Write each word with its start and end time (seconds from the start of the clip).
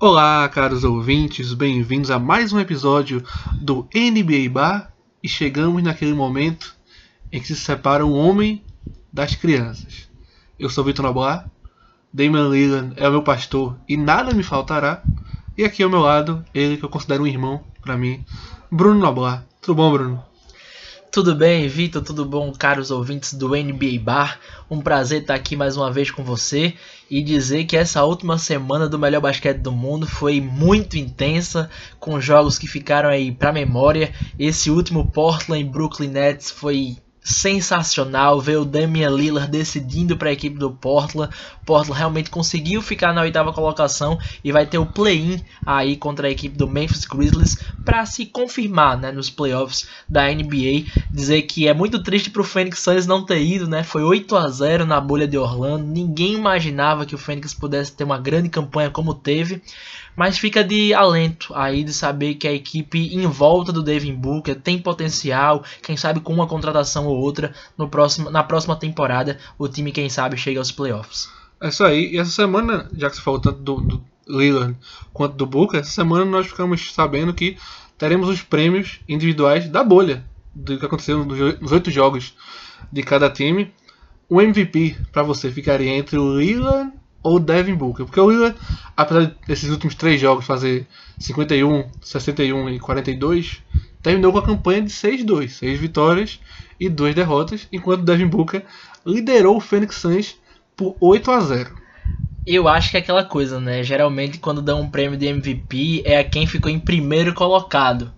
Olá, 0.00 0.46
caros 0.48 0.82
ouvintes, 0.82 1.54
bem-vindos 1.54 2.10
a 2.10 2.18
mais 2.18 2.52
um 2.52 2.58
episódio 2.58 3.22
do 3.60 3.88
NBA 3.94 4.50
Bar 4.50 4.92
e 5.22 5.28
chegamos 5.28 5.84
naquele 5.84 6.12
momento 6.12 6.74
em 7.30 7.40
que 7.40 7.46
se 7.46 7.54
separa 7.54 8.04
o 8.04 8.12
homem 8.12 8.64
das 9.12 9.36
crianças. 9.36 10.10
Eu 10.58 10.68
sou 10.68 10.82
Vitor 10.82 11.04
Noblar, 11.04 11.48
Damian 12.12 12.48
Lillard 12.48 12.92
é 12.96 13.08
o 13.08 13.12
meu 13.12 13.22
pastor 13.22 13.78
e 13.88 13.96
nada 13.96 14.34
me 14.34 14.42
faltará, 14.42 15.00
e 15.56 15.64
aqui 15.64 15.84
ao 15.84 15.88
meu 15.90 16.00
lado, 16.00 16.44
ele 16.52 16.76
que 16.76 16.84
eu 16.84 16.90
considero 16.90 17.22
um 17.22 17.28
irmão 17.28 17.64
para 17.80 17.96
mim, 17.96 18.24
Bruno 18.72 18.98
Noblar. 18.98 19.46
Tudo 19.60 19.76
bom, 19.76 19.92
Bruno? 19.92 20.33
Tudo 21.14 21.32
bem, 21.32 21.68
Vitor? 21.68 22.02
Tudo 22.02 22.24
bom, 22.24 22.50
caros 22.50 22.90
ouvintes 22.90 23.34
do 23.34 23.50
NBA 23.50 24.00
Bar? 24.02 24.40
Um 24.68 24.80
prazer 24.80 25.20
estar 25.20 25.36
aqui 25.36 25.54
mais 25.54 25.76
uma 25.76 25.88
vez 25.88 26.10
com 26.10 26.24
você 26.24 26.74
e 27.08 27.22
dizer 27.22 27.66
que 27.66 27.76
essa 27.76 28.02
última 28.02 28.36
semana 28.36 28.88
do 28.88 28.98
melhor 28.98 29.20
basquete 29.20 29.58
do 29.58 29.70
mundo 29.70 30.08
foi 30.08 30.40
muito 30.40 30.98
intensa, 30.98 31.70
com 32.00 32.20
jogos 32.20 32.58
que 32.58 32.66
ficaram 32.66 33.08
aí 33.08 33.30
para 33.30 33.52
memória. 33.52 34.12
Esse 34.36 34.72
último 34.72 35.08
Portland 35.08 35.62
Brooklyn 35.70 36.08
Nets 36.08 36.50
foi 36.50 36.96
sensacional 37.24 38.38
ver 38.38 38.58
o 38.58 38.66
Damian 38.66 39.08
Lillard 39.08 39.50
decidindo 39.50 40.14
para 40.14 40.28
a 40.28 40.32
equipe 40.32 40.58
do 40.58 40.70
Portland. 40.70 41.34
Portland 41.64 41.98
realmente 41.98 42.28
conseguiu 42.28 42.82
ficar 42.82 43.14
na 43.14 43.22
oitava 43.22 43.50
colocação 43.50 44.18
e 44.44 44.52
vai 44.52 44.66
ter 44.66 44.76
o 44.76 44.84
play-in 44.84 45.42
aí 45.64 45.96
contra 45.96 46.28
a 46.28 46.30
equipe 46.30 46.54
do 46.54 46.68
Memphis 46.68 47.06
Grizzlies 47.06 47.56
para 47.82 48.04
se 48.04 48.26
confirmar 48.26 48.98
né, 48.98 49.10
nos 49.10 49.30
playoffs 49.30 49.88
da 50.06 50.28
NBA. 50.28 50.84
Dizer 51.10 51.42
que 51.42 51.66
é 51.66 51.72
muito 51.72 52.02
triste 52.02 52.28
para 52.28 52.42
o 52.42 52.44
Phoenix 52.44 52.80
Suns 52.80 53.06
não 53.06 53.24
ter 53.24 53.42
ido, 53.42 53.66
né? 53.66 53.82
Foi 53.82 54.02
8 54.02 54.36
a 54.36 54.48
0 54.50 54.84
na 54.84 55.00
bolha 55.00 55.26
de 55.26 55.38
Orlando. 55.38 55.86
Ninguém 55.86 56.34
imaginava 56.34 57.06
que 57.06 57.14
o 57.14 57.18
Phoenix 57.18 57.54
pudesse 57.54 57.92
ter 57.92 58.04
uma 58.04 58.18
grande 58.18 58.50
campanha 58.50 58.90
como 58.90 59.14
teve. 59.14 59.62
Mas 60.16 60.38
fica 60.38 60.62
de 60.62 60.94
alento 60.94 61.52
aí 61.54 61.82
de 61.82 61.92
saber 61.92 62.34
que 62.34 62.46
a 62.46 62.52
equipe 62.52 63.14
em 63.14 63.26
volta 63.26 63.72
do 63.72 63.82
Devin 63.82 64.14
Booker 64.14 64.54
tem 64.54 64.78
potencial, 64.78 65.64
quem 65.82 65.96
sabe 65.96 66.20
com 66.20 66.32
uma 66.32 66.46
contratação 66.46 67.06
ou 67.06 67.18
outra 67.18 67.52
no 67.76 67.88
próximo, 67.88 68.30
na 68.30 68.42
próxima 68.42 68.76
temporada 68.76 69.38
o 69.58 69.68
time 69.68 69.92
quem 69.92 70.08
sabe 70.08 70.36
chega 70.36 70.60
aos 70.60 70.70
playoffs. 70.70 71.28
É 71.60 71.68
isso 71.68 71.84
aí. 71.84 72.12
E 72.12 72.18
essa 72.18 72.30
semana, 72.30 72.88
já 72.96 73.10
que 73.10 73.16
você 73.16 73.22
falou 73.22 73.40
tanto 73.40 73.58
do, 73.60 73.80
do 73.80 74.04
Lillard 74.28 74.76
quanto 75.12 75.34
do 75.34 75.46
Booker, 75.46 75.80
essa 75.80 75.90
semana 75.90 76.24
nós 76.24 76.46
ficamos 76.46 76.92
sabendo 76.92 77.34
que 77.34 77.56
teremos 77.98 78.28
os 78.28 78.42
prêmios 78.42 79.00
individuais 79.08 79.68
da 79.68 79.82
bolha 79.82 80.24
do 80.54 80.78
que 80.78 80.86
aconteceu 80.86 81.24
nos 81.24 81.72
oito 81.72 81.90
jogos 81.90 82.34
de 82.92 83.02
cada 83.02 83.28
time. 83.30 83.72
O 84.28 84.40
MVP 84.40 84.96
para 85.12 85.22
você 85.22 85.50
ficaria 85.50 85.90
entre 85.90 86.16
o 86.16 86.38
Lillard 86.38 86.92
ou 87.24 87.40
Devin 87.40 87.74
Booker. 87.74 88.04
Porque 88.04 88.20
o 88.20 88.30
Lillard, 88.30 88.56
apesar 88.96 89.34
desses 89.48 89.70
últimos 89.70 89.96
três 89.96 90.20
jogos 90.20 90.44
fazer 90.44 90.86
51, 91.18 91.88
61 92.00 92.68
e 92.68 92.78
42, 92.78 93.62
terminou 94.02 94.30
com 94.30 94.38
a 94.38 94.44
campanha 94.44 94.82
de 94.82 94.90
6-2, 94.90 95.48
6 95.48 95.80
vitórias 95.80 96.38
e 96.78 96.88
2 96.88 97.14
derrotas, 97.14 97.66
enquanto 97.72 98.04
Devin 98.04 98.26
Booker 98.26 98.62
liderou 99.04 99.56
o 99.56 99.60
Phoenix 99.60 99.96
Suns 99.96 100.36
por 100.76 100.94
8 101.00 101.30
a 101.30 101.40
0. 101.40 101.84
Eu 102.46 102.68
acho 102.68 102.90
que 102.90 102.98
é 102.98 103.00
aquela 103.00 103.24
coisa, 103.24 103.58
né? 103.58 103.82
Geralmente 103.82 104.38
quando 104.38 104.60
dão 104.60 104.82
um 104.82 104.90
prêmio 104.90 105.18
de 105.18 105.26
MVP 105.26 106.02
é 106.04 106.18
a 106.18 106.24
quem 106.24 106.46
ficou 106.46 106.70
em 106.70 106.78
primeiro 106.78 107.32
colocado. 107.32 108.12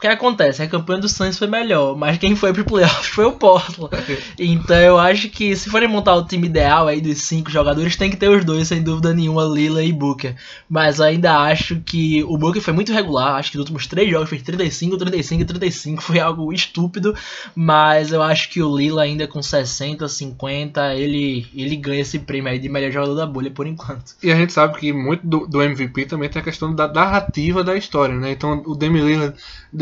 O 0.00 0.08
que 0.08 0.08
acontece? 0.08 0.62
A 0.62 0.66
campanha 0.66 0.98
do 0.98 1.10
Suns 1.10 1.36
foi 1.36 1.46
melhor, 1.46 1.94
mas 1.94 2.16
quem 2.16 2.34
foi 2.34 2.54
pro 2.54 2.64
playoff 2.64 3.06
foi 3.06 3.26
o 3.26 3.32
Portland. 3.32 3.90
Então 4.38 4.78
eu 4.78 4.98
acho 4.98 5.28
que 5.28 5.54
se 5.54 5.68
forem 5.68 5.86
montar 5.86 6.14
o 6.14 6.24
time 6.24 6.46
ideal 6.46 6.88
aí 6.88 7.02
dos 7.02 7.20
cinco 7.20 7.50
jogadores, 7.50 7.96
tem 7.96 8.08
que 8.08 8.16
ter 8.16 8.30
os 8.30 8.42
dois, 8.42 8.66
sem 8.66 8.82
dúvida 8.82 9.12
nenhuma, 9.12 9.44
Lila 9.44 9.82
e 9.84 9.92
Booker. 9.92 10.34
Mas 10.70 11.02
ainda 11.02 11.36
acho 11.40 11.82
que 11.84 12.24
o 12.24 12.38
Booker 12.38 12.62
foi 12.62 12.72
muito 12.72 12.94
regular, 12.94 13.34
acho 13.34 13.50
que 13.50 13.58
nos 13.58 13.64
últimos 13.64 13.86
três 13.86 14.10
jogos 14.10 14.30
fez 14.30 14.40
35, 14.40 14.96
35 14.96 15.42
e 15.42 15.44
35, 15.44 16.02
foi 16.02 16.18
algo 16.18 16.50
estúpido. 16.50 17.14
Mas 17.54 18.10
eu 18.10 18.22
acho 18.22 18.48
que 18.48 18.62
o 18.62 18.74
Lila 18.74 19.02
ainda 19.02 19.28
com 19.28 19.42
60, 19.42 20.08
50, 20.08 20.94
ele, 20.94 21.46
ele 21.54 21.76
ganha 21.76 22.00
esse 22.00 22.18
prêmio 22.18 22.50
aí 22.50 22.58
de 22.58 22.70
melhor 22.70 22.90
jogador 22.90 23.16
da 23.16 23.26
bolha 23.26 23.50
por 23.50 23.66
enquanto. 23.66 24.14
E 24.22 24.32
a 24.32 24.34
gente 24.34 24.54
sabe 24.54 24.78
que 24.78 24.94
muito 24.94 25.26
do, 25.26 25.46
do 25.46 25.60
MVP 25.60 26.06
também 26.06 26.30
tem 26.30 26.40
a 26.40 26.44
questão 26.44 26.74
da 26.74 26.88
narrativa 26.88 27.62
da 27.62 27.76
história, 27.76 28.14
né? 28.14 28.30
Então 28.30 28.62
o 28.64 28.74
Demi 28.74 29.02
Lillard 29.02 29.36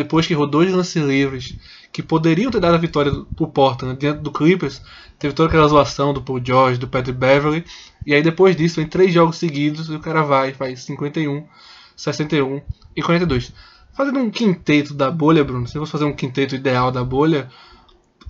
depois 0.09 0.27
que 0.27 0.33
rodou 0.33 0.63
dois 0.63 0.73
lances 0.73 1.05
livres 1.05 1.55
que 1.93 2.03
poderiam 2.03 2.51
ter 2.51 2.61
dado 2.61 2.75
a 2.75 2.79
vitória 2.79 3.13
pro 3.37 3.47
Portland 3.47 3.99
diante 3.99 4.21
do 4.21 4.33
Clippers, 4.33 4.81
teve 5.19 5.35
toda 5.35 5.51
aquela 5.51 5.69
zoação 5.69 6.15
do 6.15 6.23
Paul 6.23 6.41
George, 6.43 6.81
do 6.81 6.89
Patrick 6.89 7.19
Beverly, 7.19 7.63
e 8.07 8.15
aí 8.15 8.23
depois 8.23 8.57
disso, 8.57 8.81
em 8.81 8.87
três 8.87 9.13
jogos 9.13 9.37
seguidos, 9.37 9.91
o 9.91 10.01
cara 10.01 10.23
vai 10.23 10.55
faz 10.55 10.83
51, 10.85 11.47
61 11.95 12.63
e 12.97 13.03
42. 13.03 13.53
Fazendo 13.93 14.19
um 14.21 14.31
quinteto 14.31 14.95
da 14.95 15.11
bolha, 15.11 15.45
Bruno, 15.45 15.67
se 15.67 15.77
eu 15.77 15.83
fosse 15.83 15.93
fazer 15.93 16.05
um 16.05 16.15
quinteto 16.15 16.55
ideal 16.55 16.91
da 16.91 17.05
bolha, 17.05 17.51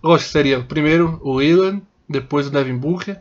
lógico, 0.03 0.31
seria 0.31 0.61
primeiro 0.61 1.21
o 1.23 1.35
Wheeler, 1.35 1.81
depois 2.09 2.49
o 2.49 2.51
Devin 2.51 2.77
Booker, 2.77 3.21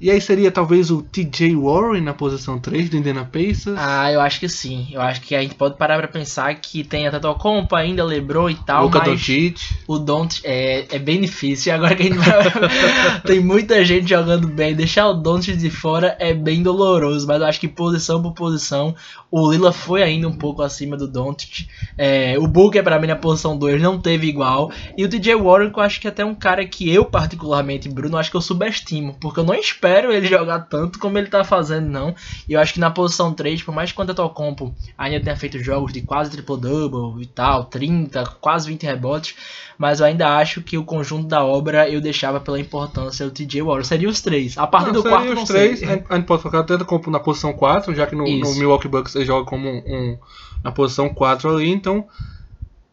e 0.00 0.10
aí 0.10 0.20
seria 0.20 0.50
talvez 0.50 0.90
o 0.90 1.02
TJ 1.02 1.56
Warren 1.56 2.02
na 2.02 2.14
posição 2.14 2.58
3 2.58 2.88
do 2.88 2.96
Indiana 2.96 3.24
Pacers? 3.24 3.76
Ah, 3.76 4.12
eu 4.12 4.20
acho 4.20 4.38
que 4.38 4.48
sim. 4.48 4.88
Eu 4.92 5.00
acho 5.00 5.20
que 5.20 5.34
a 5.34 5.42
gente 5.42 5.56
pode 5.56 5.76
parar 5.76 5.98
pra 5.98 6.06
pensar 6.06 6.54
que 6.54 6.84
tem 6.84 7.06
a 7.06 7.18
Compa, 7.34 7.78
ainda 7.78 8.04
Lebron 8.04 8.48
e 8.48 8.54
tal, 8.54 8.88
mas 8.88 9.02
Doncic. 9.02 9.58
o 9.88 9.98
Don't 9.98 10.40
é, 10.44 10.86
é 10.94 10.98
bem 10.98 11.20
difícil. 11.20 11.74
Agora 11.74 11.96
que 11.96 12.02
a 12.02 12.06
gente 12.06 12.18
vai... 12.18 12.38
tem 13.26 13.40
muita 13.40 13.84
gente 13.84 14.08
jogando 14.08 14.46
bem, 14.46 14.74
deixar 14.74 15.08
o 15.08 15.14
Don't 15.14 15.56
de 15.56 15.70
fora 15.70 16.16
é 16.20 16.32
bem 16.32 16.62
doloroso, 16.62 17.26
mas 17.26 17.40
eu 17.40 17.46
acho 17.46 17.58
que 17.58 17.68
posição 17.68 18.22
por 18.22 18.34
posição 18.34 18.94
o 19.30 19.50
Lila 19.50 19.72
foi 19.72 20.02
ainda 20.02 20.26
um 20.26 20.32
pouco 20.32 20.62
acima 20.62 20.96
do 20.96 21.06
Doncic. 21.06 21.68
É, 21.98 22.38
o 22.38 22.46
Booker 22.46 22.82
para 22.82 22.98
mim 22.98 23.08
na 23.08 23.16
posição 23.16 23.58
2 23.58 23.82
não 23.82 23.98
teve 23.98 24.26
igual 24.26 24.70
e 24.96 25.04
o 25.04 25.08
TJ 25.08 25.34
Warren 25.34 25.70
que 25.70 25.78
eu 25.78 25.82
acho 25.82 26.00
que 26.00 26.06
é 26.06 26.10
até 26.10 26.24
um 26.24 26.34
cara 26.34 26.64
que 26.64 26.92
eu 26.92 27.04
particularmente, 27.04 27.88
Bruno, 27.88 28.16
acho 28.16 28.30
que 28.30 28.36
eu 28.36 28.40
subestimo, 28.40 29.14
porque 29.20 29.40
eu 29.40 29.44
não 29.44 29.54
espero 29.54 29.87
espero 29.88 30.12
ele 30.12 30.26
jogar 30.26 30.60
tanto 30.60 30.98
como 30.98 31.18
ele 31.18 31.28
tá 31.28 31.42
fazendo, 31.42 31.88
não. 31.88 32.14
E 32.48 32.52
eu 32.52 32.60
acho 32.60 32.74
que 32.74 32.80
na 32.80 32.90
posição 32.90 33.32
3, 33.32 33.62
por 33.62 33.74
mais 33.74 33.90
que 33.90 33.96
quando 33.96 34.14
eu 34.16 34.28
compo 34.30 34.74
ainda 34.96 35.22
tenha 35.22 35.36
feito 35.36 35.58
jogos 35.58 35.92
de 35.92 36.02
quase 36.02 36.30
triple-double 36.30 37.22
e 37.22 37.26
tal, 37.26 37.64
30, 37.64 38.24
quase 38.40 38.68
20 38.68 38.84
rebotes, 38.84 39.34
mas 39.78 40.00
eu 40.00 40.06
ainda 40.06 40.36
acho 40.36 40.60
que 40.62 40.76
o 40.76 40.84
conjunto 40.84 41.26
da 41.26 41.44
obra 41.44 41.88
eu 41.88 42.00
deixava 42.00 42.40
pela 42.40 42.60
importância 42.60 43.24
do 43.24 43.32
TJ 43.32 43.62
Warren. 43.62 43.84
Seria 43.84 44.08
os 44.08 44.20
três. 44.20 44.58
A 44.58 44.66
partir 44.66 44.92
não, 44.92 45.02
do 45.02 45.02
quarto, 45.02 45.28
os 45.28 45.34
não 45.34 45.44
três, 45.44 45.78
sei. 45.78 46.04
A 46.08 46.16
gente 46.16 46.26
pode 46.26 46.42
focar 46.42 46.60
até 46.60 46.76
compo 46.84 47.10
na 47.10 47.20
posição 47.20 47.52
4, 47.52 47.94
já 47.94 48.06
que 48.06 48.14
no, 48.14 48.24
no 48.24 48.54
Milwaukee 48.54 48.88
Bucks 48.88 49.14
ele 49.14 49.24
joga 49.24 49.44
como 49.46 49.68
um, 49.68 49.78
um, 49.78 50.18
na 50.62 50.72
posição 50.72 51.08
4 51.08 51.50
ali, 51.50 51.70
então 51.70 52.06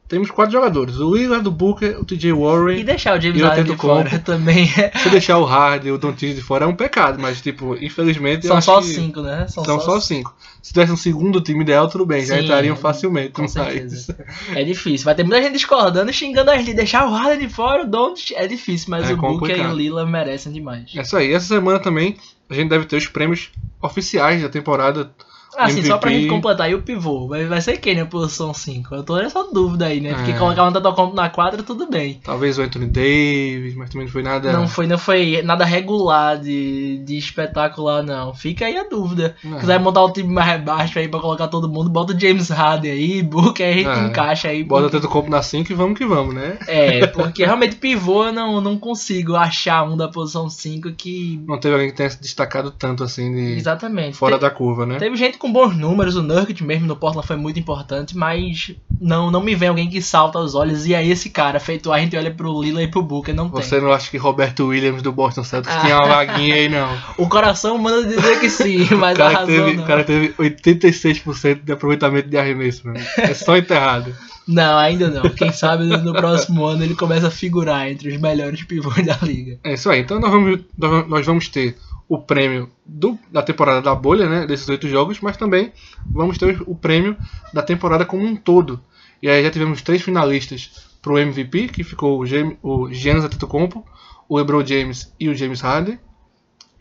temos 0.07 0.29
quatro 0.29 0.51
jogadores: 0.51 0.97
o 0.97 1.15
Lillard, 1.15 1.47
o 1.47 1.51
Booker, 1.51 1.99
o 1.99 2.05
TJ 2.05 2.31
Warren. 2.33 2.79
E 2.79 2.83
deixar 2.83 3.17
o 3.17 3.21
James 3.21 3.41
Harden 3.41 3.63
de 3.63 3.75
fora 3.75 4.19
também. 4.19 4.67
Se 5.01 5.09
deixar 5.09 5.37
o 5.39 5.45
Harden 5.45 5.89
e 5.89 5.91
o 5.91 5.97
Doncic 5.97 6.35
de 6.35 6.41
fora 6.41 6.65
é 6.65 6.67
um 6.67 6.75
pecado, 6.75 7.19
mas, 7.19 7.41
tipo, 7.41 7.75
infelizmente. 7.83 8.45
São 8.45 8.61
só 8.61 8.81
cinco, 8.81 9.21
né? 9.21 9.47
São, 9.47 9.65
são 9.65 9.79
só, 9.79 9.99
cinco. 9.99 10.35
Se 10.61 10.73
tivesse 10.73 10.91
um 10.91 10.97
segundo 10.97 11.41
time 11.41 11.61
ideal, 11.61 11.87
tudo 11.87 12.05
bem, 12.05 12.21
Sim, 12.21 12.27
já 12.27 12.41
entrariam 12.41 12.75
facilmente. 12.75 13.31
Com 13.31 13.47
certeza. 13.47 14.15
É 14.53 14.63
difícil. 14.63 15.05
Vai 15.05 15.15
ter 15.15 15.23
muita 15.23 15.41
gente 15.41 15.53
discordando, 15.53 16.11
xingando 16.13 16.51
a 16.51 16.57
gente. 16.57 16.73
Deixar 16.73 17.07
o 17.07 17.11
Harden 17.11 17.47
de 17.47 17.53
fora, 17.53 17.83
o 17.83 17.87
Doncic 17.87 18.31
é 18.35 18.47
difícil, 18.47 18.87
mas 18.89 19.09
é 19.09 19.13
o 19.13 19.17
complicado. 19.17 19.57
Booker 19.57 19.71
e 19.71 19.73
o 19.73 19.75
Lillard 19.75 20.11
merecem 20.11 20.51
demais. 20.51 20.91
É 20.95 21.01
isso 21.01 21.17
aí. 21.17 21.33
Essa 21.33 21.47
semana 21.47 21.79
também 21.79 22.17
a 22.49 22.53
gente 22.53 22.69
deve 22.69 22.85
ter 22.85 22.97
os 22.97 23.07
prêmios 23.07 23.49
oficiais 23.81 24.41
da 24.41 24.49
temporada 24.49 25.11
Assim, 25.57 25.79
MVP. 25.79 25.87
só 25.87 25.97
pra 25.97 26.11
gente 26.11 26.27
completar, 26.27 26.69
e 26.69 26.75
o 26.75 26.81
pivô? 26.81 27.27
Vai, 27.27 27.45
vai 27.45 27.61
ser 27.61 27.77
quem 27.77 27.95
na 27.95 28.05
posição 28.05 28.53
5? 28.53 28.93
Eu 28.93 29.03
tô 29.03 29.15
nessa 29.17 29.43
dúvida 29.51 29.85
aí, 29.85 30.01
né? 30.01 30.13
Porque 30.13 30.31
é. 30.31 30.37
colocar 30.37 30.63
um 30.63 30.67
Antetokounmpo 30.67 31.15
na 31.15 31.29
quadra, 31.29 31.63
tudo 31.63 31.89
bem. 31.89 32.19
Talvez 32.23 32.57
o 32.57 32.61
Anthony 32.61 32.87
Davis, 32.87 33.75
mas 33.75 33.89
também 33.89 34.05
não 34.05 34.11
foi 34.11 34.23
nada... 34.23 34.51
Não 34.51 34.67
foi, 34.67 34.87
não 34.87 34.97
foi 34.97 35.41
nada 35.43 35.65
regular 35.65 36.39
de, 36.39 36.99
de 36.99 37.17
espetacular, 37.17 38.03
não. 38.03 38.33
Fica 38.33 38.65
aí 38.65 38.77
a 38.77 38.83
dúvida. 38.83 39.35
É. 39.43 39.59
Quiser 39.59 39.79
montar 39.79 40.05
um 40.05 40.11
time 40.11 40.33
mais 40.33 40.61
baixo 40.61 40.99
aí 40.99 41.07
pra 41.07 41.19
colocar 41.19 41.47
todo 41.47 41.69
mundo, 41.69 41.89
bota 41.89 42.13
o 42.13 42.19
James 42.19 42.49
Harden 42.49 42.91
aí, 42.91 43.23
Book, 43.23 43.61
aí 43.61 43.71
a 43.71 43.75
gente 43.75 43.99
é. 43.99 44.07
encaixa 44.07 44.47
aí. 44.49 44.63
Bota 44.63 44.83
porque... 44.83 44.95
o 44.95 44.99
Antetokounmpo 44.99 45.29
na 45.29 45.41
5 45.41 45.71
e 45.71 45.75
vamos 45.75 45.97
que 45.97 46.05
vamos, 46.05 46.35
né? 46.35 46.57
É, 46.67 47.07
porque 47.07 47.45
realmente 47.45 47.75
pivô 47.75 48.25
eu 48.25 48.33
não, 48.33 48.61
não 48.61 48.77
consigo 48.77 49.35
achar 49.35 49.83
um 49.83 49.95
da 49.95 50.07
posição 50.07 50.49
5 50.49 50.91
que... 50.93 51.41
Não 51.47 51.59
teve 51.59 51.73
alguém 51.73 51.89
que 51.89 51.95
tenha 51.95 52.09
se 52.09 52.21
destacado 52.21 52.71
tanto 52.71 53.03
assim 53.03 53.33
de... 53.33 53.53
Exatamente. 53.53 54.17
Fora 54.17 54.37
Te... 54.37 54.41
da 54.41 54.49
curva, 54.49 54.85
né? 54.85 54.97
Teve 54.97 55.15
gente 55.15 55.37
com 55.45 55.51
bons 55.51 55.77
números, 55.77 56.15
o 56.15 56.23
Nurkic 56.23 56.63
mesmo 56.63 56.87
no 56.87 56.95
Portland 56.95 57.27
foi 57.27 57.35
muito 57.35 57.59
importante, 57.59 58.17
mas 58.17 58.71
não 58.99 59.29
não 59.29 59.41
me 59.41 59.53
vem 59.53 59.69
alguém 59.69 59.87
que 59.87 60.01
salta 60.01 60.39
os 60.39 60.55
olhos 60.55 60.87
e 60.87 60.93
é 60.95 61.05
esse 61.05 61.29
cara, 61.29 61.59
feito 61.59 61.91
a 61.91 61.99
gente 61.99 62.17
olha 62.17 62.31
pro 62.31 62.59
Lila 62.59 62.81
e 62.81 62.87
pro 62.87 63.03
Booker, 63.03 63.35
não 63.35 63.47
Você 63.49 63.69
tem. 63.69 63.69
Você 63.69 63.81
não 63.81 63.93
acha 63.93 64.09
que 64.09 64.17
Roberto 64.17 64.65
Williams 64.65 65.03
do 65.03 65.11
Boston 65.11 65.43
Celtics 65.43 65.75
ah. 65.75 65.81
tinha 65.81 65.97
uma 65.97 66.07
vaguinha 66.07 66.55
aí, 66.55 66.67
não? 66.67 66.89
o 67.23 67.29
coração 67.29 67.77
manda 67.77 68.07
dizer 68.07 68.39
que 68.39 68.49
sim, 68.49 68.87
mas 68.97 69.19
a 69.19 69.29
razão 69.29 69.45
teve, 69.45 69.73
não. 69.73 69.83
O 69.83 69.87
cara 69.87 70.03
teve 70.03 70.33
86% 70.33 71.63
de 71.63 71.71
aproveitamento 71.71 72.27
de 72.27 72.37
arremesso, 72.37 72.87
mano. 72.87 72.99
É 73.15 73.33
só 73.35 73.55
enterrado. 73.55 74.15
Não, 74.47 74.77
ainda 74.79 75.09
não. 75.09 75.29
Quem 75.29 75.51
sabe 75.51 75.85
no 75.85 76.13
próximo 76.13 76.65
ano 76.65 76.83
ele 76.83 76.95
começa 76.95 77.27
a 77.27 77.31
figurar 77.31 77.87
entre 77.87 78.09
os 78.09 78.19
melhores 78.19 78.63
pivôs 78.63 79.05
da 79.05 79.17
liga. 79.21 79.59
É 79.63 79.73
isso 79.73 79.89
aí. 79.91 80.01
Então 80.01 80.19
nós 80.19 80.31
vamos, 80.31 80.59
nós 81.07 81.25
vamos 81.25 81.47
ter 81.49 81.75
o 82.07 82.19
prêmio 82.19 82.69
do, 82.85 83.17
da 83.31 83.41
temporada 83.41 83.81
da 83.81 83.95
bolha, 83.95 84.29
né, 84.29 84.45
desses 84.45 84.69
oito 84.69 84.87
jogos, 84.87 85.19
mas 85.21 85.37
também 85.37 85.73
vamos 86.05 86.37
ter 86.37 86.61
o 86.67 86.75
prêmio 86.75 87.17
da 87.53 87.63
temporada 87.63 88.05
como 88.05 88.23
um 88.23 88.35
todo. 88.35 88.79
E 89.21 89.29
aí 89.29 89.43
já 89.43 89.49
tivemos 89.49 89.81
três 89.81 90.01
finalistas 90.01 90.87
para 91.01 91.13
o 91.13 91.19
MVP, 91.19 91.69
que 91.69 91.83
ficou 91.83 92.19
o, 92.19 92.25
Gem, 92.25 92.57
o 92.61 92.91
Giannis 92.91 93.23
Antetokounmpo, 93.23 93.85
o 94.29 94.37
LeBron 94.37 94.65
James 94.65 95.13
e 95.19 95.29
o 95.29 95.35
James 95.35 95.61
Harden. 95.61 95.99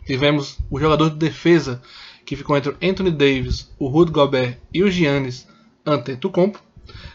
Tivemos 0.04 0.58
o 0.70 0.78
jogador 0.78 1.10
de 1.10 1.16
defesa, 1.16 1.82
que 2.24 2.36
ficou 2.36 2.56
entre 2.56 2.76
Anthony 2.82 3.10
Davis, 3.10 3.70
o 3.78 3.88
Rudy 3.88 4.12
Gobert 4.12 4.58
e 4.72 4.82
o 4.82 4.90
Giannis 4.90 5.46
Antetokounmpo. 5.86 6.60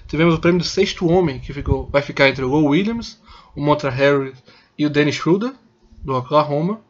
Tivemos 0.08 0.34
o 0.34 0.40
prêmio 0.40 0.60
do 0.60 0.66
sexto 0.66 1.08
homem, 1.08 1.40
que 1.40 1.54
ficou, 1.54 1.88
vai 1.92 2.02
ficar 2.02 2.28
entre 2.30 2.44
o 2.44 2.52
Will 2.52 2.66
Williams, 2.66 3.22
o 3.56 3.62
Montra 3.62 3.92
Harris 3.92 4.42
e 4.78 4.86
o 4.86 4.90
Dennis 4.90 5.16
Schroeder, 5.16 5.54
do 6.04 6.16
Oklahoma. 6.16 6.82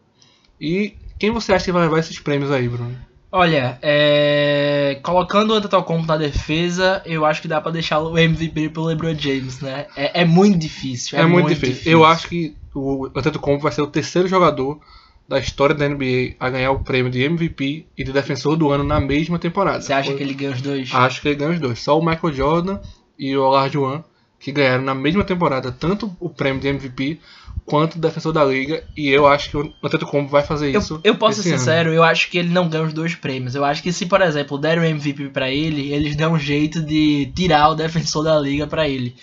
E 0.59 0.95
quem 1.19 1.31
você 1.31 1.53
acha 1.53 1.65
que 1.65 1.71
vai 1.71 1.83
levar 1.83 1.99
esses 1.99 2.17
prêmios 2.17 2.51
aí, 2.51 2.67
Bruno? 2.67 2.95
Olha, 3.31 3.77
é... 3.81 4.99
colocando 5.03 5.51
o 5.51 5.53
Antetokounmpo 5.53 6.07
na 6.07 6.17
defesa, 6.17 7.03
eu 7.05 7.25
acho 7.25 7.41
que 7.41 7.47
dá 7.47 7.61
para 7.61 7.73
deixar 7.73 7.99
o 7.99 8.17
MVP 8.17 8.69
pro 8.69 8.85
LeBron 8.85 9.13
James, 9.13 9.59
né? 9.59 9.85
É, 9.95 10.21
é 10.21 10.25
muito 10.25 10.57
difícil. 10.57 11.17
É, 11.17 11.21
é 11.21 11.25
muito, 11.25 11.43
muito 11.43 11.49
difícil. 11.49 11.73
difícil. 11.73 11.91
Eu 11.91 12.05
acho 12.05 12.27
que 12.27 12.55
o 12.73 13.07
Antetokounmpo 13.15 13.61
vai 13.61 13.71
ser 13.71 13.81
o 13.81 13.87
terceiro 13.87 14.27
jogador 14.27 14.79
da 15.27 15.37
história 15.37 15.75
da 15.75 15.87
NBA 15.87 16.35
a 16.39 16.49
ganhar 16.49 16.71
o 16.71 16.79
prêmio 16.79 17.11
de 17.11 17.21
MVP 17.21 17.85
e 17.95 18.03
de 18.03 18.11
defensor 18.11 18.55
do 18.55 18.71
ano 18.71 18.83
na 18.83 18.99
mesma 18.99 19.37
temporada. 19.37 19.79
Você 19.79 19.93
acha 19.93 20.11
que 20.11 20.23
ele 20.23 20.33
ganha 20.33 20.51
os 20.51 20.61
dois? 20.61 20.89
Acho 20.91 21.21
que 21.21 21.27
ele 21.27 21.35
ganha 21.35 21.51
os 21.51 21.59
dois. 21.59 21.79
Só 21.79 21.99
o 21.99 22.03
Michael 22.03 22.33
Jordan 22.33 22.79
e 23.17 23.37
o 23.37 23.43
Olajuwon 23.43 24.01
que 24.39 24.51
ganharam 24.51 24.83
na 24.83 24.95
mesma 24.95 25.23
temporada 25.23 25.71
tanto 25.71 26.15
o 26.19 26.29
prêmio 26.29 26.61
de 26.61 26.69
MVP 26.69 27.19
quanto 27.69 27.99
defensor 27.99 28.33
da 28.33 28.43
liga 28.43 28.83
e 28.97 29.09
eu 29.09 29.27
acho 29.27 29.51
que 29.51 29.57
o 29.57 29.73
Antetokounmpo 29.83 30.31
vai 30.31 30.41
fazer 30.41 30.75
isso. 30.75 30.99
Eu, 31.03 31.15
posso 31.15 31.43
ser 31.43 31.51
sincero, 31.57 31.93
eu 31.93 32.03
acho 32.03 32.29
que 32.29 32.39
ele 32.39 32.49
não 32.49 32.67
ganha 32.67 32.83
os 32.83 32.93
dois 32.93 33.13
prêmios. 33.13 33.53
Eu 33.53 33.63
acho 33.63 33.83
que 33.83 33.93
se, 33.93 34.07
por 34.07 34.21
exemplo, 34.21 34.57
derem 34.57 34.83
o 34.83 34.87
MVP 34.87 35.29
para 35.29 35.51
ele, 35.51 35.93
eles 35.93 36.15
dão 36.15 36.33
um 36.33 36.39
jeito 36.39 36.81
de 36.81 37.31
tirar 37.35 37.69
o 37.69 37.75
defensor 37.75 38.23
da 38.23 38.39
liga 38.39 38.65
para 38.65 38.89
ele. 38.89 39.15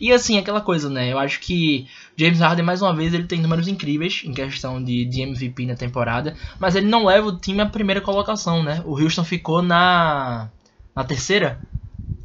E 0.00 0.10
assim, 0.12 0.38
aquela 0.38 0.62
coisa, 0.62 0.88
né? 0.88 1.12
Eu 1.12 1.18
acho 1.18 1.40
que 1.40 1.86
James 2.16 2.40
Harden, 2.40 2.64
mais 2.64 2.80
uma 2.80 2.96
vez, 2.96 3.12
ele 3.12 3.24
tem 3.24 3.38
números 3.38 3.68
incríveis 3.68 4.22
em 4.24 4.32
questão 4.32 4.82
de, 4.82 5.04
de 5.04 5.20
MVP 5.20 5.66
na 5.66 5.74
temporada, 5.74 6.34
mas 6.58 6.74
ele 6.74 6.86
não 6.86 7.04
leva 7.04 7.28
o 7.28 7.36
time 7.36 7.60
à 7.60 7.66
primeira 7.66 8.00
colocação, 8.00 8.62
né? 8.62 8.82
O 8.86 8.98
Houston 8.98 9.24
ficou 9.24 9.60
na, 9.60 10.48
na 10.96 11.04
terceira 11.04 11.60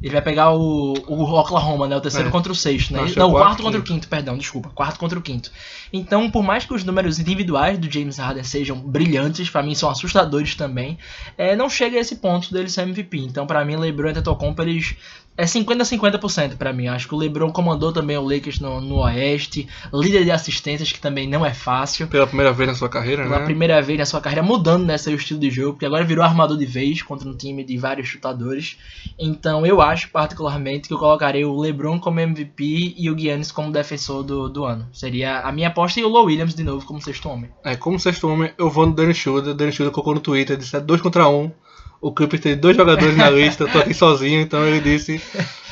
ele 0.02 0.12
vai 0.12 0.22
pegar 0.22 0.52
o, 0.52 0.92
o 0.92 1.22
Oklahoma, 1.22 1.88
né? 1.88 1.96
O 1.96 2.00
terceiro 2.00 2.28
é. 2.28 2.32
contra 2.32 2.52
o 2.52 2.54
sexto, 2.54 2.92
né? 2.92 3.00
Não, 3.16 3.28
o 3.28 3.30
quarto, 3.30 3.46
quarto 3.46 3.62
contra 3.62 3.80
o 3.80 3.82
quinto, 3.82 4.08
perdão, 4.08 4.36
desculpa. 4.36 4.68
Quarto 4.74 4.98
contra 4.98 5.18
o 5.18 5.22
quinto. 5.22 5.50
Então, 5.92 6.30
por 6.30 6.42
mais 6.42 6.64
que 6.64 6.74
os 6.74 6.84
números 6.84 7.18
individuais 7.18 7.78
do 7.78 7.90
James 7.90 8.18
Harden 8.18 8.44
sejam 8.44 8.78
brilhantes, 8.78 9.48
para 9.48 9.62
mim 9.62 9.74
são 9.74 9.88
assustadores 9.88 10.54
também, 10.54 10.98
é, 11.38 11.56
não 11.56 11.70
chega 11.70 11.96
a 11.96 12.00
esse 12.00 12.16
ponto 12.16 12.52
dele 12.52 12.68
ser 12.68 12.82
MVP. 12.82 13.18
Então, 13.18 13.46
para 13.46 13.64
mim, 13.64 13.76
LeBron 13.76 14.08
e 14.08 14.10
Antetokounmpo, 14.10 14.62
eles 14.62 14.96
é 15.36 15.44
50-50% 15.44 16.56
para 16.56 16.72
mim. 16.72 16.88
Acho 16.88 17.08
que 17.08 17.14
o 17.14 17.18
LeBron 17.18 17.52
comandou 17.52 17.92
também 17.92 18.16
o 18.16 18.22
Lakers 18.22 18.58
no, 18.58 18.80
no, 18.80 18.96
Oeste, 18.96 19.68
líder 19.92 20.24
de 20.24 20.30
assistências, 20.30 20.90
que 20.90 21.00
também 21.00 21.28
não 21.28 21.44
é 21.44 21.52
fácil. 21.52 22.06
Pela 22.08 22.26
primeira 22.26 22.52
vez 22.52 22.68
na 22.68 22.74
sua 22.74 22.88
carreira, 22.88 23.24
Pela 23.24 23.40
né? 23.40 23.44
primeira 23.44 23.82
vez 23.82 23.98
na 23.98 24.06
sua 24.06 24.20
carreira, 24.20 24.42
mudando 24.42 24.86
né, 24.86 24.96
seu 24.96 25.14
estilo 25.14 25.38
de 25.38 25.50
jogo, 25.50 25.72
porque 25.72 25.86
agora 25.86 26.04
virou 26.04 26.24
armador 26.24 26.56
de 26.56 26.66
vez 26.66 27.02
contra 27.02 27.28
um 27.28 27.36
time 27.36 27.62
de 27.62 27.76
vários 27.76 28.08
chutadores. 28.08 28.78
Então 29.18 29.66
eu 29.66 29.80
acho, 29.80 30.10
particularmente, 30.10 30.88
que 30.88 30.94
eu 30.94 30.98
colocaria 30.98 31.46
o 31.46 31.60
LeBron 31.60 31.98
como 32.00 32.20
MVP 32.20 32.94
e 32.96 33.10
o 33.10 33.18
Giannis 33.18 33.52
como 33.52 33.70
defensor 33.70 34.22
do, 34.22 34.48
do 34.48 34.64
ano. 34.64 34.88
Seria 34.92 35.40
a 35.40 35.52
minha 35.52 35.68
aposta 35.68 36.00
e 36.00 36.04
o 36.04 36.08
Low 36.08 36.26
Williams 36.26 36.54
de 36.54 36.64
novo 36.64 36.86
como 36.86 37.00
sexto 37.00 37.28
homem. 37.28 37.50
É, 37.64 37.76
como 37.76 38.00
sexto 38.00 38.28
homem, 38.28 38.52
eu 38.56 38.70
vou 38.70 38.86
no 38.86 38.94
Danny 38.94 39.14
Schroeder. 39.14 39.54
Danny 39.54 39.72
Schroeder 39.72 39.92
colocou 39.92 40.14
no 40.14 40.20
Twitter, 40.20 40.56
disse 40.56 40.76
é 40.76 40.80
2 40.80 41.00
contra 41.00 41.28
1. 41.28 41.36
Um 41.36 41.52
o 42.00 42.12
Clippers 42.12 42.42
tem 42.42 42.56
dois 42.56 42.76
jogadores 42.76 43.16
na 43.16 43.30
lista, 43.30 43.64
eu 43.64 43.68
tô 43.68 43.78
aqui 43.78 43.94
sozinho, 43.94 44.40
então 44.40 44.66
ele 44.66 44.80
disse 44.80 45.20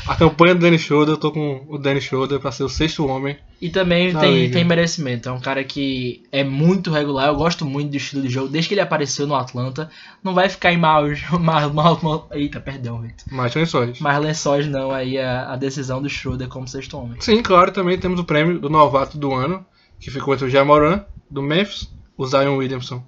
a 0.07 0.15
campanha 0.15 0.55
do 0.55 0.61
Danny 0.61 0.79
Schroeder, 0.79 1.15
eu 1.15 1.19
tô 1.19 1.33
com 1.33 1.65
o 1.69 1.79
Danny 1.79 2.01
Schroeder 2.01 2.39
pra 2.39 2.53
ser 2.53 2.65
o 2.65 2.69
sexto 2.69 3.07
homem. 3.07 3.37
E 3.61 3.71
também 3.71 4.15
tem, 4.15 4.51
tem 4.51 4.65
merecimento, 4.65 5.29
é 5.29 5.33
um 5.33 5.41
cara 5.41 5.65
que 5.65 6.23
é 6.31 6.45
muito 6.45 6.91
regular, 6.91 7.29
eu 7.29 7.37
gosto 7.37 7.65
muito 7.65 7.91
do 7.91 7.97
estilo 7.97 8.23
de 8.23 8.29
jogo, 8.29 8.49
desde 8.49 8.69
que 8.69 8.75
ele 8.75 8.81
apareceu 8.81 9.27
no 9.27 9.35
Atlanta, 9.35 9.91
não 10.23 10.35
vai 10.35 10.49
ficar 10.49 10.73
em 10.73 10.77
maus, 10.77 11.21
mal, 11.41 11.73
mal, 11.73 11.99
mal, 12.03 12.29
eita, 12.33 12.61
perdão, 12.61 13.01
Victor. 13.01 13.33
Mais 13.33 13.55
lençóis. 13.55 13.99
Mais 14.01 14.23
lençóis 14.23 14.67
não, 14.67 14.91
aí 14.91 15.19
a, 15.19 15.53
a 15.53 15.57
decisão 15.57 16.03
do 16.03 16.09
Schroeder 16.09 16.49
como 16.49 16.69
sexto 16.69 16.99
homem. 16.99 17.21
Sim, 17.21 17.43
claro, 17.43 17.73
também 17.73 17.99
temos 17.99 18.21
o 18.21 18.25
prêmio 18.25 18.59
do 18.59 18.69
novato 18.69 19.17
do 19.17 19.33
ano, 19.33 19.65
que 19.99 20.11
ficou 20.11 20.35
entre 20.35 20.47
o 20.47 20.51
Jamoran, 20.51 21.05
do 21.31 21.41
Memphis, 21.41 21.91
o 22.17 22.27
Zion 22.27 22.57
Williamson, 22.57 23.03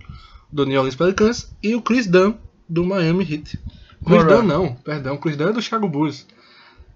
do 0.50 0.64
New 0.64 0.78
Orleans 0.78 0.96
Pelicans, 0.96 1.54
e 1.62 1.74
o 1.74 1.82
Chris 1.82 2.06
Dunn, 2.06 2.34
do 2.68 2.84
Miami 2.84 3.24
Heat. 3.30 3.58
Chris 4.04 4.24
Dunn 4.24 4.42
não, 4.42 4.74
perdão. 4.74 5.16
Dunn 5.16 5.48
é 5.48 5.52
do 5.52 5.62
Chicago 5.62 5.88
Bulls. 5.88 6.26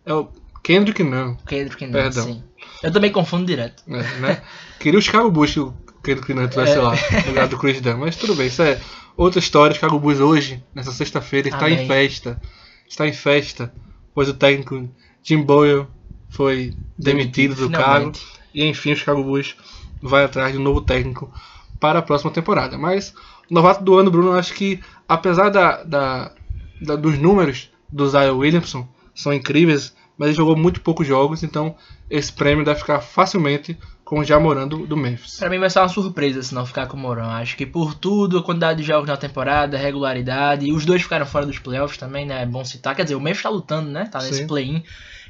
É 0.05 0.13
o 0.13 0.29
Kendrick 0.63 1.03
não. 1.03 1.35
Kendrick 1.47 1.85
não, 1.87 1.93
perdão. 1.93 2.25
sim. 2.25 2.43
Eu 2.83 2.93
também 2.93 3.11
confundo 3.11 3.47
direto. 3.47 3.83
É, 3.89 4.19
né? 4.21 4.43
Queria 4.79 4.99
o 4.99 5.03
Chicago 5.03 5.31
Bulls 5.31 5.53
que 5.53 5.61
o 5.61 5.75
Kendrick 6.03 6.33
não 6.35 6.49
tivesse 6.49 6.73
é. 6.73 6.81
lá, 6.81 6.95
no 6.95 7.29
lugar 7.29 7.49
do 7.49 7.59
Chris 7.59 7.81
Dunn. 7.81 7.99
Mas 7.99 8.17
tudo 8.17 8.35
bem, 8.35 8.47
isso 8.47 8.63
é 8.63 8.81
outra 9.17 9.39
história. 9.39 9.73
O 9.73 9.75
Chicago 9.75 9.99
Bulls 9.99 10.21
hoje, 10.21 10.63
nessa 10.75 10.93
sexta-feira, 10.93 11.49
está 11.49 11.67
Amém. 11.67 11.85
em 11.85 11.87
festa. 11.87 12.41
Está 12.89 13.07
em 13.07 13.13
festa, 13.13 13.73
pois 14.15 14.29
o 14.29 14.35
técnico 14.35 14.89
Jim 15.23 15.43
Boyle 15.43 15.87
foi 16.29 16.75
demitido, 16.99 17.55
demitido 17.55 17.69
do 17.69 17.71
cargo. 17.71 18.13
E 18.53 18.65
enfim, 18.65 18.93
o 18.93 18.97
Chicago 18.97 19.23
Bulls 19.23 19.57
vai 20.03 20.25
atrás 20.25 20.53
de 20.53 20.59
um 20.59 20.63
novo 20.63 20.81
técnico 20.81 21.33
para 21.79 21.99
a 22.01 22.03
próxima 22.03 22.31
temporada. 22.31 22.77
Mas 22.77 23.15
novato 23.51 23.83
do 23.83 23.99
ano, 23.99 24.11
Bruno, 24.11 24.33
acho 24.33 24.55
que 24.55 24.81
apesar 25.09 25.51
da, 25.51 25.83
da, 25.83 26.33
da, 26.81 26.97
dos 26.97 27.19
números 27.19 27.71
do 27.89 28.09
Zion 28.09 28.39
Williamson, 28.39 28.87
são 29.15 29.33
incríveis, 29.33 29.95
mas 30.17 30.29
ele 30.29 30.37
jogou 30.37 30.57
muito 30.57 30.81
poucos 30.81 31.07
jogos, 31.07 31.43
então 31.43 31.75
esse 32.09 32.33
prêmio 32.33 32.65
deve 32.65 32.79
ficar 32.79 33.01
facilmente 33.01 33.77
com 34.05 34.19
o 34.19 34.25
Jamoran 34.25 34.67
do, 34.67 34.87
do 34.87 34.97
Memphis. 34.97 35.39
Para 35.39 35.49
mim 35.49 35.61
vai 35.61 35.71
ser 35.71 35.79
uma 35.79 35.89
surpresa 35.89 36.43
se 36.43 36.53
não 36.53 36.67
ficar 36.67 36.87
com 36.89 36.97
o 36.97 37.01
Moran. 37.01 37.29
Acho 37.29 37.57
que 37.57 37.65
por 37.65 37.95
tudo, 37.95 38.39
a 38.39 38.43
quantidade 38.43 38.81
de 38.83 38.87
jogos 38.87 39.09
na 39.09 39.17
temporada, 39.17 39.79
regularidade, 39.79 40.67
e 40.67 40.73
os 40.73 40.85
dois 40.85 41.03
ficaram 41.03 41.25
fora 41.25 41.47
dos 41.47 41.61
playoffs 41.61 41.97
também, 41.97 42.27
né? 42.27 42.43
É 42.43 42.47
bom 42.47 42.65
citar. 42.65 42.97
Quer 42.97 43.05
dizer, 43.05 43.15
o 43.15 43.21
Memphis 43.21 43.45
tá 43.45 43.49
lutando, 43.49 43.89
né? 43.89 44.07
Tá 44.07 44.21
nesse 44.21 44.49
play-in. 44.49 44.83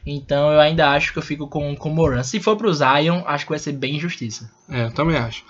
Então 0.07 0.51
eu 0.51 0.59
ainda 0.59 0.89
acho 0.91 1.13
que 1.13 1.19
eu 1.19 1.23
fico 1.23 1.47
com, 1.47 1.77
com 1.77 1.91
o 1.91 1.95
Moran. 1.95 2.23
Se 2.23 2.41
for 2.41 2.57
pro 2.57 2.73
Zion, 2.73 3.23
acho 3.27 3.45
que 3.45 3.51
vai 3.51 3.59
ser 3.59 3.73
bem 3.73 3.97
injustiça. 3.97 4.51
É, 4.67 4.87
eu 4.87 4.91
também 4.93 5.17
acho. 5.19 5.45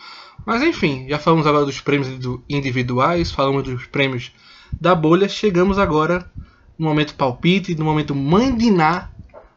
Mas 0.44 0.62
enfim, 0.62 1.06
já 1.08 1.18
falamos 1.18 1.46
agora 1.46 1.64
dos 1.64 1.80
prêmios 1.80 2.08
individuais, 2.48 3.30
falamos 3.30 3.64
dos 3.64 3.86
prêmios 3.86 4.32
da 4.80 4.94
bolha, 4.94 5.28
chegamos 5.28 5.78
agora 5.78 6.28
no 6.78 6.88
momento 6.88 7.14
palpite, 7.14 7.74
no 7.74 7.84
momento 7.84 8.14
mandiná 8.14 9.10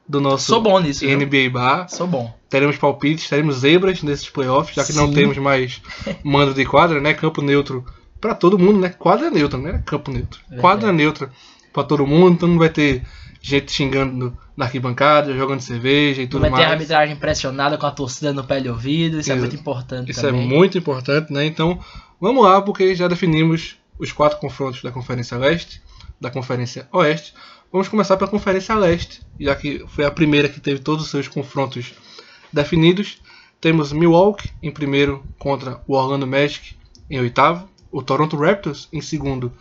do 0.08 0.20
nosso 0.20 0.48
Sou 0.48 0.62
bom 0.62 0.80
nisso, 0.80 1.06
NBA 1.06 1.30
viu? 1.30 1.52
Bar. 1.52 1.88
Sou 1.90 2.06
bom. 2.06 2.34
Teremos 2.50 2.78
palpites, 2.78 3.30
teremos 3.30 3.60
zebras 3.60 4.04
nesses 4.04 4.30
playoffs, 4.30 4.76
já 4.76 4.84
que 4.84 4.92
Sim. 4.94 5.00
não 5.00 5.12
temos 5.12 5.38
mais 5.38 5.82
mando 6.24 6.54
de 6.54 6.66
quadra, 6.66 7.00
né? 7.00 7.14
Campo 7.14 7.42
neutro 7.42 7.86
para 8.20 8.36
todo 8.36 8.60
mundo, 8.60 8.80
né? 8.80 8.90
Quadra 8.90 9.30
neutra, 9.30 9.58
né? 9.60 9.82
Campo 9.86 10.12
neutro. 10.12 10.40
É 10.52 10.58
quadra 10.58 10.92
neutra 10.92 11.32
para 11.72 11.84
todo 11.84 12.06
mundo, 12.06 12.34
então 12.34 12.50
não 12.50 12.60
vai 12.60 12.70
ter 12.70 13.04
gente 13.46 13.74
xingando 13.74 14.36
na 14.56 14.66
arquibancada, 14.66 15.36
jogando 15.36 15.60
cerveja 15.60 16.22
e 16.22 16.28
tudo 16.28 16.42
mais. 16.44 16.54
Vai 16.54 16.62
ter 16.62 16.68
a 16.70 16.72
arbitragem 16.72 17.16
pressionada 17.18 17.78
com 17.78 17.86
a 17.86 17.92
torcida 17.92 18.32
no 18.32 18.42
pé 18.46 18.62
de 18.62 18.70
ouvido, 18.70 19.20
isso, 19.20 19.34
é 19.34 19.36
muito 19.36 19.56
importante 19.56 20.10
Isso 20.10 20.22
é 20.22 20.30
também. 20.30 20.46
é 20.46 20.48
muito 20.48 20.78
importante, 20.78 21.34
né? 21.34 21.46
Então, 21.46 21.78
vamos 22.22 22.42
lá, 22.42 22.62
porque 22.62 22.96
já 22.96 23.06
definimos 23.10 23.76
os 24.00 24.14
quatro 24.14 24.40
confrontos 24.40 24.82
da 24.82 24.92
Conferência 24.92 25.38
Leste, 25.38 25.82
da 26.22 26.32
Conferência 26.32 26.88
Oeste. 26.94 27.34
Vamos 27.70 27.90
começar 27.90 28.16
pela 28.16 28.32
Conferência 28.32 28.74
Leste, 28.76 29.22
já 29.38 29.54
que 29.56 29.84
foi 29.90 30.06
a 30.06 30.12
primeira 30.12 30.48
que 30.48 30.62
teve 30.62 30.80
todos 30.80 31.04
os 31.04 31.12
seus 31.12 31.28
confrontos 31.28 31.94
definidos. 32.52 33.22
Temos 33.60 33.92
Milwaukee 33.92 34.52
em 34.64 34.72
primeiro 34.72 35.22
contra 35.38 35.82
o 35.86 35.96
Orlando 35.96 36.26
Magic 36.26 36.78
em 37.10 37.20
oitavo, 37.20 37.68
o 37.92 38.02
Toronto 38.02 38.38
Raptors 38.38 38.88
em 38.94 39.02
segundo, 39.02 39.52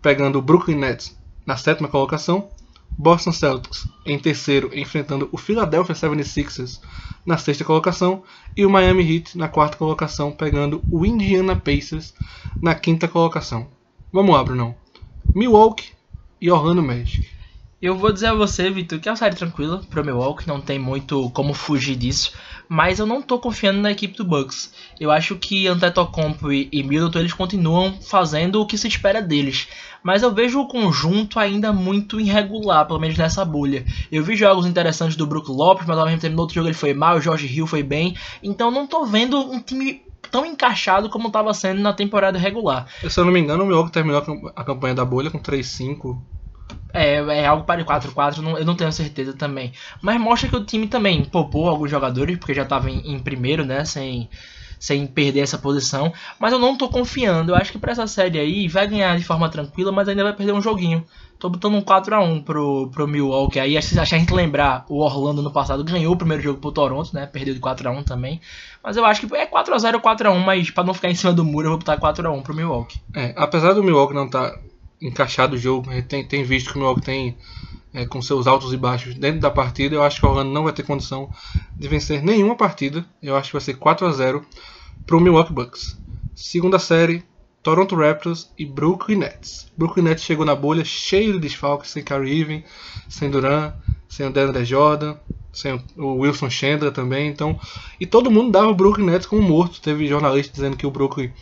pegando 0.00 0.38
o 0.38 0.42
Brooklyn 0.42 0.76
Nets 0.76 1.14
na 1.44 1.56
sétima 1.58 1.86
colocação, 1.88 2.48
Boston 2.96 3.32
Celtics 3.32 3.86
em 4.04 4.18
terceiro, 4.18 4.70
enfrentando 4.72 5.28
o 5.32 5.36
Philadelphia 5.36 5.94
76ers 5.94 6.80
na 7.24 7.36
sexta 7.36 7.64
colocação, 7.64 8.22
e 8.56 8.64
o 8.64 8.70
Miami 8.70 9.02
Heat 9.02 9.36
na 9.36 9.48
quarta 9.48 9.76
colocação, 9.76 10.30
pegando 10.30 10.80
o 10.90 11.04
Indiana 11.04 11.56
Pacers 11.56 12.14
na 12.62 12.74
quinta 12.74 13.08
colocação. 13.08 13.66
Vamos 14.12 14.32
lá, 14.32 14.44
Brunão. 14.44 14.76
Milwaukee 15.34 15.90
e 16.40 16.50
Orlando 16.50 16.82
Magic. 16.82 17.28
Eu 17.82 17.96
vou 17.96 18.12
dizer 18.12 18.28
a 18.28 18.34
você, 18.34 18.70
Vitor, 18.70 19.00
que 19.00 19.08
é 19.08 19.12
uma 19.12 19.16
série 19.16 19.34
tranquila 19.34 19.82
para 19.90 20.00
o 20.00 20.04
Milwaukee, 20.04 20.46
não 20.46 20.60
tem 20.60 20.78
muito 20.78 21.28
como 21.30 21.52
fugir 21.52 21.96
disso. 21.96 22.32
mas 22.68 22.98
eu 22.98 23.06
não 23.06 23.22
tô 23.22 23.38
confiando 23.38 23.80
na 23.80 23.92
equipe 23.92 24.16
do 24.16 24.24
Bucks. 24.24 24.72
Eu 24.98 25.10
acho 25.10 25.36
que 25.36 25.66
Antetokounmpo 25.66 26.52
e, 26.52 26.68
e 26.72 26.82
Middleton 26.82 27.18
eles 27.18 27.32
continuam 27.32 27.94
fazendo 28.00 28.60
o 28.60 28.66
que 28.66 28.78
se 28.78 28.88
espera 28.88 29.20
deles, 29.20 29.68
mas 30.02 30.22
eu 30.22 30.32
vejo 30.32 30.60
o 30.60 30.68
conjunto 30.68 31.38
ainda 31.38 31.72
muito 31.72 32.20
irregular, 32.20 32.86
pelo 32.86 33.00
menos 33.00 33.16
nessa 33.16 33.44
bolha. 33.44 33.84
Eu 34.10 34.22
vi 34.22 34.36
jogos 34.36 34.66
interessantes 34.66 35.16
do 35.16 35.26
Brook 35.26 35.50
Lopes, 35.50 35.86
mas 35.86 35.98
ao 35.98 36.06
mesmo 36.06 36.20
tempo 36.20 36.36
no 36.36 36.42
outro 36.42 36.54
jogo 36.54 36.68
ele 36.68 36.74
foi 36.74 36.94
mal, 36.94 37.16
o 37.16 37.20
Jorge 37.20 37.46
Hill 37.46 37.66
foi 37.66 37.82
bem, 37.82 38.16
então 38.42 38.70
não 38.70 38.86
tô 38.86 39.04
vendo 39.04 39.38
um 39.38 39.60
time 39.60 40.02
tão 40.30 40.44
encaixado 40.44 41.08
como 41.08 41.28
estava 41.28 41.52
sendo 41.54 41.80
na 41.80 41.92
temporada 41.92 42.38
regular. 42.38 42.86
Se 43.08 43.20
eu 43.20 43.24
não 43.24 43.32
me 43.32 43.40
engano, 43.40 43.64
o 43.64 43.66
Milwaukee 43.66 43.92
terminou 43.92 44.22
a 44.56 44.64
campanha 44.64 44.94
da 44.94 45.04
bolha 45.04 45.30
com 45.30 45.38
3-5 45.38 46.16
é, 46.92 47.16
é 47.16 47.46
algo 47.46 47.64
para 47.64 47.84
4-4, 47.84 48.58
eu 48.58 48.64
não 48.64 48.74
tenho 48.74 48.90
certeza 48.90 49.34
também. 49.34 49.72
Mas 50.00 50.18
mostra 50.18 50.48
que 50.48 50.56
o 50.56 50.64
time 50.64 50.86
também 50.86 51.24
poupou 51.24 51.68
alguns 51.68 51.90
jogadores, 51.90 52.38
porque 52.38 52.54
já 52.54 52.62
estava 52.62 52.90
em, 52.90 53.12
em, 53.12 53.18
primeiro, 53.18 53.66
né? 53.66 53.84
Sem, 53.84 54.30
sem 54.78 55.06
perder 55.06 55.40
essa 55.40 55.58
posição. 55.58 56.12
Mas 56.38 56.52
eu 56.52 56.58
não 56.58 56.72
estou 56.72 56.88
confiando. 56.88 57.52
Eu 57.52 57.56
acho 57.56 57.72
que 57.72 57.78
para 57.78 57.92
essa 57.92 58.06
série 58.06 58.38
aí 58.38 58.68
vai 58.68 58.86
ganhar 58.86 59.16
de 59.16 59.24
forma 59.24 59.48
tranquila, 59.48 59.92
mas 59.92 60.08
ainda 60.08 60.22
vai 60.22 60.32
perder 60.32 60.52
um 60.52 60.62
joguinho. 60.62 61.04
Tô 61.38 61.50
botando 61.50 61.74
um 61.74 61.82
4x1 61.82 62.44
pro, 62.44 62.88
pro 62.90 63.06
Milwaukee. 63.06 63.60
Aí, 63.60 63.80
se 63.82 63.98
a 64.00 64.04
gente 64.04 64.32
lembrar, 64.32 64.86
o 64.88 65.00
Orlando 65.00 65.42
no 65.42 65.50
passado 65.50 65.84
ganhou 65.84 66.14
o 66.14 66.16
primeiro 66.16 66.42
jogo 66.42 66.60
pro 66.60 66.72
Toronto, 66.72 67.14
né? 67.14 67.26
Perdeu 67.26 67.52
de 67.52 67.60
4x1 67.60 68.04
também. 68.04 68.40
Mas 68.82 68.96
eu 68.96 69.04
acho 69.04 69.26
que 69.26 69.36
é 69.36 69.46
4x0 69.46 69.94
ou 69.94 70.00
4x1, 70.00 70.38
mas 70.38 70.70
para 70.70 70.84
não 70.84 70.94
ficar 70.94 71.10
em 71.10 71.14
cima 71.14 71.34
do 71.34 71.44
muro, 71.44 71.66
eu 71.66 71.70
vou 71.72 71.78
botar 71.78 71.98
4x1 71.98 72.42
pro 72.42 72.54
Milwaukee. 72.54 73.00
É, 73.14 73.34
apesar 73.36 73.74
do 73.74 73.82
Milwaukee 73.82 74.14
não 74.14 74.26
estar 74.26 74.50
tá 74.50 74.58
encaixado 75.00 75.56
o 75.56 75.58
jogo. 75.58 75.90
Tem, 76.04 76.24
tem 76.26 76.42
visto 76.42 76.70
que 76.70 76.76
o 76.76 76.78
Milwaukee 76.78 77.02
tem 77.02 77.36
é, 77.96 78.04
com 78.04 78.20
seus 78.20 78.46
altos 78.46 78.74
e 78.74 78.76
baixos 78.76 79.14
dentro 79.14 79.40
da 79.40 79.50
partida. 79.50 79.94
Eu 79.94 80.02
acho 80.02 80.20
que 80.20 80.26
o 80.26 80.28
Orlando 80.28 80.50
não 80.52 80.64
vai 80.64 80.72
ter 80.74 80.82
condição 80.82 81.30
de 81.78 81.88
vencer 81.88 82.22
nenhuma 82.22 82.54
partida. 82.54 83.02
Eu 83.22 83.34
acho 83.34 83.48
que 83.48 83.54
vai 83.54 83.62
ser 83.62 83.74
4 83.74 84.06
a 84.06 84.12
0 84.12 84.44
para 85.06 85.16
o 85.16 85.20
Milwaukee 85.20 85.54
Bucks. 85.54 85.98
Segunda 86.34 86.78
série, 86.78 87.24
Toronto 87.62 87.96
Raptors 87.96 88.52
e 88.58 88.66
Brooklyn 88.66 89.16
Nets. 89.16 89.72
Brooklyn 89.74 90.04
Nets 90.04 90.24
chegou 90.24 90.44
na 90.44 90.54
bolha 90.54 90.84
cheio 90.84 91.32
de 91.32 91.38
desfalques, 91.38 91.90
sem 91.90 92.04
Kyrie 92.04 92.40
Irving, 92.40 92.64
sem 93.08 93.30
Durant, 93.30 93.72
sem 94.06 94.26
o 94.26 94.30
DeAndre 94.30 94.66
Jordan, 94.66 95.16
sem 95.50 95.82
o 95.96 96.16
Wilson 96.16 96.50
Chandler 96.50 96.92
também. 96.92 97.28
Então, 97.28 97.58
e 97.98 98.04
todo 98.04 98.30
mundo 98.30 98.52
dava 98.52 98.68
o 98.68 98.74
Brooklyn 98.74 99.06
Nets 99.06 99.26
como 99.26 99.40
morto. 99.40 99.80
Teve 99.80 100.06
jornalistas 100.06 100.56
dizendo 100.56 100.76
que 100.76 100.86
o 100.86 100.90
Brooklyn 100.90 101.32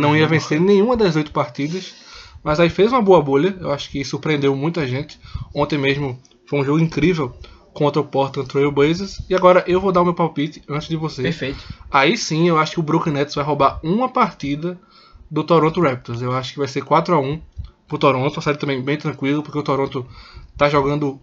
não 0.00 0.16
ia 0.16 0.28
vencer 0.28 0.60
nenhuma 0.60 0.96
das 0.96 1.16
oito 1.16 1.32
partidas. 1.32 2.05
Mas 2.46 2.60
aí 2.60 2.70
fez 2.70 2.92
uma 2.92 3.02
boa 3.02 3.20
bolha, 3.20 3.56
eu 3.60 3.72
acho 3.72 3.90
que 3.90 4.04
surpreendeu 4.04 4.54
muita 4.54 4.86
gente. 4.86 5.18
Ontem 5.52 5.76
mesmo 5.76 6.16
foi 6.48 6.60
um 6.60 6.64
jogo 6.64 6.78
incrível 6.78 7.36
contra 7.74 8.00
o 8.00 8.04
Portland 8.04 8.48
Trail 8.48 8.70
Blazers. 8.70 9.20
E 9.28 9.34
agora 9.34 9.64
eu 9.66 9.80
vou 9.80 9.90
dar 9.90 10.02
o 10.02 10.04
meu 10.04 10.14
palpite 10.14 10.62
antes 10.68 10.86
de 10.86 10.94
você. 10.94 11.24
Perfeito. 11.24 11.58
Aí 11.90 12.16
sim 12.16 12.48
eu 12.48 12.56
acho 12.56 12.74
que 12.74 12.78
o 12.78 12.84
Brooklyn 12.84 13.14
Nets 13.14 13.34
vai 13.34 13.44
roubar 13.44 13.80
uma 13.82 14.08
partida 14.08 14.78
do 15.28 15.42
Toronto 15.42 15.80
Raptors. 15.80 16.22
Eu 16.22 16.30
acho 16.30 16.52
que 16.52 16.60
vai 16.60 16.68
ser 16.68 16.84
4 16.84 17.16
a 17.16 17.18
1 17.18 17.42
pro 17.88 17.98
Toronto. 17.98 18.36
Uma 18.36 18.42
série 18.42 18.58
também 18.58 18.80
bem 18.80 18.96
tranquilo, 18.96 19.42
porque 19.42 19.58
o 19.58 19.64
Toronto 19.64 20.06
tá 20.56 20.68
jogando 20.68 21.20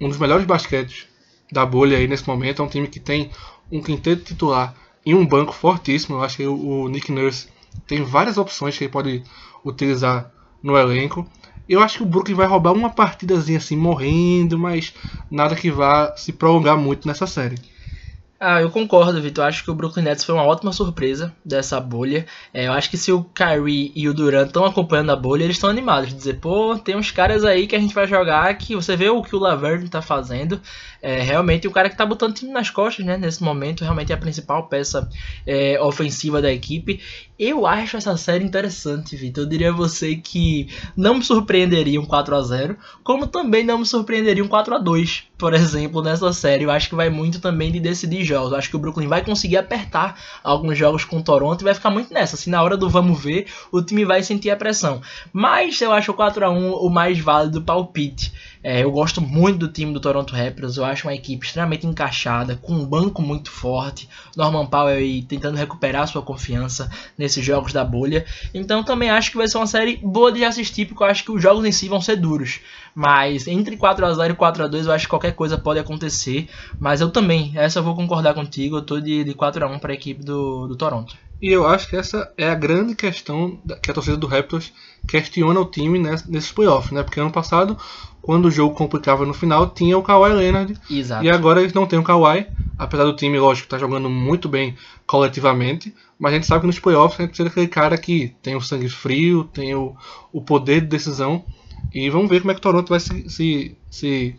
um 0.00 0.08
dos 0.08 0.18
melhores 0.18 0.46
basquetes 0.46 1.08
da 1.50 1.66
bolha 1.66 1.98
aí 1.98 2.06
nesse 2.06 2.28
momento. 2.28 2.62
É 2.62 2.64
um 2.64 2.68
time 2.68 2.86
que 2.86 3.00
tem 3.00 3.28
um 3.72 3.82
quinteto 3.82 4.22
titular 4.22 4.72
e 5.04 5.16
um 5.16 5.26
banco 5.26 5.52
fortíssimo. 5.52 6.18
Eu 6.18 6.22
acho 6.22 6.36
que 6.36 6.46
o 6.46 6.86
Nick 6.86 7.10
Nurse 7.10 7.48
tem 7.88 8.04
várias 8.04 8.38
opções 8.38 8.78
que 8.78 8.84
ele 8.84 8.92
pode 8.92 9.24
utilizar 9.64 10.30
no 10.62 10.76
elenco. 10.76 11.26
Eu 11.68 11.80
acho 11.80 11.98
que 11.98 12.02
o 12.02 12.06
Brooklyn 12.06 12.34
vai 12.34 12.46
roubar 12.46 12.72
uma 12.72 12.90
partidazinha 12.90 13.58
assim, 13.58 13.76
morrendo, 13.76 14.58
mas 14.58 14.92
nada 15.30 15.54
que 15.54 15.70
vá 15.70 16.16
se 16.16 16.32
prolongar 16.32 16.76
muito 16.76 17.06
nessa 17.06 17.26
série. 17.26 17.56
Ah, 18.42 18.62
eu 18.62 18.70
concordo, 18.70 19.20
Vitor. 19.20 19.44
Acho 19.44 19.62
que 19.62 19.70
o 19.70 19.74
Brooklyn 19.74 20.02
Nets 20.02 20.24
foi 20.24 20.34
uma 20.34 20.44
ótima 20.44 20.72
surpresa 20.72 21.30
dessa 21.44 21.78
bolha. 21.78 22.24
É, 22.54 22.68
eu 22.68 22.72
acho 22.72 22.88
que 22.88 22.96
se 22.96 23.12
o 23.12 23.22
Kyrie 23.22 23.92
e 23.94 24.08
o 24.08 24.14
Durant 24.14 24.46
estão 24.46 24.64
acompanhando 24.64 25.12
a 25.12 25.16
bolha, 25.16 25.44
eles 25.44 25.56
estão 25.56 25.68
animados 25.68 26.08
de 26.08 26.14
dizer, 26.14 26.40
pô, 26.40 26.74
tem 26.78 26.96
uns 26.96 27.10
caras 27.10 27.44
aí 27.44 27.66
que 27.66 27.76
a 27.76 27.78
gente 27.78 27.94
vai 27.94 28.06
jogar 28.06 28.56
que 28.56 28.74
você 28.74 28.96
vê 28.96 29.10
o 29.10 29.22
que 29.22 29.36
o 29.36 29.38
Laverne 29.38 29.90
tá 29.90 30.00
fazendo. 30.00 30.58
É, 31.02 31.20
realmente 31.20 31.68
o 31.68 31.70
cara 31.70 31.90
que 31.90 31.96
tá 31.96 32.06
botando 32.06 32.30
o 32.30 32.34
time 32.34 32.50
nas 32.50 32.70
costas, 32.70 33.04
né? 33.04 33.18
Nesse 33.18 33.42
momento, 33.42 33.84
realmente 33.84 34.10
é 34.10 34.14
a 34.14 34.18
principal 34.18 34.68
peça 34.68 35.06
é, 35.46 35.78
ofensiva 35.78 36.40
da 36.40 36.50
equipe. 36.50 36.98
Eu 37.42 37.66
acho 37.66 37.96
essa 37.96 38.18
série 38.18 38.44
interessante, 38.44 39.16
Vitor. 39.16 39.44
Eu 39.44 39.48
diria 39.48 39.70
a 39.70 39.72
você 39.72 40.14
que 40.14 40.68
não 40.94 41.14
me 41.14 41.24
surpreenderia 41.24 41.98
um 41.98 42.04
4 42.04 42.36
a 42.36 42.42
0 42.42 42.76
como 43.02 43.26
também 43.26 43.64
não 43.64 43.78
me 43.78 43.86
surpreenderia 43.86 44.44
um 44.44 44.48
4 44.48 44.74
a 44.74 44.78
2 44.78 45.30
por 45.40 45.54
exemplo, 45.54 46.02
nessa 46.02 46.30
série. 46.34 46.64
Eu 46.64 46.70
acho 46.70 46.90
que 46.90 46.94
vai 46.94 47.08
muito 47.08 47.40
também 47.40 47.72
de 47.72 47.80
decidir 47.80 48.22
jogos. 48.24 48.52
Eu 48.52 48.58
acho 48.58 48.68
que 48.68 48.76
o 48.76 48.78
Brooklyn 48.78 49.08
vai 49.08 49.24
conseguir 49.24 49.56
apertar 49.56 50.20
alguns 50.44 50.76
jogos 50.76 51.02
com 51.06 51.16
o 51.16 51.22
Toronto 51.22 51.62
e 51.62 51.64
vai 51.64 51.72
ficar 51.72 51.88
muito 51.88 52.12
nessa. 52.12 52.36
Assim, 52.36 52.50
na 52.50 52.62
hora 52.62 52.76
do 52.76 52.90
vamos 52.90 53.18
ver, 53.24 53.46
o 53.72 53.80
time 53.80 54.04
vai 54.04 54.22
sentir 54.22 54.50
a 54.50 54.56
pressão. 54.56 55.00
Mas 55.32 55.80
eu 55.80 55.94
acho 55.94 56.12
o 56.12 56.14
4 56.14 56.44
a 56.44 56.50
1 56.50 56.72
o 56.74 56.90
mais 56.90 57.18
válido 57.18 57.62
palpite. 57.62 58.30
É, 58.62 58.82
eu 58.84 58.90
gosto 58.90 59.22
muito 59.22 59.58
do 59.60 59.68
time 59.68 59.92
do 59.92 60.00
Toronto 60.00 60.34
Raptors, 60.34 60.76
eu 60.76 60.84
acho 60.84 61.08
uma 61.08 61.14
equipe 61.14 61.46
extremamente 61.46 61.86
encaixada, 61.86 62.56
com 62.56 62.74
um 62.74 62.84
banco 62.84 63.22
muito 63.22 63.50
forte, 63.50 64.06
Norman 64.36 64.66
Powell 64.66 65.00
tentando 65.26 65.56
recuperar 65.56 66.06
sua 66.06 66.20
confiança 66.20 66.90
nesses 67.16 67.42
jogos 67.42 67.72
da 67.72 67.82
bolha. 67.82 68.26
Então 68.52 68.84
também 68.84 69.08
acho 69.08 69.30
que 69.30 69.38
vai 69.38 69.48
ser 69.48 69.56
uma 69.56 69.66
série 69.66 69.96
boa 69.96 70.30
de 70.30 70.44
assistir, 70.44 70.84
porque 70.84 71.02
eu 71.02 71.06
acho 71.06 71.24
que 71.24 71.32
os 71.32 71.42
jogos 71.42 71.64
em 71.64 71.72
si 71.72 71.88
vão 71.88 72.02
ser 72.02 72.16
duros. 72.16 72.60
Mas 72.94 73.46
entre 73.46 73.78
4 73.78 74.04
a 74.04 74.12
0 74.12 74.34
e 74.34 74.36
4 74.36 74.64
a 74.64 74.66
2 74.66 74.86
eu 74.86 74.92
acho 74.92 75.06
que 75.06 75.10
qualquer 75.10 75.32
coisa 75.32 75.56
pode 75.56 75.78
acontecer. 75.78 76.48
Mas 76.78 77.00
eu 77.00 77.10
também, 77.10 77.52
essa 77.54 77.78
eu 77.78 77.82
vou 77.82 77.94
concordar 77.94 78.34
contigo, 78.34 78.76
eu 78.76 78.82
tô 78.82 79.00
de, 79.00 79.24
de 79.24 79.32
4 79.32 79.64
a 79.64 79.68
1 79.68 79.78
para 79.78 79.92
a 79.92 79.94
equipe 79.94 80.22
do, 80.22 80.66
do 80.66 80.76
Toronto. 80.76 81.16
E 81.40 81.48
eu 81.48 81.66
acho 81.66 81.88
que 81.88 81.96
essa 81.96 82.30
é 82.36 82.50
a 82.50 82.54
grande 82.54 82.94
questão 82.94 83.58
que 83.82 83.90
a 83.90 83.94
torcida 83.94 84.16
do 84.16 84.26
Raptors 84.26 84.72
questiona 85.08 85.58
o 85.58 85.64
time 85.64 85.98
nesses 85.98 86.52
playoffs, 86.52 86.92
né? 86.92 87.02
Porque 87.02 87.18
ano 87.18 87.30
passado, 87.30 87.78
quando 88.22 88.46
o 88.46 88.50
jogo 88.50 88.74
complicava 88.74 89.24
no 89.24 89.32
final, 89.32 89.70
tinha 89.70 89.96
o 89.96 90.02
Kawhi 90.02 90.32
Leonard. 90.32 90.76
Exato. 90.90 91.24
E 91.24 91.30
agora 91.30 91.60
eles 91.60 91.72
não 91.72 91.86
têm 91.86 91.98
o 91.98 92.02
Kawhi, 92.02 92.46
apesar 92.78 93.04
do 93.04 93.16
time, 93.16 93.38
lógico, 93.38 93.66
estar 93.66 93.76
tá 93.76 93.80
jogando 93.80 94.10
muito 94.10 94.48
bem 94.48 94.76
coletivamente. 95.06 95.94
Mas 96.18 96.32
a 96.32 96.34
gente 96.36 96.46
sabe 96.46 96.60
que 96.60 96.66
nos 96.66 96.78
playoffs 96.78 97.18
a 97.18 97.22
gente 97.22 97.30
precisa 97.30 97.48
daquele 97.48 97.68
cara 97.68 97.96
que 97.96 98.34
tem 98.42 98.54
o 98.54 98.60
sangue 98.60 98.88
frio, 98.88 99.44
tem 99.44 99.74
o, 99.74 99.96
o 100.32 100.42
poder 100.42 100.82
de 100.82 100.88
decisão. 100.88 101.44
E 101.94 102.10
vamos 102.10 102.28
ver 102.28 102.40
como 102.40 102.50
é 102.50 102.54
que 102.54 102.60
o 102.60 102.62
Toronto 102.62 102.90
vai 102.90 103.00
se, 103.00 103.28
se, 103.28 103.76
se 103.90 104.36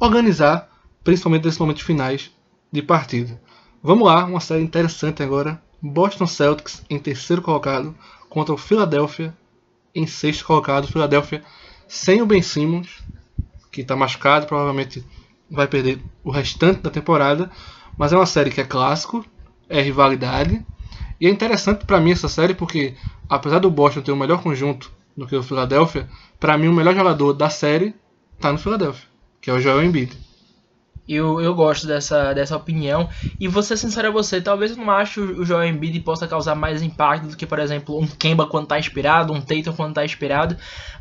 organizar, 0.00 0.68
principalmente 1.04 1.44
nesses 1.44 1.60
momentos 1.60 1.82
finais 1.82 2.30
de 2.72 2.82
partida. 2.82 3.40
Vamos 3.82 4.06
lá, 4.06 4.24
uma 4.24 4.40
série 4.40 4.62
interessante 4.62 5.22
agora. 5.22 5.60
Boston 5.80 6.26
Celtics 6.26 6.82
em 6.88 6.98
terceiro 6.98 7.42
colocado 7.42 7.94
contra 8.28 8.54
o 8.54 8.58
Philadelphia 8.58 9.36
em 9.94 10.06
sexto 10.06 10.44
colocado. 10.44 10.88
Philadelphia 10.88 11.42
sem 11.86 12.22
o 12.22 12.26
Ben 12.26 12.42
Simmons, 12.42 13.02
que 13.70 13.82
está 13.82 13.94
machucado, 13.94 14.46
provavelmente 14.46 15.04
vai 15.50 15.66
perder 15.66 16.00
o 16.24 16.30
restante 16.30 16.80
da 16.80 16.90
temporada. 16.90 17.50
Mas 17.96 18.12
é 18.12 18.16
uma 18.16 18.26
série 18.26 18.50
que 18.50 18.60
é 18.60 18.64
clássico, 18.64 19.24
é 19.68 19.80
rivalidade. 19.80 20.64
E 21.20 21.26
é 21.26 21.30
interessante 21.30 21.84
para 21.84 22.00
mim 22.00 22.12
essa 22.12 22.28
série 22.28 22.54
porque, 22.54 22.94
apesar 23.28 23.58
do 23.58 23.70
Boston 23.70 24.02
ter 24.02 24.12
o 24.12 24.16
melhor 24.16 24.42
conjunto 24.42 24.92
do 25.16 25.26
que 25.26 25.34
o 25.34 25.42
Philadelphia, 25.42 26.08
para 26.38 26.58
mim 26.58 26.68
o 26.68 26.72
melhor 26.72 26.94
jogador 26.94 27.32
da 27.32 27.48
série 27.48 27.94
está 28.34 28.52
no 28.52 28.58
Philadelphia, 28.58 29.08
que 29.40 29.48
é 29.48 29.52
o 29.52 29.60
Joel 29.60 29.84
Embiid. 29.84 30.25
Eu, 31.08 31.40
eu 31.40 31.54
gosto 31.54 31.86
dessa, 31.86 32.32
dessa 32.32 32.56
opinião. 32.56 33.08
E 33.38 33.46
vou 33.46 33.62
ser 33.62 33.76
sincero 33.76 34.08
a 34.08 34.10
você, 34.10 34.40
talvez 34.40 34.72
eu 34.72 34.76
não 34.76 34.90
acho 34.90 35.20
o 35.20 35.44
Joel 35.44 35.68
Embiid 35.68 36.00
possa 36.00 36.26
causar 36.26 36.54
mais 36.54 36.82
impacto 36.82 37.28
do 37.28 37.36
que, 37.36 37.46
por 37.46 37.58
exemplo, 37.58 37.98
um 37.98 38.06
Kemba 38.06 38.46
quando 38.46 38.66
tá 38.66 38.78
inspirado, 38.78 39.32
um 39.32 39.40
Tatum 39.40 39.72
quando 39.72 39.94
tá 39.94 40.04
inspirado. 40.04 40.56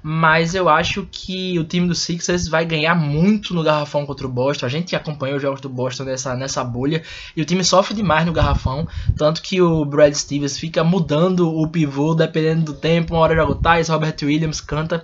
Mas 0.08 0.54
eu 0.54 0.70
acho 0.70 1.08
que 1.12 1.58
o 1.58 1.64
time 1.64 1.88
do 1.88 1.96
Sixers 1.96 2.48
vai 2.48 2.64
ganhar 2.64 2.94
muito 2.94 3.56
no 3.56 3.64
garrafão 3.64 4.06
contra 4.06 4.28
o 4.28 4.30
Boston. 4.30 4.68
A 4.68 4.70
gente 4.70 4.96
acompanhou 4.96 5.38
os 5.38 5.42
jogos 5.42 5.62
do 5.62 5.68
Boston 5.68 6.04
nessa, 6.04 6.36
nessa 6.36 6.64
bolha. 6.64 7.02
E 7.36 7.42
o 7.42 7.46
time 7.46 7.64
sofre 7.64 7.96
demais 7.96 8.24
no 8.24 8.32
garrafão. 8.32 8.88
Tanto 9.18 9.42
que 9.42 9.60
o 9.60 9.84
Brad 9.84 10.14
Stevens 10.14 10.60
fica 10.60 10.84
mudando 10.84 11.50
o 11.50 11.68
pivô 11.68 12.14
dependendo 12.14 12.66
do 12.66 12.74
tempo. 12.76 13.16
Uma 13.16 13.22
hora 13.22 13.36
joga 13.36 13.52
o 13.54 13.56
Thais, 13.56 13.90
Robert 13.90 14.16
Williams 14.22 14.62
canta. 14.62 15.04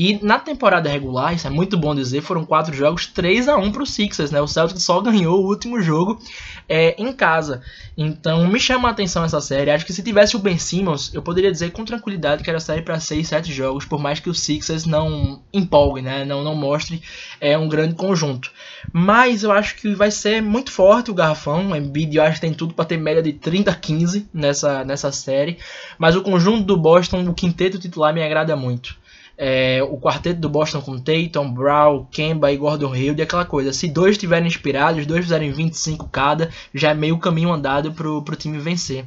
E 0.00 0.16
na 0.24 0.38
temporada 0.38 0.88
regular, 0.88 1.34
isso 1.34 1.48
é 1.48 1.50
muito 1.50 1.76
bom 1.76 1.92
dizer, 1.92 2.20
foram 2.20 2.44
quatro 2.44 2.72
jogos, 2.72 3.08
3 3.08 3.48
a 3.48 3.56
1 3.56 3.72
para 3.72 3.82
o 3.82 3.86
Sixers, 3.86 4.30
né? 4.30 4.40
O 4.40 4.46
Celtics 4.46 4.84
só 4.84 5.00
ganhou 5.00 5.42
o 5.42 5.48
último 5.48 5.82
jogo 5.82 6.20
é, 6.68 6.94
em 7.02 7.12
casa. 7.12 7.62
Então 7.96 8.46
me 8.46 8.60
chama 8.60 8.86
a 8.86 8.92
atenção 8.92 9.24
essa 9.24 9.40
série. 9.40 9.72
Acho 9.72 9.84
que 9.84 9.92
se 9.92 10.04
tivesse 10.04 10.36
o 10.36 10.38
Ben 10.38 10.56
Simmons, 10.56 11.12
eu 11.12 11.20
poderia 11.20 11.50
dizer 11.50 11.72
com 11.72 11.84
tranquilidade 11.84 12.44
que 12.44 12.48
era 12.48 12.60
série 12.60 12.82
para 12.82 13.00
6, 13.00 13.26
7 13.26 13.52
jogos, 13.52 13.84
por 13.84 13.98
mais 13.98 14.20
que 14.20 14.30
o 14.30 14.34
Sixers 14.34 14.86
não 14.86 15.42
empolgue, 15.52 16.00
né? 16.00 16.24
Não, 16.24 16.44
não 16.44 16.54
mostre 16.54 17.02
é, 17.40 17.58
um 17.58 17.68
grande 17.68 17.96
conjunto. 17.96 18.52
Mas 18.92 19.42
eu 19.42 19.50
acho 19.50 19.74
que 19.74 19.96
vai 19.96 20.12
ser 20.12 20.40
muito 20.40 20.70
forte 20.70 21.10
o 21.10 21.14
garrafão. 21.14 21.72
O 21.72 21.76
Embiid 21.76 22.16
eu 22.16 22.22
acho 22.22 22.36
que 22.36 22.42
tem 22.42 22.54
tudo 22.54 22.72
para 22.72 22.84
ter 22.84 22.98
média 22.98 23.20
de 23.20 23.32
30 23.32 23.72
a 23.72 23.74
15 23.74 24.28
nessa, 24.32 24.84
nessa 24.84 25.10
série. 25.10 25.58
Mas 25.98 26.14
o 26.14 26.22
conjunto 26.22 26.62
do 26.62 26.76
Boston, 26.76 27.28
o 27.28 27.34
quinteto 27.34 27.80
titular, 27.80 28.14
me 28.14 28.22
agrada 28.22 28.54
muito. 28.54 28.96
É, 29.40 29.80
o 29.88 29.96
quarteto 29.96 30.40
do 30.40 30.48
Boston 30.48 30.80
com 30.80 30.98
Tatum, 30.98 31.52
Brown, 31.52 32.04
Kemba 32.10 32.50
e 32.50 32.56
Gordon 32.56 32.92
Hayward, 32.92 33.22
aquela 33.22 33.44
coisa. 33.44 33.72
Se 33.72 33.86
dois 33.88 34.12
estiverem 34.12 34.48
inspirados, 34.48 35.06
dois 35.06 35.22
fizerem 35.22 35.52
25 35.52 36.08
cada, 36.08 36.50
já 36.74 36.90
é 36.90 36.94
meio 36.94 37.16
caminho 37.18 37.52
andado 37.52 37.92
pro, 37.92 38.20
pro 38.22 38.34
time 38.34 38.58
vencer. 38.58 39.04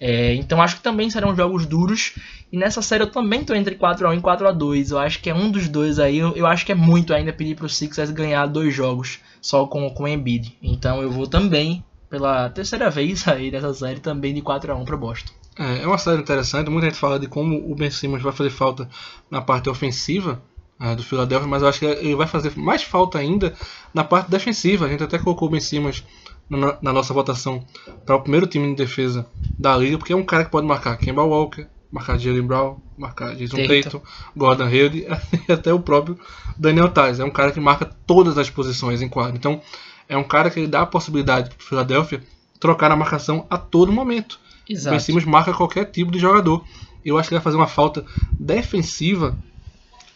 É, 0.00 0.34
então 0.34 0.60
acho 0.60 0.76
que 0.76 0.82
também 0.82 1.08
serão 1.08 1.34
jogos 1.34 1.64
duros. 1.64 2.14
E 2.50 2.56
nessa 2.56 2.82
série 2.82 3.04
eu 3.04 3.10
também 3.10 3.44
tô 3.44 3.54
entre 3.54 3.76
4x1 3.76 4.18
e 4.18 4.20
4x2. 4.20 4.90
Eu 4.90 4.98
acho 4.98 5.20
que 5.20 5.30
é 5.30 5.34
um 5.34 5.50
dos 5.50 5.68
dois 5.68 6.00
aí. 6.00 6.18
Eu, 6.18 6.34
eu 6.34 6.46
acho 6.46 6.66
que 6.66 6.72
é 6.72 6.74
muito 6.74 7.14
ainda 7.14 7.32
pedir 7.32 7.54
pro 7.54 7.68
Sixers 7.68 8.10
ganhar 8.10 8.46
dois 8.46 8.74
jogos 8.74 9.20
só 9.40 9.64
com, 9.66 9.88
com 9.90 10.02
o 10.02 10.08
Embiid. 10.08 10.56
Então 10.60 11.00
eu 11.00 11.10
vou 11.10 11.26
também, 11.26 11.84
pela 12.10 12.48
terceira 12.50 12.90
vez 12.90 13.26
aí 13.28 13.50
nessa 13.50 13.72
série, 13.72 14.00
também 14.00 14.34
de 14.34 14.42
4x1 14.42 14.84
pro 14.84 14.98
Boston. 14.98 15.32
É, 15.58 15.82
é 15.82 15.86
uma 15.86 15.98
série 15.98 16.20
interessante. 16.20 16.70
Muita 16.70 16.88
gente 16.88 16.98
fala 16.98 17.18
de 17.18 17.26
como 17.26 17.70
o 17.70 17.74
Ben 17.74 17.90
Simmons 17.90 18.22
vai 18.22 18.32
fazer 18.32 18.50
falta 18.50 18.88
na 19.30 19.40
parte 19.40 19.68
ofensiva 19.68 20.40
é, 20.80 20.94
do 20.94 21.02
Philadelphia, 21.02 21.48
mas 21.48 21.62
eu 21.62 21.68
acho 21.68 21.80
que 21.80 21.86
ele 21.86 22.14
vai 22.14 22.26
fazer 22.26 22.56
mais 22.56 22.82
falta 22.82 23.18
ainda 23.18 23.54
na 23.92 24.04
parte 24.04 24.30
defensiva. 24.30 24.86
A 24.86 24.88
gente 24.88 25.02
até 25.02 25.18
colocou 25.18 25.48
o 25.48 25.50
Ben 25.50 25.60
Simmons 25.60 26.04
na, 26.48 26.78
na 26.80 26.92
nossa 26.92 27.12
votação 27.12 27.64
para 28.06 28.16
o 28.16 28.20
primeiro 28.20 28.46
time 28.46 28.68
de 28.68 28.76
defesa 28.76 29.26
da 29.58 29.76
liga, 29.76 29.98
porque 29.98 30.12
é 30.12 30.16
um 30.16 30.24
cara 30.24 30.44
que 30.44 30.50
pode 30.50 30.66
marcar 30.66 30.96
Kemba 30.96 31.22
Walker, 31.22 31.66
marcar 31.90 32.18
Jalen 32.18 32.42
Brown, 32.42 32.76
marcar 32.96 33.34
Jason 33.34 33.56
Tatum, 33.66 34.00
Gordon 34.36 34.66
Hayward 34.66 35.06
e 35.48 35.52
até 35.52 35.72
o 35.72 35.80
próprio 35.80 36.18
Daniel 36.56 36.88
Tais. 36.88 37.18
É 37.18 37.24
um 37.24 37.30
cara 37.30 37.50
que 37.50 37.60
marca 37.60 37.84
todas 38.06 38.38
as 38.38 38.48
posições 38.48 39.02
em 39.02 39.08
quadro. 39.08 39.36
Então, 39.36 39.60
é 40.08 40.16
um 40.16 40.24
cara 40.24 40.50
que 40.50 40.66
dá 40.66 40.82
a 40.82 40.86
possibilidade 40.86 41.50
para 41.50 41.62
o 41.62 41.66
Philadelphia 41.66 42.22
trocar 42.60 42.90
a 42.90 42.96
marcação 42.96 43.46
a 43.50 43.58
todo 43.58 43.92
momento. 43.92 44.38
Exato. 44.68 44.90
Ben 44.90 45.00
Simmons 45.00 45.24
marca 45.24 45.52
qualquer 45.52 45.86
tipo 45.86 46.10
de 46.10 46.18
jogador. 46.18 46.64
Eu 47.04 47.18
acho 47.18 47.28
que 47.28 47.34
ele 47.34 47.38
vai 47.38 47.44
fazer 47.44 47.56
uma 47.56 47.66
falta 47.66 48.04
defensiva 48.38 49.38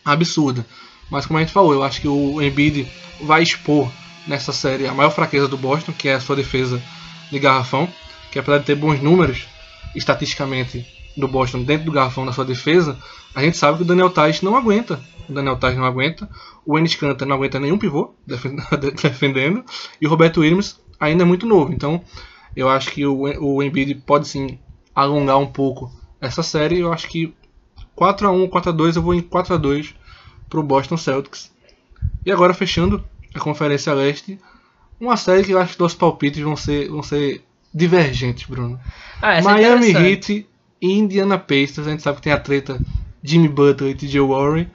absurda. 0.04 0.66
Mas 1.10 1.26
como 1.26 1.38
a 1.38 1.42
gente 1.42 1.52
falou, 1.52 1.72
eu 1.72 1.82
acho 1.82 2.00
que 2.00 2.08
o 2.08 2.40
Embiid 2.40 2.86
vai 3.20 3.42
expor 3.42 3.90
nessa 4.26 4.52
série 4.52 4.86
a 4.86 4.94
maior 4.94 5.10
fraqueza 5.10 5.48
do 5.48 5.56
Boston, 5.56 5.92
que 5.92 6.08
é 6.08 6.14
a 6.14 6.20
sua 6.20 6.36
defesa 6.36 6.82
de 7.30 7.38
garrafão, 7.38 7.88
que 8.30 8.38
apesar 8.38 8.58
de 8.58 8.64
ter 8.64 8.74
bons 8.74 9.00
números 9.00 9.46
estatisticamente 9.94 10.86
do 11.16 11.28
Boston 11.28 11.62
dentro 11.62 11.86
do 11.86 11.92
garrafão 11.92 12.24
na 12.24 12.32
sua 12.32 12.44
defesa, 12.44 12.98
a 13.34 13.42
gente 13.42 13.56
sabe 13.56 13.78
que 13.78 13.82
o 13.82 13.86
Daniel 13.86 14.10
Tais 14.10 14.42
não 14.42 14.56
aguenta. 14.56 15.00
O 15.28 15.32
Daniel 15.32 15.56
Tais 15.56 15.76
não 15.76 15.84
aguenta, 15.84 16.28
o 16.64 16.78
Enes 16.78 16.94
Kanter 16.94 17.26
não 17.26 17.36
aguenta 17.36 17.60
nenhum 17.60 17.78
pivô 17.78 18.14
defendendo, 18.26 19.64
e 20.00 20.06
o 20.06 20.10
Roberto 20.10 20.40
Williams 20.40 20.80
ainda 20.98 21.22
é 21.22 21.26
muito 21.26 21.46
novo. 21.46 21.72
Então, 21.72 22.02
eu 22.56 22.68
acho 22.68 22.90
que 22.90 23.06
o, 23.06 23.22
o 23.42 23.62
Embiid 23.62 23.94
pode 24.06 24.28
sim 24.28 24.58
alongar 24.94 25.38
um 25.38 25.46
pouco 25.46 25.90
essa 26.20 26.42
série. 26.42 26.80
Eu 26.80 26.92
acho 26.92 27.08
que 27.08 27.34
4 27.94 28.26
a 28.26 28.30
1 28.30 28.48
4 28.48 28.70
a 28.70 28.72
2 28.72 28.96
eu 28.96 29.02
vou 29.02 29.14
em 29.14 29.20
4 29.20 29.54
a 29.54 29.56
2 29.56 29.94
para 30.48 30.60
o 30.60 30.62
Boston 30.62 30.96
Celtics. 30.96 31.50
E 32.24 32.30
agora 32.30 32.54
fechando 32.54 33.04
a 33.34 33.40
Conferência 33.40 33.94
Leste, 33.94 34.38
uma 35.00 35.16
série 35.16 35.44
que 35.44 35.52
eu 35.52 35.58
acho 35.58 35.76
que 35.76 35.82
os 35.82 35.94
palpites 35.94 36.42
vão 36.42 36.56
ser, 36.56 36.88
vão 36.88 37.02
ser 37.02 37.42
divergentes, 37.74 38.46
Bruno. 38.46 38.78
Ah, 39.20 39.34
é 39.34 39.42
Miami 39.42 39.90
interessante. 39.90 40.32
Heat 40.32 40.46
e 40.80 40.92
Indiana 40.92 41.38
Pacers, 41.38 41.86
a 41.86 41.90
gente 41.90 42.02
sabe 42.02 42.16
que 42.16 42.22
tem 42.22 42.32
a 42.32 42.38
treta 42.38 42.78
Jimmy 43.22 43.48
Butler 43.48 43.90
e 43.90 43.94
TJ 43.94 44.20
Warren. 44.20 44.68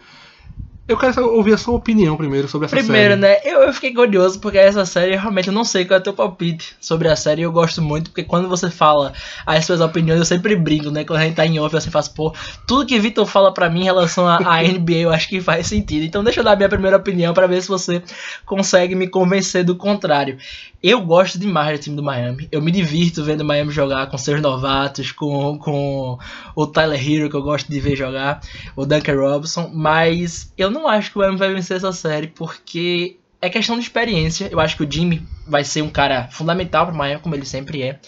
Eu 0.88 0.96
quero 0.96 1.34
ouvir 1.36 1.54
a 1.54 1.58
sua 1.58 1.76
opinião 1.76 2.16
primeiro 2.16 2.48
sobre 2.48 2.66
essa 2.66 2.78
Primeiro, 2.78 3.10
série. 3.10 3.22
né? 3.22 3.38
Eu, 3.44 3.62
eu 3.64 3.74
fiquei 3.74 3.94
curioso 3.94 4.40
porque 4.40 4.58
essa 4.58 4.86
série 4.86 5.18
realmente 5.18 5.50
eu 5.50 5.54
não 5.54 5.66
sei 5.66 5.84
qual 5.84 5.98
é 5.98 6.00
o 6.00 6.04
teu 6.04 6.14
palpite 6.14 6.78
sobre 6.80 7.10
a 7.10 7.16
série. 7.16 7.42
Eu 7.42 7.52
gosto 7.52 7.82
muito 7.82 8.10
porque 8.10 8.24
quando 8.24 8.48
você 8.48 8.70
fala 8.72 9.12
as 9.46 9.66
suas 9.66 9.82
opiniões, 9.82 10.20
eu 10.20 10.26
sempre 10.26 10.56
brinco, 10.56 10.90
né? 10.90 11.04
Quando 11.04 11.20
a 11.20 11.24
gente 11.24 11.36
tá 11.36 11.46
em 11.46 11.60
off, 11.60 11.76
eu 11.76 11.82
sempre 11.82 11.92
faço, 11.92 12.14
pô, 12.14 12.34
tudo 12.66 12.86
que 12.86 12.98
Vitor 13.00 13.26
fala 13.26 13.54
pra 13.54 13.70
mim 13.70 13.82
em 13.82 13.86
relação 13.86 14.26
à 14.26 14.62
NBA 14.64 14.94
eu 15.00 15.12
acho 15.12 15.28
que 15.28 15.42
faz 15.42 15.68
sentido. 15.68 16.06
Então 16.06 16.24
deixa 16.24 16.40
eu 16.40 16.44
dar 16.46 16.54
a 16.54 16.56
minha 16.56 16.70
primeira 16.70 16.96
opinião 16.96 17.34
pra 17.34 17.48
ver 17.48 17.62
se 17.62 17.68
você 17.68 18.02
consegue 18.46 18.96
me 18.96 19.10
convencer 19.10 19.66
do 19.66 19.76
contrário. 19.76 20.38
Eu 20.82 21.02
gosto 21.02 21.40
demais 21.40 21.80
do 21.80 21.84
time 21.84 21.96
do 21.96 22.04
Miami. 22.04 22.48
Eu 22.52 22.62
me 22.62 22.72
divirto 22.72 23.24
vendo 23.24 23.42
o 23.42 23.46
Miami 23.46 23.72
jogar 23.72 24.08
com 24.08 24.18
seus 24.18 24.40
novatos, 24.40 25.12
com, 25.12 25.58
com 25.58 26.20
o 26.56 26.68
Tyler 26.68 27.02
Hero, 27.02 27.30
que 27.32 27.36
eu 27.36 27.42
gosto 27.42 27.68
de 27.68 27.80
ver 27.80 27.96
jogar, 27.96 28.42
o 28.76 28.86
Duncan 28.86 29.16
Robinson, 29.16 29.72
mas 29.74 30.54
eu 30.56 30.70
não 30.70 30.77
acho 30.86 31.12
que 31.12 31.18
o 31.18 31.22
Miami 31.22 31.38
vai 31.38 31.54
vencer 31.54 31.78
essa 31.78 31.94
série 31.94 32.28
porque 32.28 33.18
é 33.42 33.50
questão 33.50 33.78
de 33.78 33.84
experiência. 33.84 34.50
Eu 34.52 34.60
acho 34.60 34.76
que 34.76 34.84
o 34.84 34.92
Jimmy 34.92 35.26
vai 35.48 35.64
ser 35.64 35.82
um 35.82 35.90
cara 35.90 36.28
fundamental 36.30 36.86
para 36.86 36.94
o 36.94 36.98
Miami, 36.98 37.22
como 37.22 37.36
ele 37.36 37.46
sempre 37.46 37.84
é. 37.84 38.00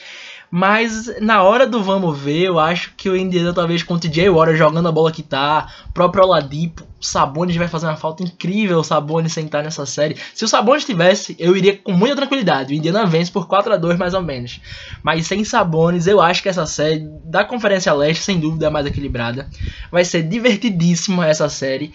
Mas 0.51 1.21
na 1.21 1.43
hora 1.43 1.67
do 1.67 1.83
vamos 1.83 2.17
ver, 2.17 2.45
eu 2.45 2.59
acho 2.59 2.93
que 2.97 3.07
o 3.07 3.15
Indiana 3.15 3.53
talvez 3.53 3.83
com 3.83 3.93
o 3.93 3.99
TJ 3.99 4.29
jogando 4.55 4.87
a 4.87 4.91
bola 4.91 5.11
que 5.11 5.21
tá, 5.21 5.67
próprio 5.93 6.23
Oladipo, 6.23 6.83
o 6.99 7.05
Sabonis 7.05 7.55
vai 7.55 7.67
fazer 7.67 7.85
uma 7.85 7.95
falta 7.95 8.23
incrível 8.23 8.79
o 8.79 8.83
Sabonis 8.83 9.31
sentar 9.31 9.63
nessa 9.63 9.85
série. 9.85 10.17
Se 10.33 10.43
o 10.43 10.47
Sabonis 10.47 10.85
tivesse, 10.85 11.35
eu 11.37 11.55
iria 11.55 11.77
com 11.77 11.91
muita 11.91 12.15
tranquilidade. 12.15 12.73
O 12.73 12.75
Indiana 12.75 13.05
vence 13.05 13.31
por 13.31 13.47
4 13.47 13.73
a 13.73 13.77
2 13.77 13.97
mais 13.97 14.15
ou 14.15 14.23
menos. 14.23 14.59
Mas 15.03 15.27
sem 15.27 15.43
Sabonis, 15.43 16.07
eu 16.07 16.19
acho 16.19 16.41
que 16.41 16.49
essa 16.49 16.65
série 16.65 17.07
da 17.23 17.43
Conferência 17.43 17.93
Leste, 17.93 18.23
sem 18.23 18.39
dúvida, 18.39 18.65
é 18.65 18.69
mais 18.71 18.87
equilibrada. 18.87 19.47
Vai 19.91 20.03
ser 20.03 20.23
divertidíssima 20.23 21.27
essa 21.27 21.47
série. 21.47 21.93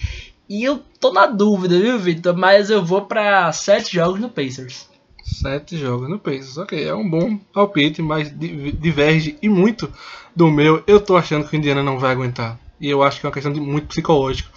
E 0.49 0.63
eu 0.65 0.83
tô 1.01 1.13
na 1.13 1.27
dúvida, 1.27 1.79
viu, 1.79 1.99
Victor? 1.99 2.37
Mas 2.37 2.71
eu 2.71 2.85
vou 2.85 3.03
pra 3.03 3.51
7 3.53 3.95
jogos 3.95 4.21
no 4.21 4.29
Pacers. 4.29 4.89
Sete 5.23 5.77
jogos 5.79 6.09
no 6.09 6.19
Pacers. 6.19 6.59
Ok, 6.59 6.85
é 6.87 6.95
um 6.95 7.09
bom 7.09 7.37
palpite, 7.53 8.03
mas 8.03 8.31
di- 8.37 8.73
diverge 8.73 9.39
e 9.41 9.49
muito 9.49 9.91
do 10.37 10.51
meu. 10.51 10.83
Eu 10.87 11.01
tô 11.01 11.17
achando 11.17 11.49
que 11.49 11.57
o 11.57 11.59
Indiana 11.59 11.83
não 11.83 11.99
vai 11.99 12.13
aguentar. 12.13 12.59
E 12.79 12.91
eu 12.91 13.03
acho 13.03 13.21
que 13.21 13.27
é 13.27 13.29
uma 13.29 13.33
questão 13.35 13.53
de 13.53 13.61
muito 13.61 13.87
psicológico. 13.89 14.51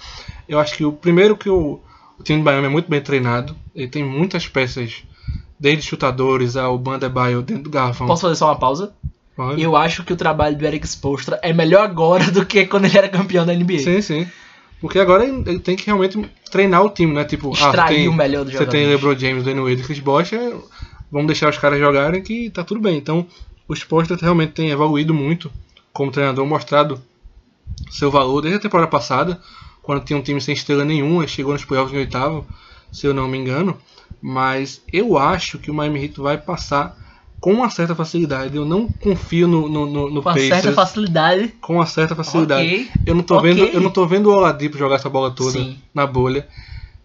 Eu 0.47 0.59
acho 0.59 0.75
que 0.75 0.83
o 0.83 0.91
primeiro 0.91 1.37
que 1.37 1.49
o, 1.49 1.79
o 2.19 2.23
time 2.23 2.39
do 2.39 2.43
Miami 2.43 2.65
é 2.67 2.69
muito 2.69 2.89
bem 2.89 3.01
treinado. 3.01 3.55
Ele 3.73 3.87
tem 3.87 4.03
muitas 4.03 4.45
peças, 4.47 5.03
desde 5.57 5.83
chutadores 5.83 6.57
ao 6.57 6.77
Bandebaio 6.77 7.41
dentro 7.41 7.63
do 7.63 7.69
garrafão. 7.69 8.07
Posso 8.07 8.23
fazer 8.23 8.35
só 8.35 8.47
uma 8.47 8.59
pausa? 8.59 8.93
Pode? 9.37 9.61
Eu 9.61 9.75
acho 9.75 10.03
que 10.03 10.11
o 10.11 10.17
trabalho 10.17 10.57
do 10.57 10.65
Eric 10.65 10.85
Spoelstra 10.85 11.39
é 11.41 11.53
melhor 11.53 11.83
agora 11.85 12.25
do 12.31 12.45
que 12.45 12.65
quando 12.65 12.85
ele 12.85 12.97
era 12.97 13.07
campeão 13.07 13.45
da 13.45 13.53
NBA. 13.53 13.79
Sim, 13.79 14.01
sim. 14.01 14.27
Porque 14.79 14.99
agora 14.99 15.25
ele 15.25 15.59
tem 15.59 15.75
que 15.75 15.85
realmente 15.85 16.19
treinar 16.51 16.83
o 16.83 16.89
time, 16.89 17.13
né? 17.13 17.25
Tipo, 17.25 17.49
ah, 17.49 17.53
Extrair 17.53 17.87
você 17.87 17.95
tem, 17.95 18.07
o 18.07 18.13
melhor 18.13 18.45
do 18.45 18.51
Você 18.51 18.65
tem. 18.65 18.87
LeBron 18.87 19.17
James, 19.17 19.43
Dwayne 19.43 19.61
Wade 19.61 19.81
e 19.81 19.83
Chris 19.83 19.99
Bosh, 19.99 20.33
é, 20.33 20.53
vamos 21.11 21.27
deixar 21.27 21.49
os 21.49 21.57
caras 21.57 21.79
jogarem 21.79 22.21
que 22.21 22.49
tá 22.49 22.63
tudo 22.63 22.79
bem. 22.79 22.97
Então, 22.97 23.25
o 23.67 23.73
Spolstra 23.73 24.17
realmente 24.19 24.53
tem 24.53 24.69
evoluído 24.69 25.13
muito 25.13 25.51
como 25.91 26.11
treinador, 26.11 26.45
mostrado 26.45 27.01
seu 27.89 28.11
valor 28.11 28.41
desde 28.41 28.59
a 28.59 28.61
temporada 28.61 28.89
passada, 28.89 29.41
quando 29.81 30.03
tinha 30.03 30.17
um 30.17 30.21
time 30.21 30.39
sem 30.39 30.53
estrela 30.53 30.85
nenhuma, 30.85 31.27
chegou 31.27 31.53
nos 31.53 31.65
playoffs 31.65 31.93
em 31.95 31.99
oitavo, 31.99 32.45
se 32.91 33.07
eu 33.07 33.13
não 33.13 33.27
me 33.27 33.37
engano. 33.37 33.77
Mas 34.21 34.81
eu 34.91 35.17
acho 35.17 35.57
que 35.57 35.71
o 35.71 35.73
Miami 35.73 36.03
Heat 36.03 36.19
vai 36.19 36.37
passar 36.37 36.95
com 37.39 37.53
uma 37.53 37.69
certa 37.69 37.93
facilidade. 37.95 38.55
Eu 38.55 38.65
não 38.65 38.87
confio 38.87 39.47
no, 39.47 39.67
no, 39.69 39.85
no, 39.85 40.09
no 40.09 40.21
Com 40.23 40.29
uma 40.29 40.33
Pacers 40.33 40.47
certa 40.61 40.73
facilidade. 40.73 41.53
com 41.61 41.73
uma 41.75 41.85
certa 41.85 42.15
facilidade. 42.15 42.65
Ok. 42.67 42.87
Eu 43.05 43.15
não 43.15 43.23
tô 43.23 43.37
Ok. 43.37 43.53
vendo, 43.53 43.63
eu 43.73 43.81
não 43.81 43.89
tô 43.89 44.05
vendo 44.07 44.27
o 44.29 44.33
Oladipo 44.33 44.77
jogar 44.77 44.95
essa 44.95 45.09
bola 45.09 45.31
toda 45.31 45.51
Sim. 45.51 45.77
na 45.93 46.05
bolha. 46.07 46.47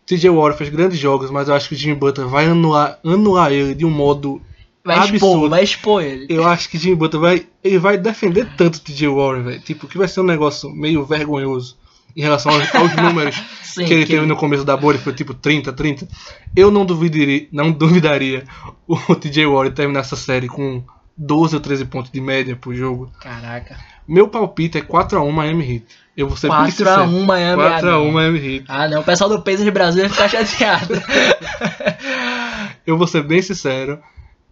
TJ 0.06 0.30
Warren 0.30 0.56
fez 0.56 0.70
grandes 0.70 0.98
jogos, 0.98 1.30
mas 1.30 1.48
eu 1.48 1.54
acho 1.54 1.68
que 1.68 1.74
o 1.74 1.78
Jimmy 1.78 1.94
Butler 1.96 2.26
vai 2.26 2.46
anular, 2.46 2.98
anular 3.04 3.52
ele 3.52 3.74
de 3.74 3.84
um 3.84 3.90
modo 3.90 4.42
Vai 4.84 4.96
expor, 4.98 5.14
absurdo. 5.14 5.48
vai 5.50 5.62
expor 5.62 6.02
ele. 6.02 6.26
Eu 6.28 6.46
acho 6.46 6.68
que 6.68 6.76
Jimmy 6.76 6.96
Butler 6.96 7.20
vai, 7.20 7.46
ele 7.62 7.78
vai 7.78 7.96
defender 7.96 8.48
tanto 8.56 8.76
o 8.76 8.80
TJ 8.80 9.06
Warren, 9.08 9.42
velho. 9.42 9.60
Tipo, 9.60 9.86
que 9.86 9.96
vai 9.96 10.08
ser 10.08 10.20
um 10.20 10.24
negócio 10.24 10.68
meio 10.70 11.04
vergonhoso 11.04 11.76
em 12.16 12.22
relação 12.22 12.52
aos, 12.52 12.74
aos 12.74 12.94
números 12.96 13.42
Sim, 13.62 13.84
que 13.84 13.92
ele 13.92 14.04
que- 14.04 14.12
teve 14.12 14.26
no 14.26 14.36
começo 14.36 14.64
da 14.64 14.76
bolha, 14.76 14.98
foi 14.98 15.12
tipo 15.12 15.32
30, 15.32 15.72
30. 15.72 16.08
Eu 16.54 16.70
não 16.70 16.84
duvidaria, 16.84 17.48
não 17.50 17.70
duvidaria 17.72 18.44
o 18.86 18.96
TJ 19.16 19.46
Warren 19.46 19.72
terminar 19.72 20.00
essa 20.00 20.16
série 20.16 20.48
com 20.48 20.82
12 21.16 21.56
ou 21.56 21.60
13 21.60 21.84
pontos 21.86 22.10
de 22.10 22.20
média 22.20 22.56
por 22.56 22.74
jogo. 22.74 23.10
Caraca. 23.20 23.78
Meu 24.06 24.28
palpite 24.28 24.78
é 24.78 24.82
4x1 24.82 25.30
Miami 25.30 25.74
Heat. 25.74 25.86
Eu 26.16 26.28
vou 26.28 26.36
ser 26.36 26.50
bem 26.50 26.70
sincero. 26.70 27.02
4x1 27.02 27.24
Miami. 27.24 27.62
4x1 27.62 27.78
ah, 27.78 27.82
não. 27.82 28.12
Miami 28.12 28.38
Heat. 28.38 28.64
Ah, 28.68 28.88
não. 28.88 29.00
O 29.00 29.04
pessoal 29.04 29.30
do 29.30 29.40
Pacers 29.40 29.68
Brasil 29.70 30.02
vai 30.02 30.10
ficar 30.10 30.28
chateado. 30.28 30.94
Eu 32.86 32.98
vou 32.98 33.06
ser 33.06 33.22
bem 33.22 33.40
sincero. 33.40 33.98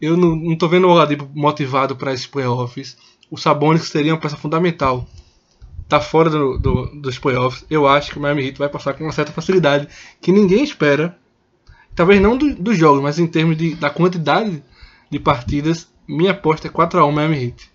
Eu 0.01 0.17
não, 0.17 0.35
não 0.35 0.57
tô 0.57 0.69
vendo 0.69 0.87
o 0.87 0.91
Oladipo 0.91 1.29
motivado 1.35 1.97
para 1.97 2.13
esses 2.13 2.27
playoffs. 2.27 2.97
O 3.31 3.37
Sabonis, 3.37 3.83
seria 3.83 4.15
uma 4.15 4.21
peça 4.21 4.37
fundamental, 4.37 5.07
tá 5.91 6.01
fora 6.01 6.31
do, 6.31 6.57
do- 6.59 6.87
dos 7.01 7.19
playoffs. 7.19 7.65
Eu 7.69 7.87
acho 7.87 8.11
que 8.13 8.19
o 8.19 8.23
Miami 8.23 8.47
Heat 8.47 8.59
vai 8.59 8.69
passar 8.71 8.95
com 8.95 9.05
uma 9.05 9.13
certa 9.13 9.33
facilidade 9.33 9.87
que 10.21 10.33
ninguém 10.33 10.63
espera. 10.65 11.17
Talvez 11.95 12.21
não 12.23 12.37
do- 12.37 12.55
dos 12.55 12.79
jogos, 12.79 13.03
mas 13.03 13.19
em 13.19 13.27
termos 13.27 13.57
de, 13.59 13.75
da 13.75 13.91
quantidade 13.91 14.63
de 15.11 15.19
partidas, 15.19 15.89
minha 16.09 16.31
aposta 16.31 16.69
é 16.69 16.71
4x1 16.71 17.13
Miami 17.13 17.45
Heat. 17.47 17.71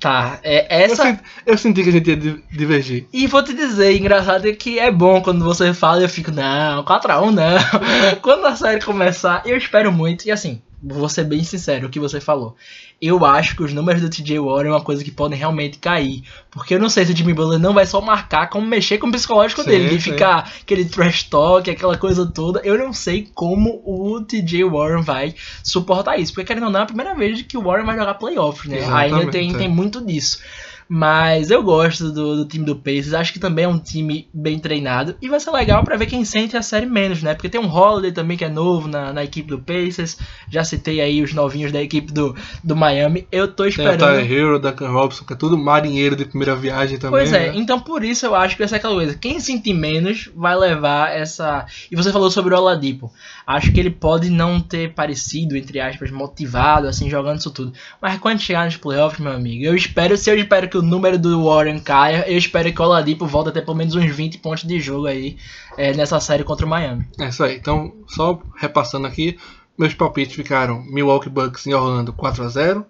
tá, 0.00 0.38
é 0.42 0.82
Eu, 0.82 0.84
essa. 0.84 1.02
senti, 1.04 1.20
eu 1.46 1.56
senti 1.58 1.82
que 1.82 1.88
a 1.88 1.92
gente 1.92 2.10
ia 2.10 2.16
di- 2.16 2.44
divergir. 2.52 3.06
E 3.12 3.26
vou 3.26 3.42
te 3.42 3.54
dizer, 3.54 3.96
engraçado 3.96 4.46
é 4.46 4.52
que 4.52 4.78
é 4.78 4.90
bom 4.90 5.22
quando 5.22 5.44
você 5.44 5.72
fala 5.72 6.00
e 6.00 6.04
eu 6.04 6.08
fico, 6.08 6.30
não, 6.30 6.84
4x1 6.84 7.30
não. 7.30 7.58
quando 8.20 8.44
a 8.46 8.56
série 8.56 8.80
começar, 8.84 9.42
eu 9.46 9.56
espero 9.56 9.90
muito. 9.92 10.26
E 10.26 10.30
assim, 10.32 10.60
vou 10.84 11.08
ser 11.08 11.24
bem 11.24 11.42
sincero, 11.42 11.86
o 11.86 11.90
que 11.90 11.98
você 11.98 12.20
falou. 12.20 12.54
Eu 13.00 13.24
acho 13.24 13.56
que 13.56 13.62
os 13.62 13.72
números 13.72 14.02
do 14.02 14.10
TJ 14.10 14.38
Warren 14.38 14.68
é 14.68 14.72
uma 14.72 14.80
coisa 14.80 15.02
que 15.02 15.10
podem 15.10 15.38
realmente 15.38 15.78
cair. 15.78 16.22
Porque 16.50 16.74
eu 16.74 16.78
não 16.78 16.88
sei 16.88 17.04
se 17.04 17.12
o 17.12 17.16
Jimmy 17.16 17.34
Butler 17.34 17.58
não 17.58 17.72
vai 17.72 17.86
só 17.86 18.00
marcar, 18.00 18.48
como 18.48 18.66
mexer 18.66 18.98
com 18.98 19.08
o 19.08 19.12
psicológico 19.12 19.62
Sim, 19.62 19.70
dele, 19.70 19.88
de 19.88 20.00
sim. 20.00 20.12
ficar 20.12 20.50
aquele 20.60 20.84
trash 20.84 21.24
talk, 21.24 21.68
aquela 21.68 21.96
coisa 21.96 22.26
toda. 22.26 22.60
Eu 22.64 22.78
não 22.78 22.92
sei 22.92 23.28
como 23.34 23.82
o 23.84 24.20
TJ 24.20 24.64
Warren 24.64 25.02
vai 25.02 25.34
suportar 25.62 26.18
isso. 26.18 26.32
Porque, 26.32 26.46
querendo 26.46 26.64
ou 26.64 26.70
não, 26.70 26.80
é 26.80 26.82
a 26.82 26.86
primeira 26.86 27.14
vez 27.14 27.42
que 27.42 27.56
o 27.56 27.62
Warren 27.62 27.86
vai 27.86 27.96
jogar 27.96 28.14
playoffs, 28.14 28.70
né? 28.70 28.78
Exatamente, 28.78 29.14
Ainda 29.14 29.30
tem, 29.30 29.54
tem 29.54 29.68
muito 29.68 30.04
disso. 30.04 30.40
Mas 30.88 31.50
eu 31.50 31.62
gosto 31.62 32.12
do, 32.12 32.36
do 32.36 32.44
time 32.44 32.64
do 32.64 32.76
Pacers, 32.76 33.14
acho 33.14 33.32
que 33.32 33.38
também 33.38 33.64
é 33.64 33.68
um 33.68 33.78
time 33.78 34.28
bem 34.32 34.58
treinado 34.58 35.16
e 35.20 35.28
vai 35.28 35.40
ser 35.40 35.50
legal 35.50 35.82
pra 35.82 35.96
ver 35.96 36.06
quem 36.06 36.24
sente 36.24 36.56
a 36.56 36.62
série 36.62 36.86
menos, 36.86 37.22
né? 37.22 37.34
Porque 37.34 37.48
tem 37.48 37.60
um 37.60 37.72
Holiday 37.72 38.12
também 38.12 38.36
que 38.36 38.44
é 38.44 38.48
novo 38.48 38.86
na, 38.86 39.12
na 39.12 39.24
equipe 39.24 39.48
do 39.48 39.58
Pacers, 39.58 40.18
já 40.48 40.62
citei 40.62 41.00
aí 41.00 41.22
os 41.22 41.32
novinhos 41.32 41.72
da 41.72 41.82
equipe 41.82 42.12
do, 42.12 42.36
do 42.62 42.76
Miami. 42.76 43.26
Eu 43.32 43.48
tô 43.48 43.64
Tem 43.64 43.66
o 43.66 43.68
esperando. 43.70 44.00
Tyler 44.00 44.30
Hero, 44.30 44.58
Duncan 44.58 44.90
Robson, 44.90 45.24
que 45.24 45.32
é 45.32 45.36
tudo 45.36 45.56
marinheiro 45.56 46.16
de 46.16 46.24
primeira 46.24 46.54
viagem 46.54 46.98
também. 46.98 47.20
Pois 47.20 47.32
é, 47.32 47.50
né? 47.50 47.52
então 47.56 47.80
por 47.80 48.04
isso 48.04 48.26
eu 48.26 48.34
acho 48.34 48.54
que 48.54 48.62
vai 48.62 48.68
ser 48.68 48.76
aquela 48.76 48.94
coisa. 48.94 49.14
Quem 49.14 49.40
sentir 49.40 49.74
menos 49.74 50.30
vai 50.34 50.56
levar 50.56 51.10
essa. 51.10 51.66
E 51.90 51.96
você 51.96 52.12
falou 52.12 52.30
sobre 52.30 52.54
o 52.54 52.58
Oladipo. 52.58 53.12
Acho 53.46 53.72
que 53.72 53.80
ele 53.80 53.90
pode 53.90 54.30
não 54.30 54.60
ter 54.60 54.92
parecido, 54.94 55.56
entre 55.56 55.80
aspas, 55.80 56.10
motivado, 56.10 56.86
assim, 56.86 57.10
jogando 57.10 57.38
isso 57.38 57.50
tudo. 57.50 57.72
Mas 58.00 58.18
quando 58.18 58.40
chegar 58.40 58.64
nos 58.64 58.76
playoffs, 58.76 59.20
meu 59.20 59.32
amigo, 59.32 59.64
eu 59.64 59.74
espero, 59.74 60.16
se 60.16 60.30
eu 60.30 60.38
espero 60.38 60.68
que 60.74 60.78
o 60.78 60.82
número 60.82 61.16
do 61.16 61.44
Warren 61.44 61.78
caia, 61.78 62.28
eu 62.28 62.36
espero 62.36 62.72
que 62.72 62.82
o 62.82 62.84
Oladipo 62.84 63.28
volte 63.28 63.50
a 63.50 63.52
ter 63.52 63.62
pelo 63.62 63.76
menos 63.76 63.94
uns 63.94 64.10
20 64.10 64.38
pontos 64.38 64.64
de 64.64 64.80
jogo 64.80 65.06
aí 65.06 65.36
é, 65.78 65.94
nessa 65.94 66.18
série 66.18 66.42
contra 66.42 66.66
o 66.66 66.68
Miami. 66.68 67.06
É 67.16 67.28
isso 67.28 67.44
aí. 67.44 67.54
Então, 67.54 67.94
só 68.08 68.42
repassando 68.56 69.06
aqui, 69.06 69.38
meus 69.78 69.94
palpites 69.94 70.34
ficaram 70.34 70.82
Milwaukee 70.82 71.28
Bucks 71.28 71.64
em 71.68 71.74
Orlando 71.74 72.12
4x0, 72.12 72.84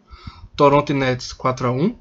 Toronto 0.57 0.93
e 0.93 0.95
Nets 0.95 1.35
4x1, 1.35 1.95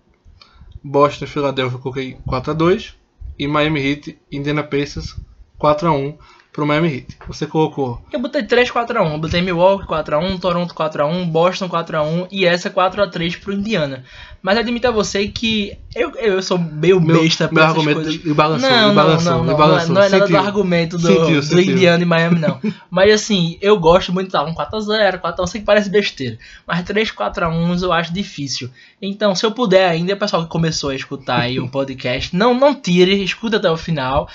Boston 0.82 1.26
e 1.26 1.28
Philadelphia 1.28 1.76
eu 1.76 1.82
coloquei 1.82 2.18
4x2 2.26 2.94
e 3.38 3.46
Miami 3.46 3.86
Heat 3.86 4.18
Indiana 4.32 4.64
Pacers 4.64 5.18
4x1 5.60 6.16
pro 6.54 6.66
Miami 6.66 6.94
Heat. 6.98 7.08
Você 7.28 7.48
colocou 7.48 8.00
Eu 8.12 8.20
botei 8.20 8.44
3 8.44 8.70
4x1, 8.72 9.12
eu 9.12 9.18
botei 9.18 9.42
Milwaukee 9.42 9.88
4x1, 9.88 10.40
Toronto 10.40 10.74
4x1, 10.74 11.26
Boston 11.26 11.68
4x1 11.68 12.28
e 12.32 12.46
essa 12.46 12.70
4x3 12.70 13.40
pro 13.42 13.54
Indiana. 13.54 14.04
Mas 14.42 14.58
admito 14.58 14.88
a 14.88 14.92
você 14.92 15.28
que 15.28 15.78
eu, 15.96 16.12
eu 16.18 16.42
sou 16.42 16.58
meio 16.58 17.00
meu, 17.00 17.22
besta 17.22 17.46
meu 17.46 17.54
pra 17.54 17.64
essas 17.64 17.78
argumento 17.78 18.02
coisas. 18.04 18.26
e 18.26 18.34
balançou, 18.34 18.70
Não, 18.70 18.78
e 18.78 18.82
não, 18.88 18.96
balançou, 18.96 19.32
não, 19.32 19.44
não, 19.46 19.56
balançou. 19.58 19.96
não 19.96 20.02
é 20.04 20.10
nada 20.10 20.28
do 20.28 20.38
argumento 20.38 20.98
do, 20.98 21.08
Sentiu, 21.08 21.40
do 21.40 21.44
sentiu. 21.44 21.74
Indiana 21.74 22.04
e 22.04 22.06
Miami, 22.06 22.40
não. 22.40 22.60
Mas 22.92 23.14
assim, 23.14 23.58
eu 23.62 23.80
gosto 23.80 24.12
muito 24.12 24.30
de 24.30 24.38
um 24.38 24.54
4x0, 24.54 25.22
4x1, 25.22 25.48
sei 25.48 25.62
que 25.62 25.66
parece 25.66 25.90
besteira. 25.90 26.38
Mas 26.68 26.84
3 26.84 27.10
4x1 27.12 27.82
eu 27.84 27.94
acho 27.94 28.14
difícil. 28.14 28.70
Então, 29.02 29.34
se 29.34 29.46
eu 29.46 29.52
puder 29.52 29.90
ainda, 29.90 30.16
pessoal 30.16 30.44
que 30.44 30.50
começou 30.50 30.90
a 30.90 30.96
escutar 30.96 31.40
aí 31.40 31.58
o 31.60 31.68
podcast, 31.72 32.36
não, 32.36 32.54
não 32.54 32.76
tire, 32.76 33.24
escuta 33.24 33.56
até 33.58 33.72
o 33.72 33.78
final. 33.78 34.28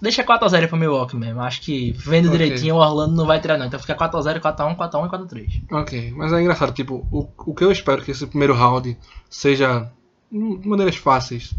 Deixa 0.00 0.22
4x0 0.22 0.68
pro 0.68 0.76
Milwaukee 0.76 1.16
mesmo. 1.16 1.40
Acho 1.40 1.60
que 1.62 1.65
vendo 1.96 2.28
Ok. 2.28 2.38
direitinho 2.38 2.74
o 2.76 2.78
Orlando 2.78 3.14
não 3.14 3.26
vai 3.26 3.40
tirar 3.40 3.56
não. 3.58 3.66
Então 3.66 3.78
fica 3.80 3.94
4x0, 3.94 4.40
4x1, 4.40 4.76
4x1 4.76 5.06
e 5.06 5.10
4x3. 5.10 5.62
Ok, 5.72 6.12
mas 6.16 6.32
é 6.32 6.40
engraçado, 6.40 6.72
tipo, 6.72 7.06
o, 7.10 7.28
o 7.38 7.54
que 7.54 7.64
eu 7.64 7.72
espero 7.72 8.02
que 8.02 8.10
esse 8.10 8.26
primeiro 8.26 8.54
round 8.54 8.96
seja 9.28 9.90
de 10.30 10.68
maneiras 10.68 10.96
fáceis 10.96 11.54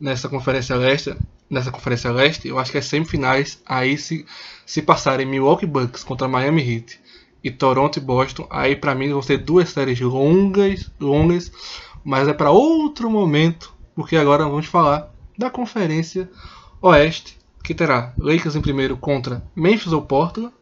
nessa 0.00 0.28
conferência 0.28 0.74
leste, 0.76 1.14
nessa 1.48 1.70
conferência 1.70 2.10
leste, 2.10 2.48
eu 2.48 2.58
acho 2.58 2.72
que 2.72 2.78
as 2.78 2.86
semifinais 2.86 3.60
aí 3.66 3.96
se 3.98 4.24
se 4.64 4.80
passarem 4.80 5.26
Milwaukee 5.26 5.66
Bucks 5.66 6.04
contra 6.04 6.28
Miami 6.28 6.62
Heat 6.62 7.00
e 7.42 7.50
Toronto 7.50 7.96
e 7.96 8.00
Boston, 8.00 8.46
aí 8.50 8.76
pra 8.76 8.94
mim 8.94 9.10
vão 9.10 9.20
ser 9.20 9.38
duas 9.38 9.68
séries 9.70 9.98
longas, 10.00 10.90
longas, 11.00 11.50
mas 12.04 12.28
é 12.28 12.32
pra 12.32 12.50
outro 12.50 13.10
momento, 13.10 13.74
porque 13.96 14.16
agora 14.16 14.44
vamos 14.44 14.66
falar 14.66 15.12
da 15.36 15.50
conferência 15.50 16.30
oeste, 16.80 17.36
que 17.70 17.74
terá 17.74 18.12
Lakers 18.18 18.56
em 18.56 18.60
primeiro 18.60 18.96
contra 18.96 19.44
Memphis 19.54 19.92
ou 19.92 20.02
Portland, 20.02 20.52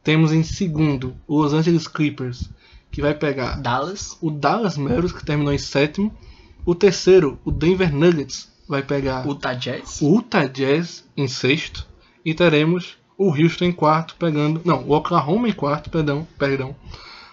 temos 0.00 0.32
em 0.32 0.44
segundo 0.44 1.16
o 1.26 1.42
Los 1.42 1.52
Angeles 1.52 1.88
Clippers, 1.88 2.48
que 2.88 3.02
vai 3.02 3.14
pegar 3.14 3.60
Dallas. 3.60 4.16
o 4.20 4.30
Dallas 4.30 4.76
Mavericks, 4.76 5.10
que 5.10 5.26
terminou 5.26 5.52
em 5.52 5.58
sétimo. 5.58 6.16
O 6.64 6.72
terceiro, 6.72 7.36
o 7.44 7.50
Denver 7.50 7.92
Nuggets, 7.92 8.48
vai 8.68 8.80
pegar 8.80 9.26
o 9.26 9.30
Utah 9.30 9.54
Jazz. 9.54 10.00
Utah 10.00 10.46
Jazz 10.46 11.04
em 11.16 11.26
sexto. 11.26 11.84
E 12.24 12.32
teremos 12.32 12.96
o 13.18 13.30
Houston 13.30 13.64
em 13.64 13.72
quarto, 13.72 14.14
pegando. 14.16 14.60
Não, 14.64 14.84
o 14.84 14.92
Oklahoma 14.92 15.48
em 15.48 15.52
quarto, 15.52 15.90
perdão. 15.90 16.28
perdão 16.38 16.76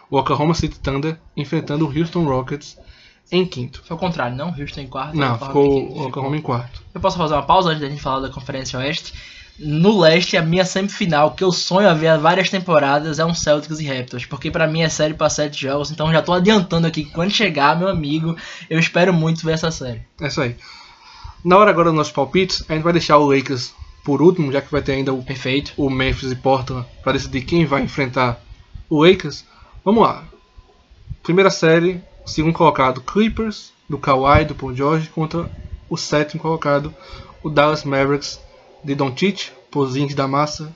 o 0.10 0.18
Oklahoma 0.18 0.54
City 0.54 0.80
Thunder 0.80 1.20
enfrentando 1.36 1.86
o 1.86 2.00
Houston 2.00 2.24
Rockets 2.24 2.78
em 3.32 3.46
quinto. 3.46 3.82
Foi 3.86 3.96
o 3.96 4.00
contrário, 4.00 4.36
não? 4.36 4.54
Houston 4.58 4.82
em 4.82 4.88
quarto. 4.88 5.18
Não, 5.18 5.38
ficou 5.38 5.66
em 5.66 5.88
o 5.90 6.08
Oklahoma 6.08 6.38
em 6.38 6.42
quarto. 6.42 6.82
Eu 6.94 7.02
posso 7.02 7.18
fazer 7.18 7.34
uma 7.34 7.44
pausa 7.44 7.70
antes 7.70 7.82
da 7.82 7.90
gente 7.90 8.02
falar 8.02 8.22
da 8.22 8.30
Conferência 8.30 8.80
Oeste? 8.80 9.14
No 9.60 10.00
leste, 10.00 10.38
a 10.38 10.42
minha 10.42 10.64
semifinal, 10.64 11.32
que 11.32 11.44
eu 11.44 11.52
sonho 11.52 11.90
a 11.90 11.94
ver 11.94 12.10
há 12.10 12.18
várias 12.18 12.48
temporadas, 12.50 13.18
é 13.18 13.26
um 13.26 13.34
Celtics 13.34 13.80
e 13.80 13.88
Raptors. 13.88 14.26
Porque 14.26 14.52
pra 14.52 14.68
mim 14.68 14.82
é 14.82 14.90
série 14.90 15.16
pra 15.16 15.30
sete 15.30 15.60
jogos. 15.62 15.92
Então 15.92 16.12
já 16.12 16.22
tô 16.22 16.32
adiantando 16.32 16.86
aqui 16.86 17.04
que 17.06 17.12
quando 17.12 17.32
chegar, 17.32 17.78
meu 17.78 17.88
amigo, 17.88 18.38
eu 18.70 18.80
espero 18.80 19.12
muito 19.12 19.44
ver 19.44 19.54
essa 19.54 19.72
série. 19.72 20.02
É 20.22 20.28
isso 20.28 20.42
aí. 20.42 20.56
Na 21.44 21.58
hora 21.58 21.72
agora 21.72 21.90
dos 21.90 21.98
nossos 21.98 22.14
palpites, 22.14 22.64
a 22.70 22.74
gente 22.74 22.84
vai 22.84 22.94
deixar 22.94 23.18
o 23.18 23.26
Lakers 23.26 23.74
por 24.04 24.22
último, 24.22 24.52
já 24.52 24.62
que 24.62 24.72
vai 24.72 24.82
ter 24.82 24.94
ainda 24.94 25.14
o 25.14 25.22
Perfeito. 25.22 25.74
o 25.76 25.90
Memphis 25.90 26.32
e 26.32 26.36
Portland 26.36 26.88
para 27.04 27.14
decidir 27.14 27.42
quem 27.42 27.66
vai 27.66 27.82
enfrentar 27.82 28.40
o 28.90 29.04
Lakers. 29.04 29.44
Vamos 29.84 30.04
lá. 30.04 30.24
Primeira 31.24 31.50
série, 31.50 32.02
segundo 32.28 32.54
colocado 32.54 33.02
Clippers, 33.02 33.72
do 33.90 33.98
Kawhi, 33.98 34.46
do 34.46 34.54
Paul 34.54 34.76
George, 34.76 35.10
contra 35.10 35.50
o 35.90 35.98
sétimo 35.98 36.42
colocado, 36.42 36.94
o 37.42 37.50
Dallas 37.50 37.84
Mavericks, 37.84 38.40
de 38.84 38.94
Doncic, 38.94 39.52
Pozinhos 39.72 40.14
da 40.14 40.28
Massa. 40.28 40.72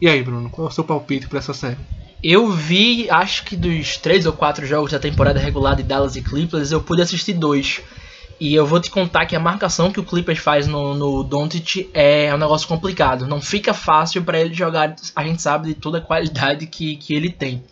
E 0.00 0.08
aí, 0.08 0.22
Bruno, 0.22 0.50
qual 0.50 0.68
é 0.68 0.70
o 0.70 0.72
seu 0.72 0.84
palpite 0.84 1.26
para 1.26 1.38
essa 1.38 1.54
série? 1.54 1.78
Eu 2.22 2.50
vi, 2.50 3.10
acho 3.10 3.44
que 3.44 3.56
dos 3.56 3.96
três 3.96 4.26
ou 4.26 4.32
quatro 4.32 4.64
jogos 4.66 4.92
da 4.92 4.98
temporada 4.98 5.40
regular 5.40 5.74
de 5.74 5.82
Dallas 5.82 6.14
e 6.14 6.22
Clippers, 6.22 6.70
eu 6.70 6.80
pude 6.80 7.02
assistir 7.02 7.32
dois. 7.32 7.80
E 8.38 8.54
eu 8.54 8.66
vou 8.66 8.80
te 8.80 8.90
contar 8.90 9.26
que 9.26 9.36
a 9.36 9.40
marcação 9.40 9.92
que 9.92 10.00
o 10.00 10.04
Clippers 10.04 10.38
faz 10.38 10.66
no, 10.66 10.94
no 10.94 11.22
Doncic 11.22 11.88
é 11.94 12.34
um 12.34 12.38
negócio 12.38 12.66
complicado. 12.66 13.26
Não 13.26 13.40
fica 13.40 13.72
fácil 13.72 14.22
para 14.22 14.40
ele 14.40 14.52
jogar. 14.52 14.96
A 15.14 15.24
gente 15.24 15.40
sabe 15.40 15.68
de 15.68 15.74
toda 15.74 15.98
a 15.98 16.00
qualidade 16.00 16.66
que, 16.66 16.96
que 16.96 17.14
ele 17.14 17.30
tem. 17.30 17.62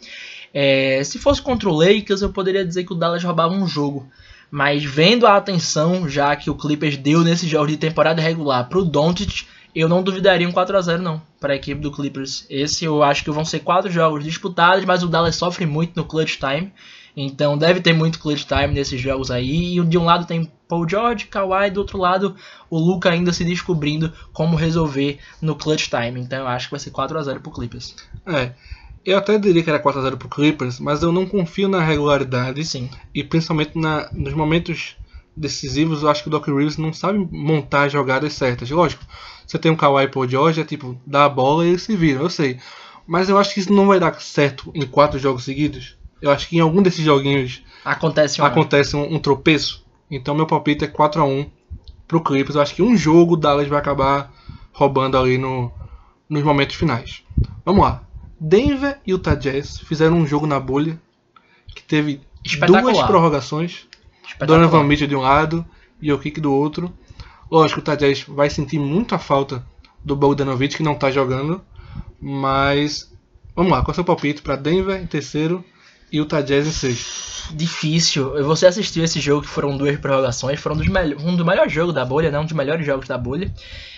É, 0.53 1.03
se 1.05 1.19
fosse 1.19 1.41
contra 1.41 1.69
o 1.69 1.75
Lakers, 1.75 2.23
eu 2.23 2.33
poderia 2.33 2.65
dizer 2.65 2.85
que 2.85 2.93
o 2.93 2.97
Dallas 2.97 3.23
roubava 3.23 3.55
um 3.55 3.67
jogo. 3.67 4.09
Mas 4.51 4.85
vendo 4.85 5.27
a 5.27 5.37
atenção 5.37 6.09
já 6.09 6.35
que 6.35 6.51
o 6.51 6.57
Clippers 6.57 6.97
deu 6.97 7.23
nesse 7.23 7.47
jogo 7.47 7.69
de 7.69 7.77
temporada 7.77 8.21
regular 8.21 8.69
pro 8.69 8.85
Doncic, 8.85 9.47
eu 9.75 9.89
não 9.89 10.03
duvidaria 10.03 10.49
um 10.49 10.53
4 10.53 10.77
a 10.77 10.81
0 10.81 11.03
não, 11.03 11.23
para 11.39 11.53
a 11.53 11.57
equipe 11.57 11.81
do 11.81 11.93
Clippers. 11.93 12.45
Esse 12.51 12.85
eu 12.85 13.03
acho 13.03 13.23
que 13.23 13.31
vão 13.31 13.45
ser 13.45 13.61
quatro 13.61 13.91
jogos 13.91 14.25
disputados, 14.25 14.85
mas 14.85 15.03
o 15.03 15.09
Dallas 15.09 15.37
sofre 15.37 15.67
muito 15.67 15.93
no 15.97 16.05
clutch 16.05 16.39
time. 16.39 16.73
Então 17.17 17.57
deve 17.57 17.81
ter 17.81 17.93
muito 17.93 18.19
clutch 18.19 18.45
time 18.45 18.75
nesses 18.75 19.01
jogos 19.01 19.31
aí. 19.31 19.79
E 19.79 19.85
de 19.85 19.99
um 19.99 20.05
lado 20.05 20.27
tem 20.27 20.51
Paul 20.69 20.89
George, 20.89 21.27
Kawhi, 21.27 21.71
do 21.71 21.81
outro 21.81 21.99
lado 21.99 22.35
o 22.69 22.79
Luca 22.79 23.11
ainda 23.11 23.33
se 23.33 23.45
descobrindo 23.45 24.13
como 24.33 24.57
resolver 24.57 25.19
no 25.41 25.55
clutch 25.55 25.89
time. 25.89 26.21
Então 26.21 26.41
eu 26.41 26.49
acho 26.49 26.67
que 26.67 26.73
vai 26.73 26.81
ser 26.81 26.91
4 26.91 27.19
a 27.19 27.23
0 27.23 27.41
pro 27.41 27.53
Clippers. 27.53 27.95
É, 28.27 28.53
eu 29.05 29.19
até 29.19 29.39
diria 29.39 29.63
que 29.63 29.71
era 29.71 29.83
4x0 29.83 30.17
pro 30.17 30.29
Clippers, 30.29 30.79
mas 30.79 31.03
eu 31.03 31.13
não 31.13 31.27
confio 31.27 31.69
na 31.69 31.81
regularidade 31.81 32.65
Sim. 32.65 32.89
e 33.15 33.25
principalmente 33.25 33.79
na, 33.79 34.11
nos 34.13 34.35
momentos 34.35 34.97
decisivos, 35.37 36.03
eu 36.03 36.11
acho 36.11 36.23
que 36.23 36.29
o 36.29 36.31
Doc 36.31 36.47
Rivers 36.47 36.77
não 36.77 36.93
sabe 36.93 37.19
montar 37.31 37.85
as 37.85 37.93
jogadas 37.93 38.33
certas. 38.35 38.71
Lógico, 38.71 39.03
você 39.47 39.59
tem 39.59 39.71
um 39.71 39.77
Kawhi 39.77 40.09
Paul 40.09 40.29
George, 40.29 40.61
é 40.61 40.65
tipo, 40.65 41.01
dá 41.07 41.25
a 41.25 41.29
bola 41.29 41.65
e 41.65 41.71
eles 41.71 41.83
se 41.83 41.97
viram, 41.97 42.23
eu 42.23 42.31
sei. 42.31 42.59
Mas 43.07 43.29
eu 43.29 43.39
acho 43.39 43.55
que 43.55 43.61
isso 43.61 43.73
não 43.73 43.87
vai 43.87 43.99
dar 43.99 44.21
certo 44.21 44.71
em 44.75 44.87
quatro 44.87 45.19
jogos 45.19 45.45
seguidos. 45.45 45.97
Eu 46.21 46.31
acho 46.31 46.49
que 46.49 46.57
em 46.57 46.61
algum 46.61 46.83
desses 46.83 47.05
joguinhos 47.05 47.63
Acontece 47.85 48.43
um 48.43 48.45
acontece 48.45 48.97
um, 48.97 49.15
um 49.15 49.19
tropeço. 49.19 49.85
Então 50.11 50.35
meu 50.35 50.47
palpite 50.47 50.85
é 50.85 50.87
4 50.87 51.23
a 51.23 51.25
1 51.25 51.51
pro 52.07 52.23
Clippers. 52.23 52.55
Eu 52.55 52.63
acho 52.63 52.75
que 52.75 52.83
um 52.83 52.97
jogo 52.97 53.35
o 53.35 53.37
Dallas 53.37 53.69
vai 53.69 53.79
acabar 53.79 54.31
roubando 54.73 55.17
ali 55.17 55.39
no, 55.39 55.73
nos 56.29 56.43
momentos 56.43 56.77
finais. 56.77 57.23
Vamos 57.65 57.83
lá. 57.83 58.03
Denver 58.41 58.99
e 59.07 59.11
Utah 59.11 59.35
Jazz 59.35 59.79
fizeram 59.81 60.17
um 60.17 60.27
jogo 60.27 60.47
na 60.47 60.59
bolha 60.59 60.99
que 61.75 61.83
teve 61.83 62.21
duas 62.67 62.83
prorrogações. 63.07 63.87
Donovan 64.47 64.85
Mitchell 64.85 65.07
de 65.09 65.15
um 65.17 65.21
lado 65.21 65.65
e 66.01 66.11
o 66.13 66.19
Kick 66.19 66.41
do 66.41 66.53
outro. 66.53 66.93
Lógico, 67.51 67.81
o 67.81 67.83
Utah 67.83 67.97
Jazz 67.97 68.25
vai 68.27 68.49
sentir 68.49 68.79
muito 68.79 69.15
a 69.15 69.19
falta 69.19 69.65
do 70.03 70.17
Bogdanovich 70.17 70.77
que 70.77 70.83
não 70.83 70.95
tá 70.95 71.11
jogando, 71.11 71.61
mas 72.21 73.13
vamos 73.55 73.71
lá, 73.71 73.83
qual 73.83 73.89
é 73.89 73.93
o 73.93 73.95
seu 73.95 74.05
palpite 74.05 74.41
para 74.41 74.57
Denver 74.57 75.01
em 75.01 75.07
terceiro 75.07 75.63
e 76.11 76.17
Utah 76.17 76.41
Jazz 76.41 76.67
em 76.67 76.73
sexto? 76.73 77.55
Difícil. 77.55 78.43
Você 78.45 78.67
assistiu 78.67 79.03
esse 79.05 79.21
jogo 79.21 79.43
que 79.43 79.49
foram 79.49 79.77
duas 79.77 79.99
prorrogações, 79.99 80.61
foram 80.61 80.77
dos 80.77 80.87
mel- 80.87 81.19
um 81.19 81.37
dos 81.37 81.45
melhores 81.45 81.73
jogos 81.73 81.95
da 81.95 82.05
bolha, 82.05 82.31
né? 82.31 82.39
Um 82.39 82.45
dos 82.45 82.53
melhores 82.53 82.87
jogos 82.87 83.09
da 83.09 83.19
bolha. 83.19 83.53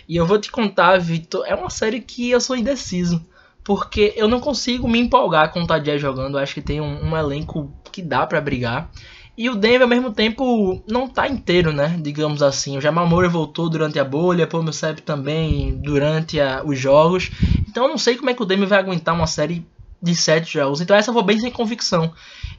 E 0.09 0.17
eu 0.17 0.27
vou 0.27 0.39
te 0.39 0.51
contar, 0.51 0.99
Vitor, 0.99 1.45
é 1.47 1.55
uma 1.55 1.71
série 1.71 2.01
que 2.01 2.31
eu 2.31 2.41
sou 2.41 2.57
indeciso. 2.57 3.25
Porque 3.65 4.13
eu 4.17 4.29
não 4.29 4.41
consigo 4.41 4.89
me 4.89 4.99
empolgar 4.99 5.53
com 5.53 5.63
o 5.63 5.67
Tadjé 5.67 5.99
jogando. 5.99 6.39
Acho 6.39 6.55
que 6.55 6.63
tem 6.63 6.81
um, 6.81 7.11
um 7.11 7.17
elenco 7.17 7.73
que 7.91 8.03
dá 8.03 8.27
para 8.27 8.41
brigar. 8.41 8.91
E 9.37 9.49
o 9.49 9.55
Denver, 9.55 9.83
ao 9.83 9.89
mesmo 9.89 10.13
tempo, 10.13 10.83
não 10.87 11.09
tá 11.09 11.27
inteiro, 11.27 11.73
né? 11.73 11.97
Digamos 12.01 12.43
assim. 12.43 12.77
O 12.77 12.81
Jamal 12.81 13.07
Murray 13.07 13.31
voltou 13.31 13.69
durante 13.69 13.99
a 13.99 14.05
bolha, 14.05 14.47
Paul 14.47 14.63
Millsap 14.63 15.01
também 15.01 15.75
durante 15.77 16.39
a, 16.39 16.63
os 16.65 16.79
jogos. 16.79 17.31
Então 17.69 17.85
eu 17.85 17.91
não 17.91 17.99
sei 17.99 18.17
como 18.17 18.29
é 18.31 18.35
que 18.35 18.43
o 18.43 18.47
Denver 18.47 18.69
vai 18.69 18.79
aguentar 18.79 19.15
uma 19.15 19.27
série 19.27 19.67
de 20.03 20.15
sete 20.15 20.53
jogos. 20.53 20.81
Então 20.81 20.95
essa 20.95 21.11
eu 21.11 21.15
vou 21.15 21.23
bem 21.23 21.39
sem 21.39 21.51
convicção. 21.51 22.13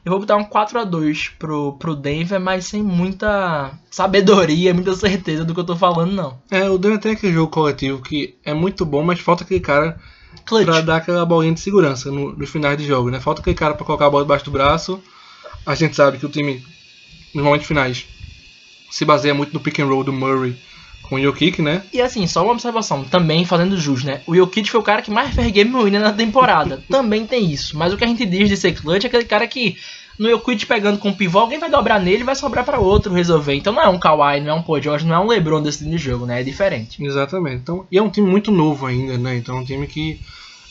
Eu 0.04 0.10
vou 0.10 0.20
botar 0.20 0.36
um 0.36 0.44
4 0.44 0.78
a 0.78 0.84
2 0.84 1.28
pro, 1.38 1.74
pro 1.74 1.94
Denver, 1.94 2.40
mas 2.40 2.66
sem 2.66 2.82
muita 2.82 3.70
sabedoria, 3.90 4.74
muita 4.74 4.94
certeza 4.94 5.44
do 5.44 5.54
que 5.54 5.60
eu 5.60 5.64
tô 5.64 5.76
falando, 5.76 6.12
não. 6.12 6.38
É, 6.50 6.68
o 6.68 6.76
Denver 6.76 6.98
tem 6.98 7.12
aquele 7.12 7.32
jogo 7.32 7.50
coletivo 7.50 8.02
que 8.02 8.36
é 8.44 8.52
muito 8.52 8.84
bom, 8.84 9.02
mas 9.02 9.20
falta 9.20 9.44
aquele 9.44 9.60
cara 9.60 9.98
Pra 10.64 10.80
dar 10.80 10.96
aquela 10.96 11.24
bolinha 11.24 11.54
de 11.54 11.60
segurança 11.60 12.10
no, 12.10 12.32
nos 12.32 12.50
finais 12.50 12.76
de 12.76 12.86
jogo, 12.86 13.10
né? 13.10 13.20
Falta 13.20 13.40
aquele 13.40 13.56
cara 13.56 13.74
pra 13.74 13.84
colocar 13.84 14.06
a 14.06 14.10
bola 14.10 14.24
debaixo 14.24 14.44
do 14.44 14.50
braço. 14.50 15.02
A 15.64 15.74
gente 15.74 15.96
sabe 15.96 16.18
que 16.18 16.26
o 16.26 16.28
time, 16.28 16.64
nos 17.34 17.44
momentos 17.44 17.66
finais, 17.66 18.06
se 18.90 19.04
baseia 19.04 19.34
muito 19.34 19.52
no 19.52 19.60
pick 19.60 19.78
and 19.80 19.86
roll 19.86 20.04
do 20.04 20.12
Murray 20.12 20.56
com 21.14 21.20
o 21.20 21.22
Jokic, 21.22 21.62
né? 21.62 21.82
E 21.92 22.00
assim, 22.00 22.26
só 22.26 22.42
uma 22.42 22.52
observação, 22.52 23.04
também 23.04 23.44
fazendo 23.44 23.78
jus, 23.78 24.02
né? 24.02 24.20
O 24.26 24.34
Jokic 24.34 24.68
foi 24.68 24.80
o 24.80 24.82
cara 24.82 25.00
que 25.00 25.10
mais 25.10 25.32
fez 25.32 25.50
game 25.52 25.70
winner 25.70 26.00
na 26.00 26.12
temporada. 26.12 26.82
também 26.90 27.24
tem 27.24 27.50
isso. 27.50 27.78
Mas 27.78 27.92
o 27.92 27.96
que 27.96 28.04
a 28.04 28.06
gente 28.06 28.26
diz 28.26 28.48
de 28.48 28.56
ser 28.56 28.72
clutch 28.72 29.04
é 29.04 29.06
aquele 29.06 29.24
cara 29.24 29.46
que 29.46 29.76
no 30.18 30.28
Jokic 30.28 30.66
pegando 30.66 30.98
com 30.98 31.10
o 31.10 31.14
pivô, 31.14 31.38
alguém 31.38 31.58
vai 31.58 31.70
dobrar 31.70 32.00
nele 32.00 32.22
e 32.22 32.24
vai 32.24 32.34
sobrar 32.34 32.64
para 32.64 32.80
outro 32.80 33.12
resolver. 33.12 33.54
Então 33.54 33.72
não 33.72 33.82
é 33.82 33.88
um 33.88 33.98
Kawhi, 33.98 34.40
não 34.40 34.50
é 34.50 34.54
um 34.54 34.62
Paul 34.62 34.82
George, 34.82 35.06
não 35.06 35.14
é 35.14 35.20
um 35.20 35.28
LeBron 35.28 35.62
desse 35.62 35.88
de 35.88 35.98
jogo, 35.98 36.26
né? 36.26 36.40
É 36.40 36.44
diferente. 36.44 37.02
Exatamente. 37.02 37.56
Então, 37.56 37.86
e 37.90 37.98
é 37.98 38.02
um 38.02 38.10
time 38.10 38.28
muito 38.28 38.50
novo 38.50 38.86
ainda, 38.86 39.16
né? 39.16 39.36
Então 39.36 39.56
é 39.56 39.60
um 39.60 39.64
time 39.64 39.86
que 39.86 40.20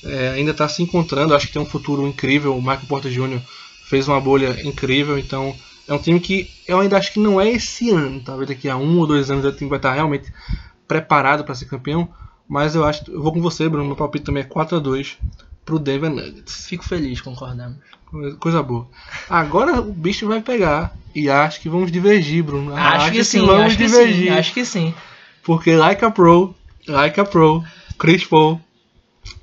é, 0.04 0.30
ainda 0.36 0.52
está 0.52 0.68
se 0.68 0.84
encontrando. 0.84 1.34
Acho 1.34 1.48
que 1.48 1.54
tem 1.54 1.62
um 1.62 1.66
futuro 1.66 2.06
incrível. 2.06 2.56
O 2.56 2.62
Michael 2.62 2.88
Porter 2.88 3.12
Jr. 3.12 3.40
fez 3.86 4.10
uma 4.10 4.20
bolha 4.20 4.58
incrível. 4.66 5.18
Então 5.18 5.56
é 5.88 5.94
um 5.94 6.00
time 6.00 6.20
que 6.20 6.50
eu 6.68 6.80
ainda 6.80 6.98
acho 6.98 7.12
que 7.12 7.20
não 7.20 7.40
é 7.40 7.50
esse 7.50 7.90
ano. 7.90 8.22
Talvez 8.22 8.50
daqui 8.50 8.70
a 8.70 8.78
um 8.78 9.00
ou 9.00 9.08
dois 9.08 9.30
anos 9.30 9.46
o 9.46 9.52
time 9.52 9.70
vai 9.70 9.80
estar 9.80 9.94
realmente 9.94 10.32
preparado 10.88 11.44
para 11.44 11.56
ser 11.56 11.66
campeão. 11.66 12.08
Mas 12.48 12.76
eu 12.76 12.84
acho, 12.86 13.10
eu 13.10 13.22
vou 13.22 13.34
com 13.34 13.42
você, 13.42 13.68
Bruno. 13.68 13.88
Meu 13.88 13.96
palpite 13.96 14.26
também 14.26 14.44
é 14.44 14.46
4 14.46 14.78
a 14.78 14.80
2 14.80 15.18
pro 15.66 15.80
Denver 15.80 16.10
Nuggets. 16.10 16.68
Fico 16.68 16.84
feliz, 16.84 17.22
concordamos. 17.22 17.78
Coisa 18.40 18.62
boa. 18.62 18.88
Agora 19.30 19.82
o 19.82 19.92
bicho 19.92 20.28
vai 20.28 20.42
pegar. 20.42 20.96
E 21.16 21.30
acho 21.30 21.62
que 21.62 21.70
vamos 21.70 21.92
divergir, 21.92 22.44
Bruno. 22.44 22.76
Acho, 22.76 23.12
que 23.12 23.24
sim, 23.24 23.46
vamos 23.46 23.66
acho 23.66 23.78
que 23.78 23.86
divergir. 23.86 24.28
sim, 24.28 24.30
acho 24.30 24.54
que 24.54 24.66
sim. 24.66 24.94
Porque 25.44 25.76
like 25.76 26.04
a 26.04 26.10
pro, 26.10 26.56
like 26.88 27.20
a 27.20 27.26
pro, 27.26 27.64
Chris 28.00 28.26
Paul, 28.26 28.60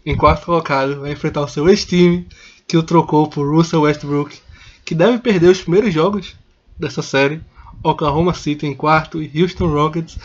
em 0.05 0.17
quarto 0.17 0.47
colocado, 0.47 1.01
vai 1.01 1.13
enfrentar 1.13 1.43
o 1.43 1.49
seu 1.49 1.69
ex-time, 1.69 2.27
que 2.67 2.77
o 2.77 2.83
trocou 2.83 3.29
por 3.29 3.49
Russell 3.49 3.83
Westbrook, 3.83 4.37
que 4.85 4.95
deve 4.95 5.19
perder 5.19 5.49
os 5.49 5.61
primeiros 5.63 5.93
jogos 5.93 6.35
dessa 6.79 7.03
série. 7.03 7.41
Oklahoma 7.83 8.35
City 8.35 8.67
em 8.67 8.75
quarto 8.75 9.23
e 9.23 9.43
Houston 9.43 9.69
Rockets 9.69 10.19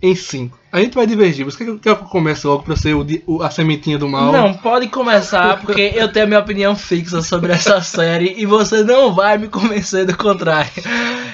em 0.00 0.14
cinco. 0.16 0.58
A 0.72 0.80
gente 0.80 0.94
vai 0.94 1.06
divergir. 1.06 1.44
Você 1.44 1.62
quer 1.64 1.78
que 1.78 1.88
eu 1.88 1.96
comece 1.96 2.46
logo 2.46 2.62
pra 2.62 2.74
ser 2.74 2.94
o, 2.94 3.06
o- 3.26 3.42
a 3.42 3.50
sementinha 3.50 3.98
do 3.98 4.08
mal? 4.08 4.32
Não, 4.32 4.54
pode 4.54 4.88
começar, 4.88 5.60
porque 5.60 5.92
eu 5.94 6.10
tenho 6.10 6.24
a 6.24 6.28
minha 6.28 6.40
opinião 6.40 6.74
fixa 6.74 7.20
sobre 7.20 7.52
essa 7.52 7.80
série 7.82 8.34
e 8.40 8.46
você 8.46 8.82
não 8.82 9.14
vai 9.14 9.36
me 9.36 9.48
convencer 9.48 10.06
do 10.06 10.16
contrário, 10.16 10.70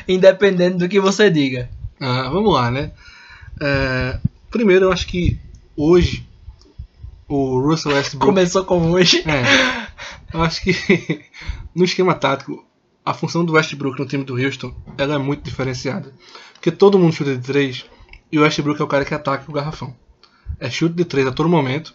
independente 0.09 0.79
do 0.79 0.89
que 0.89 0.99
você 1.01 1.31
diga. 1.31 1.71
Ah, 2.01 2.29
vamos 2.31 2.53
lá, 2.53 2.71
né? 2.71 2.91
É, 3.61 4.19
primeiro, 4.51 4.87
eu 4.87 4.93
acho 4.93 5.07
que 5.07 5.39
hoje 5.77 6.27
o 7.29 7.61
Russell 7.61 7.93
Westbrook. 7.93 8.27
Começou 8.27 8.65
com 8.65 8.91
hoje. 8.91 9.23
É, 9.29 9.87
eu 10.35 10.43
acho 10.43 10.61
que 10.63 10.75
no 11.75 11.85
esquema 11.85 12.15
tático, 12.15 12.65
a 13.09 13.15
função 13.15 13.43
do 13.43 13.55
Westbrook 13.55 13.99
no 13.99 14.07
time 14.07 14.23
do 14.23 14.35
Houston 14.35 14.75
ela 14.99 15.15
é 15.15 15.19
muito 15.19 15.43
diferenciada. 15.43 16.13
Porque 16.53 16.71
todo 16.71 16.99
mundo 16.99 17.15
chuta 17.15 17.35
de 17.35 17.43
3 17.43 17.87
e 18.31 18.39
o 18.39 18.43
Westbrook 18.43 18.79
é 18.79 18.85
o 18.85 18.87
cara 18.87 19.03
que 19.03 19.15
ataca 19.15 19.45
o 19.49 19.55
garrafão. 19.55 19.97
É 20.61 20.69
chute 20.69 20.95
de 20.95 21.07
3 21.07 21.29
a 21.29 21.33
todo 21.33 21.49
momento. 21.49 21.95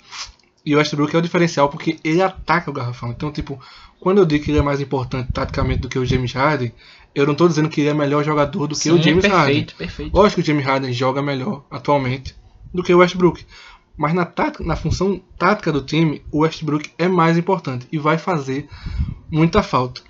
E 0.66 0.74
o 0.74 0.80
Westbrook 0.80 1.16
é 1.16 1.20
o 1.20 1.22
diferencial 1.22 1.70
porque 1.70 2.00
ele 2.04 2.20
ataca 2.20 2.72
o 2.72 2.74
garrafão. 2.74 3.12
Então, 3.12 3.32
tipo, 3.32 3.62
quando 4.00 4.18
eu 4.18 4.26
digo 4.26 4.44
que 4.44 4.50
ele 4.50 4.58
é 4.58 4.64
mais 4.64 4.82
importante 4.82 5.32
taticamente 5.32 5.82
do 5.82 5.90
que 5.90 6.00
o 6.00 6.06
James 6.06 6.34
Harden, 6.34 6.74
eu 7.14 7.28
não 7.28 7.34
estou 7.34 7.48
dizendo 7.48 7.70
que 7.70 7.82
ele 7.82 7.90
é 7.90 7.94
melhor 7.94 8.24
jogador 8.24 8.66
do 8.66 8.76
que 8.76 8.90
o 8.90 9.00
James 9.00 9.24
Harden. 9.24 9.66
perfeito, 9.66 9.76
perfeito. 9.76 10.16
Lógico 10.16 10.42
que 10.42 10.42
o 10.42 10.46
James 10.52 10.66
Harden 10.66 10.92
joga 10.92 11.22
melhor 11.22 11.64
atualmente 11.70 12.36
do 12.74 12.82
que 12.82 12.92
o 12.92 12.98
Westbrook. 12.98 13.46
Mas 13.96 14.16
na, 14.16 14.26
tática, 14.26 14.64
na 14.64 14.76
função 14.76 15.22
tática 15.38 15.72
do 15.72 15.84
time, 15.84 16.24
o 16.32 16.40
Westbrook 16.40 16.90
é 16.98 17.08
mais 17.08 17.38
importante 17.38 17.88
e 17.92 18.00
vai 18.00 18.18
fazer 18.18 18.68
muita 19.30 19.62
falta. 19.62 20.02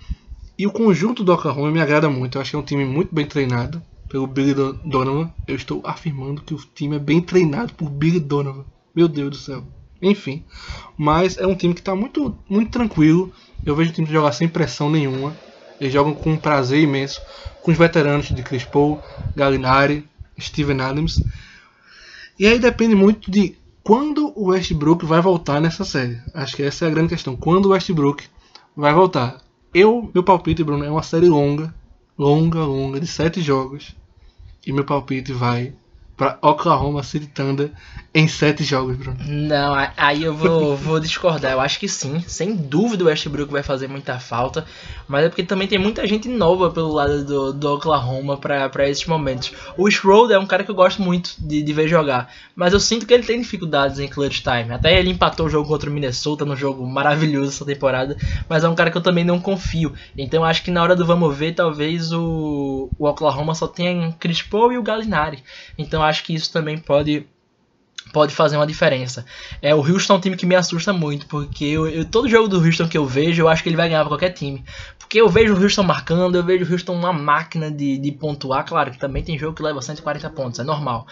E 0.58 0.68
o 0.68 0.72
conjunto 0.72 1.24
do 1.24 1.34
Oklahoma 1.34 1.72
me 1.72 1.82
agrada 1.82 2.10
muito. 2.10 2.38
Eu 2.38 2.42
acho 2.42 2.52
que 2.52 2.56
é 2.56 2.60
um 2.60 2.64
time 2.64 2.86
muito 2.86 3.14
bem 3.14 3.26
treinado 3.26 3.82
pelo 4.08 4.28
Billy 4.28 4.54
Don- 4.54 4.78
Donovan. 4.86 5.32
Eu 5.48 5.56
estou 5.56 5.82
afirmando 5.84 6.42
que 6.42 6.54
o 6.54 6.58
time 6.76 6.96
é 6.96 7.00
bem 7.00 7.22
treinado 7.22 7.74
por 7.74 7.90
Billy 7.90 8.20
Donovan. 8.20 8.66
Meu 8.96 9.08
Deus 9.08 9.30
do 9.32 9.38
céu. 9.38 9.64
Enfim. 10.02 10.44
Mas 10.98 11.38
é 11.38 11.48
um 11.48 11.56
time 11.56 11.74
que 11.74 11.80
está 11.82 11.96
muito, 11.96 12.38
muito 12.48 12.72
tranquilo. 12.72 13.34
Eu 13.66 13.76
vejo 13.76 13.90
o 13.92 13.94
time 13.94 14.08
jogar 14.08 14.32
sem 14.34 14.48
pressão 14.48 14.90
nenhuma. 14.90 15.36
Eles 15.80 15.92
jogam 15.94 16.14
com 16.14 16.34
um 16.34 16.38
prazer 16.38 16.82
imenso. 16.84 17.20
Com 17.64 17.72
os 17.72 17.78
veteranos 17.78 18.28
de 18.28 18.44
Chris 18.44 18.64
Paul, 18.64 19.02
Gallinari, 19.36 20.06
Steven 20.40 20.82
Adams. 20.82 21.24
E 22.38 22.46
aí 22.46 22.60
depende 22.60 22.94
muito 22.96 23.32
de 23.32 23.56
quando 23.84 24.32
o 24.36 24.50
Westbrook 24.50 25.06
vai 25.06 25.22
voltar 25.22 25.60
nessa 25.60 25.84
série. 25.84 26.22
Acho 26.34 26.56
que 26.56 26.64
essa 26.64 26.86
é 26.86 26.88
a 26.88 26.92
grande 26.92 27.10
questão. 27.10 27.36
Quando 27.36 27.66
o 27.66 27.70
Westbrook 27.70 28.26
vai 28.76 28.94
voltar. 28.94 29.42
Eu, 29.74 30.12
meu 30.14 30.24
palpite, 30.24 30.64
Bruno, 30.64 30.84
é 30.84 30.92
uma 30.92 31.02
série 31.02 31.28
longa, 31.28 31.74
longa, 32.18 32.60
longa, 32.60 33.00
de 33.00 33.08
sete 33.08 33.42
jogos. 33.42 33.96
E 34.66 34.72
meu 34.72 34.86
palpite 34.86 35.34
vai 35.34 35.74
para 36.16 36.38
Oklahoma 36.42 37.04
City 37.04 37.28
Thunder 37.28 37.72
em 38.14 38.28
sete 38.28 38.64
jogos, 38.64 38.96
Bruno. 38.96 39.18
Não, 39.28 39.74
aí 39.98 40.24
eu 40.24 40.36
vou, 40.36 40.78
vou 40.78 41.00
discordar. 41.00 41.52
Eu 41.52 41.60
acho 41.60 41.80
que 41.80 41.88
sim. 41.88 42.20
Sem 42.28 42.56
dúvida 42.56 43.04
o 43.04 43.08
Westbrook 43.08 43.52
vai 43.52 43.64
fazer 43.64 43.88
muita 43.88 44.20
falta. 44.20 44.66
Mas 45.08 45.26
é 45.26 45.30
porque 45.30 45.42
também 45.42 45.68
tem 45.68 45.80
muita 45.80 46.06
gente 46.06 46.30
nova 46.30 46.70
pelo 46.70 46.94
lado 46.94 47.26
do, 47.26 47.52
do 47.52 47.74
Oklahoma 47.74 48.38
pra 48.38 48.88
esses 48.88 49.06
momentos. 49.08 49.52
O 49.76 49.90
Schroeder 49.90 50.38
é 50.38 50.40
um 50.40 50.46
cara 50.46 50.64
que 50.64 50.70
eu 50.70 50.76
gosto 50.76 51.02
muito 51.02 51.34
de, 51.40 51.64
de 51.64 51.74
ver 51.74 51.88
jogar. 51.88 52.32
Mas 52.56 52.74
eu 52.74 52.80
sinto 52.80 53.08
que 53.08 53.14
ele 53.14 53.24
tem 53.24 53.42
dificuldades 53.42 53.98
em 53.98 54.08
clutch 54.08 54.42
time. 54.42 54.72
Até 54.72 55.00
ele 55.00 55.10
empatou 55.10 55.48
o 55.48 55.50
jogo 55.50 55.68
contra 55.68 55.90
o 55.90 55.94
Minnesota 55.94 56.46
num 56.46 56.56
jogo 56.56 56.86
maravilhoso 56.86 57.50
essa 57.50 57.66
temporada. 57.66 58.16
Mas 58.48 58.64
é 58.64 58.70
um 58.70 58.76
cara 58.76 58.92
que 58.92 58.98
eu 58.98 59.02
também 59.02 59.24
não 59.24 59.40
confio. 59.40 59.92
Então 60.16 60.42
eu 60.42 60.46
acho 60.46 60.62
que 60.62 60.70
na 60.70 60.84
hora 60.84 60.96
do 60.96 61.04
vamos 61.04 61.36
ver, 61.36 61.54
talvez 61.54 62.12
o, 62.12 62.92
o 63.00 63.08
Oklahoma 63.08 63.56
só 63.56 63.68
tenha 63.68 64.12
Chris 64.20 64.44
Paul 64.44 64.72
e 64.72 64.78
o 64.78 64.84
Gallinari. 64.84 65.44
Então 65.80 66.03
eu 66.04 66.10
acho 66.10 66.24
que 66.24 66.34
isso 66.34 66.52
também 66.52 66.78
pode 66.78 67.26
pode 68.12 68.34
fazer 68.36 68.58
uma 68.58 68.68
diferença. 68.68 69.26
É, 69.62 69.74
o 69.74 69.80
Houston 69.80 70.14
é 70.14 70.18
um 70.18 70.20
time 70.20 70.36
que 70.38 70.46
me 70.46 70.56
assusta 70.56 70.94
muito, 70.94 71.26
porque 71.28 71.66
eu, 71.66 71.88
eu- 71.88 72.06
todo 72.06 72.30
jogo 72.30 72.48
do 72.48 72.60
Houston 72.64 72.88
que 72.88 72.98
eu 72.98 73.06
vejo, 73.06 73.42
eu 73.42 73.50
acho 73.50 73.64
que 73.64 73.70
ele 73.70 73.76
vai 73.76 73.88
ganhar 73.90 74.02
pra 74.02 74.10
qualquer 74.10 74.32
time. 74.32 74.64
Porque 75.00 75.20
eu 75.20 75.28
vejo 75.30 75.54
o 75.56 75.62
Houston 75.62 75.84
marcando, 75.84 76.36
eu 76.36 76.44
vejo 76.44 76.66
o 76.66 76.72
Houston 76.72 76.94
uma 76.94 77.14
máquina 77.14 77.72
de, 77.72 77.98
de 77.98 78.12
pontuar, 78.12 78.66
claro 78.66 78.92
que 78.92 79.00
também 79.00 79.24
tem 79.24 79.38
jogo 79.38 79.56
que 79.56 79.64
leva 79.64 79.82
140 79.82 80.30
pontos, 80.30 80.60
é 80.60 80.64
normal. 80.64 81.08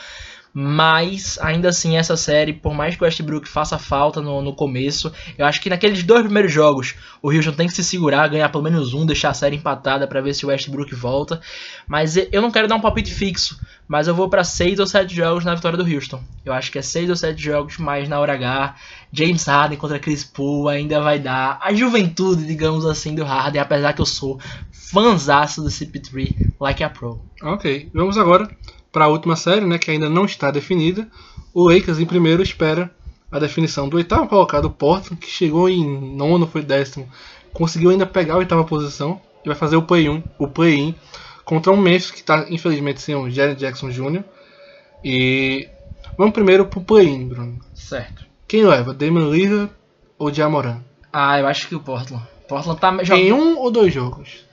Mas, 0.53 1.39
ainda 1.41 1.69
assim, 1.69 1.95
essa 1.95 2.17
série, 2.17 2.51
por 2.51 2.73
mais 2.73 2.95
que 2.95 3.01
o 3.01 3.05
Westbrook 3.05 3.47
faça 3.47 3.79
falta 3.79 4.21
no, 4.21 4.41
no 4.41 4.53
começo, 4.53 5.11
eu 5.37 5.45
acho 5.45 5.61
que 5.61 5.69
naqueles 5.69 6.03
dois 6.03 6.23
primeiros 6.23 6.51
jogos, 6.51 6.95
o 7.21 7.31
Houston 7.31 7.53
tem 7.53 7.67
que 7.67 7.73
se 7.73 7.83
segurar, 7.83 8.27
ganhar 8.27 8.49
pelo 8.49 8.63
menos 8.63 8.93
um, 8.93 9.05
deixar 9.05 9.29
a 9.29 9.33
série 9.33 9.55
empatada 9.55 10.05
pra 10.07 10.19
ver 10.19 10.33
se 10.33 10.45
o 10.45 10.49
Westbrook 10.49 10.93
volta. 10.93 11.39
Mas 11.87 12.17
eu 12.17 12.41
não 12.41 12.51
quero 12.51 12.67
dar 12.67 12.75
um 12.75 12.81
palpite 12.81 13.13
fixo, 13.13 13.57
mas 13.87 14.07
eu 14.07 14.15
vou 14.15 14.29
pra 14.29 14.43
6 14.43 14.79
ou 14.79 14.87
7 14.87 15.15
jogos 15.15 15.45
na 15.45 15.55
vitória 15.55 15.77
do 15.77 15.85
Houston. 15.89 16.21
Eu 16.43 16.51
acho 16.51 16.69
que 16.69 16.79
é 16.79 16.81
6 16.81 17.09
ou 17.09 17.15
7 17.15 17.41
jogos, 17.41 17.77
mas 17.77 18.09
na 18.09 18.19
hora 18.19 18.33
H, 18.33 18.75
James 19.13 19.45
Harden 19.45 19.77
contra 19.77 19.99
Chris 19.99 20.25
Paul 20.25 20.67
ainda 20.67 20.99
vai 20.99 21.17
dar 21.17 21.59
a 21.61 21.73
juventude, 21.73 22.45
digamos 22.45 22.85
assim, 22.85 23.15
do 23.15 23.23
Harden, 23.23 23.61
apesar 23.61 23.93
que 23.93 24.01
eu 24.01 24.05
sou 24.05 24.37
fãzaço 24.71 25.61
do 25.61 25.69
CP3, 25.69 26.51
like 26.59 26.83
a 26.83 26.89
pro. 26.89 27.21
Ok, 27.41 27.89
vamos 27.93 28.17
agora 28.17 28.49
para 28.91 29.05
a 29.05 29.07
última 29.07 29.35
série, 29.35 29.65
né, 29.65 29.77
que 29.77 29.89
ainda 29.89 30.09
não 30.09 30.25
está 30.25 30.51
definida. 30.51 31.07
O 31.53 31.69
Lakers 31.69 31.99
em 31.99 32.05
primeiro 32.05 32.43
espera 32.43 32.93
a 33.31 33.39
definição 33.39 33.87
do 33.87 33.97
oitavo 33.97 34.27
colocado, 34.27 34.65
o 34.65 34.69
Portland, 34.69 35.19
que 35.19 35.29
chegou 35.29 35.69
em 35.69 36.15
nono, 36.15 36.45
foi 36.45 36.61
décimo, 36.61 37.09
conseguiu 37.53 37.89
ainda 37.89 38.05
pegar 38.05 38.33
a 38.33 38.37
oitava 38.37 38.63
posição 38.63 39.21
e 39.43 39.47
vai 39.47 39.55
fazer 39.55 39.77
o 39.77 39.81
play-in, 39.81 40.23
o 40.37 40.47
play-in 40.47 40.93
contra 41.45 41.71
um 41.71 41.77
Memphis 41.77 42.11
que 42.11 42.19
está 42.19 42.45
infelizmente 42.49 43.01
sem 43.01 43.15
o 43.15 43.29
Jaren 43.29 43.55
Jackson 43.55 43.89
Jr. 43.89 44.23
E 45.03 45.67
vamos 46.17 46.33
primeiro 46.33 46.65
pro 46.65 46.81
play-in, 46.81 47.27
Bruno. 47.27 47.59
Certo. 47.73 48.25
Quem 48.47 48.65
leva, 48.65 48.93
Damian 48.93 49.29
Lillard 49.29 49.71
ou 50.17 50.31
Jamoran? 50.31 50.81
Ah, 51.11 51.39
eu 51.39 51.47
acho 51.47 51.67
que 51.67 51.75
o 51.75 51.79
Portland. 51.79 52.23
Portland 52.47 52.79
tá 52.79 52.91
jogando. 53.03 53.25
Em 53.25 53.33
um 53.33 53.57
ou 53.57 53.71
dois 53.71 53.93
jogos? 53.93 54.45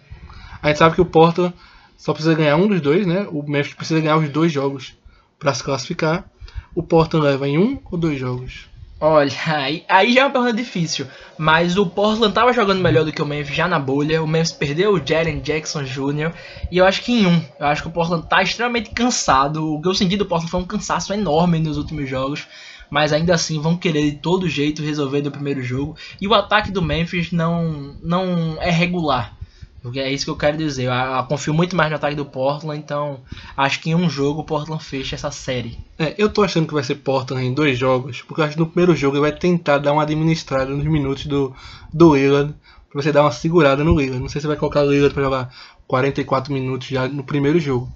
A 0.63 0.69
gente 0.69 0.79
sabe 0.79 0.95
que 0.95 1.01
o 1.01 1.07
Portland 1.07 1.55
só 1.99 2.15
precisa 2.15 2.35
ganhar 2.35 2.57
um 2.57 2.69
dos 2.69 2.81
dois, 2.81 3.05
né? 3.05 3.27
O 3.31 3.43
Memphis 3.43 3.75
precisa 3.75 4.01
ganhar 4.01 4.17
os 4.17 4.29
dois 4.29 4.53
jogos 4.53 4.97
para 5.37 5.53
se 5.53 5.65
classificar. 5.65 6.31
O 6.73 6.83
Portland 6.83 7.27
leva 7.27 7.49
em 7.49 7.59
um 7.59 7.79
ou 7.91 7.99
dois 7.99 8.19
jogos? 8.19 8.69
Olha, 9.01 9.33
aí, 9.47 9.85
aí 9.89 10.13
já 10.13 10.21
é 10.21 10.25
uma 10.25 10.31
pergunta 10.31 10.53
difícil. 10.53 11.09
Mas 11.37 11.77
o 11.77 11.85
Portland 11.85 12.33
tava 12.33 12.53
jogando 12.53 12.81
melhor 12.81 13.05
do 13.05 13.13
que 13.13 13.21
o 13.21 13.27
Memphis 13.27 13.57
já 13.57 13.67
na 13.67 13.81
bolha. 13.81 14.23
O 14.23 14.29
Memphis 14.29 14.53
perdeu 14.53 14.95
o 14.95 15.05
Jaren 15.05 15.41
Jackson 15.41 15.83
Jr. 15.83 16.33
E 16.71 16.79
eu 16.79 16.85
acho 16.85 17.03
que 17.03 17.13
em 17.13 17.27
um. 17.27 17.43
Eu 17.59 17.67
acho 17.67 17.83
que 17.83 17.89
o 17.89 17.93
Portland 17.93 18.29
tá 18.29 18.43
extremamente 18.43 18.91
cansado. 18.91 19.75
O 19.75 19.83
que 19.83 19.89
eu 19.89 19.95
senti 19.95 20.17
do 20.17 20.27
Portland 20.27 20.51
foi 20.53 20.61
um 20.61 20.67
cansaço 20.67 21.13
enorme 21.13 21.59
nos 21.59 21.77
últimos 21.77 22.09
jogos. 22.09 22.47
Mas 22.89 23.13
ainda 23.13 23.35
assim 23.35 23.61
vão 23.61 23.77
querer 23.77 24.11
de 24.11 24.17
todo 24.19 24.49
jeito 24.49 24.83
resolver 24.83 25.21
no 25.23 25.33
primeiro 25.33 25.63
jogo. 25.65 25.97
E 26.21 26.29
o 26.29 26.35
ataque 26.35 26.71
do 26.71 26.81
Memphis 26.81 27.33
não, 27.33 27.97
não 28.03 28.57
é 28.61 28.71
regular. 28.71 29.38
Porque 29.83 30.01
é 30.01 30.11
isso 30.13 30.25
que 30.25 30.31
eu 30.31 30.37
quero 30.37 30.57
dizer. 30.57 30.85
Eu, 30.85 30.93
eu 30.93 31.25
confio 31.25 31.55
muito 31.55 31.77
mais 31.77 31.91
no 31.91 31.97
ataque 31.97 32.17
do 32.17 32.25
Portland, 32.25 32.81
então 32.81 33.21
acho 33.57 33.81
que 33.81 33.91
em 33.91 33.95
um 33.95 34.11
jogo 34.11 34.41
o 34.41 34.45
Portland 34.45 34.83
fecha 34.83 35.15
essa 35.15 35.31
série. 35.31 35.79
É, 35.99 36.15
eu 36.19 36.29
tô 36.29 36.43
achando 36.43 36.67
que 36.67 36.75
vai 36.75 36.83
ser 36.83 36.97
Portland 36.97 37.47
em 37.47 37.55
dois 37.55 37.79
jogos, 37.79 38.23
porque 38.23 38.41
eu 38.41 38.45
acho 38.45 38.55
que 38.55 38.61
no 38.61 38.67
primeiro 38.67 38.97
jogo 38.97 39.17
ele 39.17 39.23
vai 39.23 39.33
tentar 39.33 39.79
dar 39.79 39.93
uma 39.93 40.03
administrada 40.03 40.71
nos 40.71 40.85
minutos 40.85 41.27
do, 41.27 41.55
do 41.93 42.17
Lillard, 42.17 42.55
pra 42.91 43.03
você 43.03 43.13
dar 43.13 43.23
uma 43.23 43.33
segurada 43.33 43.85
no 43.85 43.99
Lillard. 43.99 44.21
Não 44.21 44.29
sei 44.29 44.41
se 44.41 44.47
vai 44.47 44.57
colocar 44.57 44.83
o 44.83 44.91
Lillard 44.91 45.15
pra 45.15 45.23
jogar 45.23 45.55
44 45.87 46.53
minutos 46.53 46.89
já 46.89 47.07
no 47.07 47.23
primeiro 47.23 47.61
jogo. 47.61 47.91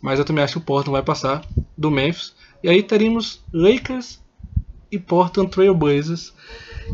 Mas 0.00 0.18
eu 0.18 0.24
também 0.24 0.42
acho 0.42 0.54
que 0.54 0.58
o 0.58 0.62
Portland 0.62 0.92
vai 0.92 1.02
passar 1.02 1.44
do 1.76 1.90
Memphis. 1.90 2.34
E 2.62 2.68
aí 2.68 2.82
teríamos 2.82 3.42
Lakers 3.52 4.20
e 4.90 4.98
Portland 4.98 5.50
Trail 5.50 5.74
Blazers, 5.74 6.32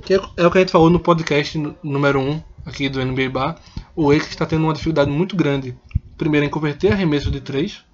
que 0.02 0.14
é, 0.14 0.20
é 0.36 0.46
o 0.46 0.50
que 0.50 0.58
a 0.58 0.60
gente 0.60 0.72
falou 0.72 0.90
no 0.90 0.98
podcast 0.98 1.58
número 1.82 2.20
1 2.20 2.42
aqui 2.66 2.88
do 2.88 3.04
NBA 3.04 3.28
Bar 3.30 3.56
o 3.94 4.08
Lakers 4.08 4.30
está 4.30 4.46
tendo 4.46 4.64
uma 4.64 4.72
dificuldade 4.72 5.10
muito 5.10 5.36
grande. 5.36 5.76
Primeiro 6.16 6.46
em 6.46 6.50
converter 6.50 6.92
arremesso 6.92 7.30
de 7.30 7.40
3. 7.40 7.84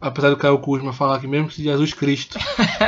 Apesar 0.00 0.30
do 0.30 0.36
Caio 0.36 0.58
Kuzma 0.58 0.92
falar 0.92 1.20
que 1.20 1.28
mesmo 1.28 1.48
que 1.48 1.62
Jesus 1.62 1.92
Cristo 1.92 2.38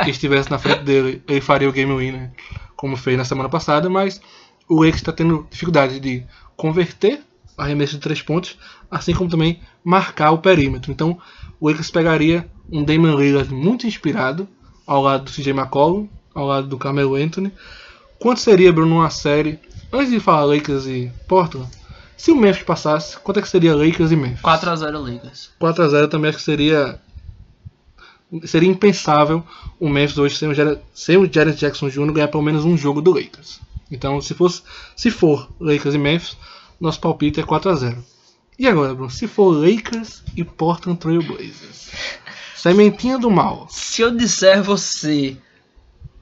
estivesse 0.07 0.49
na 0.49 0.57
frente 0.57 0.83
dele, 0.83 1.21
ele 1.27 1.41
faria 1.41 1.69
o 1.69 1.71
game 1.71 1.95
winner, 1.95 2.31
como 2.75 2.97
fez 2.97 3.17
na 3.17 3.23
semana 3.23 3.47
passada, 3.47 3.89
mas 3.89 4.19
o 4.67 4.77
Lakers 4.77 4.95
está 4.95 5.11
tendo 5.11 5.47
dificuldade 5.49 5.99
de 5.99 6.25
converter 6.57 7.21
arremesso 7.55 7.93
de 7.93 7.99
3 7.99 8.21
pontos, 8.23 8.57
assim 8.89 9.13
como 9.13 9.29
também 9.29 9.59
marcar 9.83 10.31
o 10.31 10.39
perímetro. 10.39 10.91
Então, 10.91 11.19
o 11.59 11.67
Lakers 11.67 11.91
pegaria 11.91 12.49
um 12.71 12.83
Damon 12.83 13.15
Lillard 13.15 13.53
muito 13.53 13.85
inspirado, 13.85 14.47
ao 14.85 15.01
lado 15.01 15.25
do 15.25 15.31
CJ 15.31 15.51
McCollum, 15.51 16.09
ao 16.33 16.47
lado 16.47 16.67
do 16.67 16.77
Carmelo 16.77 17.15
Anthony. 17.15 17.51
Quanto 18.19 18.39
seria, 18.39 18.73
Bruno, 18.73 18.95
uma 18.95 19.09
série, 19.09 19.59
antes 19.91 20.09
de 20.09 20.19
falar 20.19 20.45
Lakers 20.45 20.87
e 20.87 21.11
Portland, 21.27 21.69
se 22.17 22.31
o 22.31 22.35
Memphis 22.35 22.63
passasse, 22.63 23.17
quanto 23.19 23.39
é 23.39 23.41
que 23.41 23.49
seria 23.49 23.75
Lakers 23.75 24.11
e 24.11 24.15
Memphis? 24.15 24.41
4x0 24.41 25.13
Lakers. 25.13 25.49
4x0 25.59 26.07
também 26.09 26.29
acho 26.29 26.37
que 26.37 26.43
seria. 26.43 26.99
Seria 28.45 28.69
impensável 28.69 29.43
o 29.79 29.87
Memphis 29.87 30.17
hoje 30.17 30.35
sem 30.37 30.49
o, 30.49 30.53
Jared, 30.53 30.79
sem 30.93 31.17
o 31.17 31.31
Jared 31.31 31.57
Jackson 31.57 31.89
Jr. 31.89 32.11
ganhar 32.11 32.27
pelo 32.29 32.41
menos 32.41 32.65
um 32.65 32.75
jogo 32.75 33.01
do 33.01 33.11
Lakers. 33.11 33.59
Então, 33.91 34.19
se, 34.19 34.33
fosse, 34.33 34.63
se 34.95 35.11
for 35.11 35.51
Lakers 35.59 35.93
e 35.93 35.99
Memphis, 35.99 36.35
nosso 36.79 36.99
palpite 36.99 37.39
é 37.39 37.43
4x0. 37.43 37.97
E 38.57 38.67
agora, 38.67 38.93
Bruno? 38.93 39.09
Se 39.09 39.27
for 39.27 39.51
Lakers 39.51 40.23
e 40.35 40.43
Portland 40.43 40.99
Trail 40.99 41.21
Blazers? 41.21 41.91
Sementinha 42.55 43.19
do 43.19 43.29
mal. 43.29 43.67
Se 43.69 44.01
eu 44.01 44.15
disser 44.15 44.63
você 44.63 45.37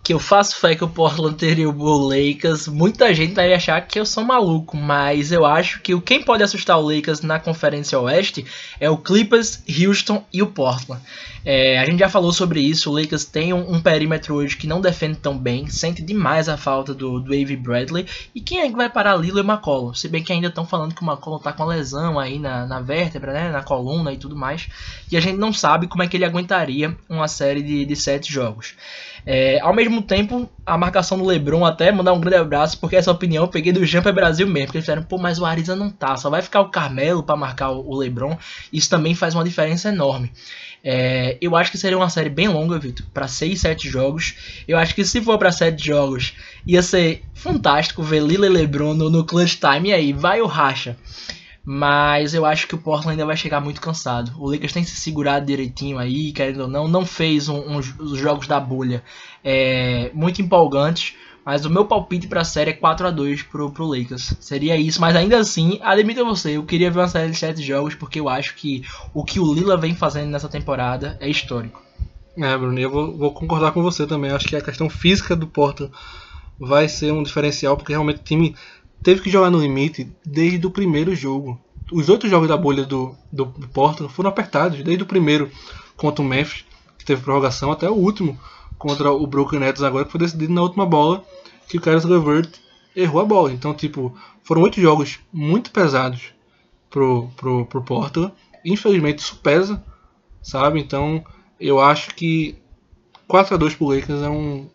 que 0.04 0.14
eu 0.14 0.20
faço 0.20 0.58
fé 0.58 0.76
que 0.76 0.84
o 0.84 0.90
Portland 0.90 1.36
teria 1.36 1.70
o 1.70 2.08
Lakers, 2.08 2.68
muita 2.68 3.14
gente 3.14 3.34
vai 3.34 3.54
achar 3.54 3.80
que 3.82 4.00
eu 4.00 4.06
sou 4.06 4.24
maluco, 4.24 4.76
mas 4.76 5.32
eu 5.32 5.46
acho 5.46 5.80
que 5.82 5.94
o 5.94 6.02
quem 6.02 6.24
pode 6.24 6.42
assustar 6.42 6.80
o 6.80 6.82
Lakers 6.82 7.22
na 7.22 7.40
Conferência 7.40 8.00
Oeste 8.00 8.46
é 8.80 8.90
o 8.90 8.98
Clippers, 8.98 9.64
Houston 9.70 10.24
e 10.34 10.42
o 10.42 10.48
Portland. 10.48 11.02
É, 11.44 11.80
a 11.80 11.86
gente 11.86 12.00
já 12.00 12.10
falou 12.10 12.32
sobre 12.32 12.62
isso, 12.62 12.90
o 12.90 12.94
Lakers 12.94 13.26
tem 13.26 13.52
um, 13.52 13.76
um, 13.76 13.82
perímetro 13.82 14.36
hoje 14.36 14.56
que 14.56 14.68
não 14.68 14.80
defende 14.80 15.18
tão 15.18 15.36
bem, 15.38 15.68
sente 15.68 16.02
demais 16.02 16.48
a 16.48 16.56
falta 16.56 16.94
do, 16.94 17.20
do 17.20 17.34
Avery 17.34 17.58
Bradley, 17.58 18.06
e 18.34 18.42
quem 18.42 18.60
é 18.60 18.70
que 18.70 18.76
vai 18.76 18.90
parar 18.90 19.16
Lilo 19.16 19.40
e 19.40 19.42
McCollum? 19.42 19.94
Se 19.94 20.08
bem 20.08 20.24
que 20.24 20.32
ainda 20.32 20.48
estão 20.48 20.66
falando 20.66 20.94
que 20.94 21.04
o 21.04 21.08
McCollum 21.08 21.40
tá 21.40 21.52
com 21.52 21.66
lesão 21.66 22.20
aí 22.20 22.38
na, 22.38 22.68
na 22.68 22.80
vértebra, 22.80 23.34
né, 23.34 23.52
na 23.52 23.64
coluna 23.64 24.14
e 24.14 24.18
tudo 24.18 24.36
mais, 24.36 24.68
e 25.12 25.18
a 25.18 25.20
gente 25.20 25.38
não 25.38 25.52
sabe 25.52 25.88
como 25.88 26.04
é 26.04 26.08
que 26.08 26.16
ele 26.16 26.26
aguentaria 26.26 26.96
uma 27.10 27.28
série 27.28 27.64
de, 27.64 27.86
de 27.86 27.96
sete 27.96 28.32
jogos. 28.32 28.76
É, 29.26 29.60
ao 29.62 29.74
mesmo 29.74 30.02
tempo, 30.02 30.50
a 30.66 30.78
marcação 30.78 31.18
do 31.18 31.26
Lebron 31.26 31.66
até 31.66 31.92
mandar 31.92 32.14
um 32.14 32.20
grande 32.20 32.38
abraço, 32.38 32.80
porque 32.80 32.96
essa 32.96 33.12
opinião 33.12 33.44
eu 33.44 33.48
peguei 33.48 33.72
do 33.72 33.86
Jumper 33.86 34.14
Brasil 34.14 34.48
mesmo, 34.48 34.68
porque 34.68 34.78
eles 34.78 34.86
disseram, 34.86 35.04
pô, 35.04 35.18
mas 35.18 35.40
o 35.40 35.46
Ariza 35.46 35.76
não 35.76 35.90
tá, 35.90 36.16
só 36.18 36.30
vai 36.30 36.42
ficar 36.42 36.62
o 36.62 36.70
Carmelo 36.70 37.24
para 37.24 37.36
marcar 37.36 37.70
o 37.70 37.96
Lebron, 37.96 38.38
isso 38.72 38.90
também 38.90 39.14
faz 39.14 39.36
uma 39.36 39.44
diferença 39.44 39.90
enorme. 39.90 40.32
É, 40.84 41.38
eu 41.40 41.56
acho 41.56 41.72
que 41.72 41.78
seria 41.78 41.98
uma 41.98 42.10
série 42.10 42.30
bem 42.30 42.48
longa, 42.48 42.80
Vitor, 42.80 43.06
para 43.14 43.28
6, 43.28 43.62
7 43.62 43.88
jogos. 43.88 44.64
Eu 44.68 44.78
acho 44.78 44.96
que 44.96 45.06
se 45.06 45.22
for 45.22 45.38
para 45.38 45.52
7 45.52 45.84
jogos, 45.84 46.34
ia 46.66 46.82
ser 46.82 47.24
fantástico 47.36 48.02
ver 48.02 48.22
Lila 48.22 48.48
e 48.48 48.50
LeBron 48.50 48.94
no, 48.96 49.10
no 49.10 49.24
clutch 49.24 49.58
time, 49.60 49.90
e 49.90 49.94
aí 49.94 50.14
vai 50.14 50.42
o 50.42 50.48
racha. 50.48 50.98
Mas 51.64 52.34
eu 52.34 52.46
acho 52.46 52.68
que 52.68 52.74
o 52.74 52.78
Portland 52.78 53.12
ainda 53.12 53.26
vai 53.26 53.38
chegar 53.38 53.62
muito 53.62 53.80
cansado. 53.80 54.32
O 54.40 54.50
Lakers 54.50 54.74
tem 54.74 54.84
se 54.84 54.96
segurado 54.96 55.46
direitinho 55.46 56.00
aí, 56.00 56.32
querendo 56.32 56.62
ou 56.62 56.68
não. 56.68 56.88
Não 56.88 57.06
fez 57.06 57.48
um, 57.50 57.58
um, 57.58 57.78
os 57.78 58.18
jogos 58.18 58.48
da 58.48 58.60
bolha 58.60 59.04
é, 59.44 60.10
muito 60.14 60.42
empolgantes. 60.42 61.16
Mas 61.46 61.66
o 61.66 61.70
meu 61.70 61.86
palpite 61.86 62.28
para 62.28 62.42
a 62.42 62.46
série 62.46 62.70
é 62.70 62.74
4 62.74 63.08
a 63.08 63.12
2 63.12 63.44
pro, 63.44 63.72
pro 63.72 63.86
Lakers. 63.86 64.36
Seria 64.40 64.78
isso, 64.78 65.02
mas 65.02 65.16
ainda 65.16 65.40
assim, 65.40 65.80
admito 65.82 66.22
a 66.22 66.24
você, 66.24 66.56
eu 66.56 66.64
queria 66.64 66.92
ver 66.92 67.00
uma 67.00 67.08
série 67.08 67.32
de 67.32 67.38
7 67.38 67.62
jogos 67.64 67.96
porque 67.96 68.20
eu 68.20 68.30
acho 68.30 68.56
que 68.56 68.84
o 69.12 69.24
que 69.24 69.40
o 69.40 69.54
Lila 69.54 69.76
vem 69.76 69.96
fazendo 69.96 70.30
nessa 70.30 70.48
temporada 70.48 71.18
é 71.20 71.28
histórico. 71.28 71.82
É, 72.38 72.58
Bruno, 72.58 72.80
eu 72.80 72.90
vou, 72.90 73.18
vou 73.18 73.32
concordar 73.34 73.72
com 73.72 73.82
você 73.82 74.06
também. 74.06 74.32
Acho 74.32 74.48
que 74.48 74.56
a 74.56 74.62
questão 74.62 74.90
física 74.90 75.36
do 75.36 75.48
Portland 75.48 75.92
vai 76.60 76.88
ser 76.88 77.12
um 77.12 77.24
diferencial 77.24 77.76
porque 77.76 77.92
realmente 77.92 78.20
o 78.20 78.24
time 78.24 78.56
teve 79.04 79.22
que 79.22 79.30
jogar 79.30 79.50
no 79.50 79.60
limite 79.60 80.10
desde 80.26 80.66
o 80.66 80.72
primeiro 80.72 81.16
jogo. 81.16 81.60
Os 81.92 82.10
outros 82.10 82.32
jogos 82.32 82.48
da 82.48 82.56
bolha 82.56 82.86
do, 82.86 83.16
do, 83.32 83.46
do 83.46 83.68
Portland 83.68 84.14
foram 84.14 84.30
apertados, 84.30 84.82
desde 84.82 85.04
o 85.04 85.08
primeiro 85.08 85.52
contra 85.98 86.24
o 86.24 86.28
Memphis, 86.28 86.66
que 86.98 87.06
teve 87.06 87.22
prorrogação, 87.22 87.72
até 87.72 87.90
o 87.90 87.94
último 87.94 88.40
contra 88.78 89.12
o 89.12 89.28
Brooklyn 89.28 89.60
Nets 89.60 89.84
agora, 89.84 90.06
que 90.06 90.12
foi 90.12 90.20
decidido 90.20 90.54
na 90.54 90.62
última 90.62 90.86
bola, 90.86 91.24
que 91.68 91.78
o 91.78 91.82
Caris 91.82 92.04
LeVert 92.04 92.50
errou 92.96 93.22
a 93.22 93.26
bola. 93.26 93.52
Então, 93.52 93.74
tipo, 93.74 94.16
foram 94.44 94.64
oito 94.64 94.82
jogos 94.82 95.20
muito 95.32 95.72
pesados 95.72 96.34
pro, 96.90 97.30
pro, 97.36 97.66
pro 97.66 97.84
Portland. 97.84 98.34
Infelizmente, 98.66 99.20
isso 99.20 99.38
pesa, 99.38 99.84
sabe? 100.42 100.80
Então, 100.80 101.24
eu 101.60 101.80
acho 101.80 102.16
que 102.16 102.56
4 103.28 103.56
a 103.56 103.58
2 103.58 103.76
pro 103.76 103.88
Lakers 103.88 104.22
é 104.22 104.30
um 104.30 104.70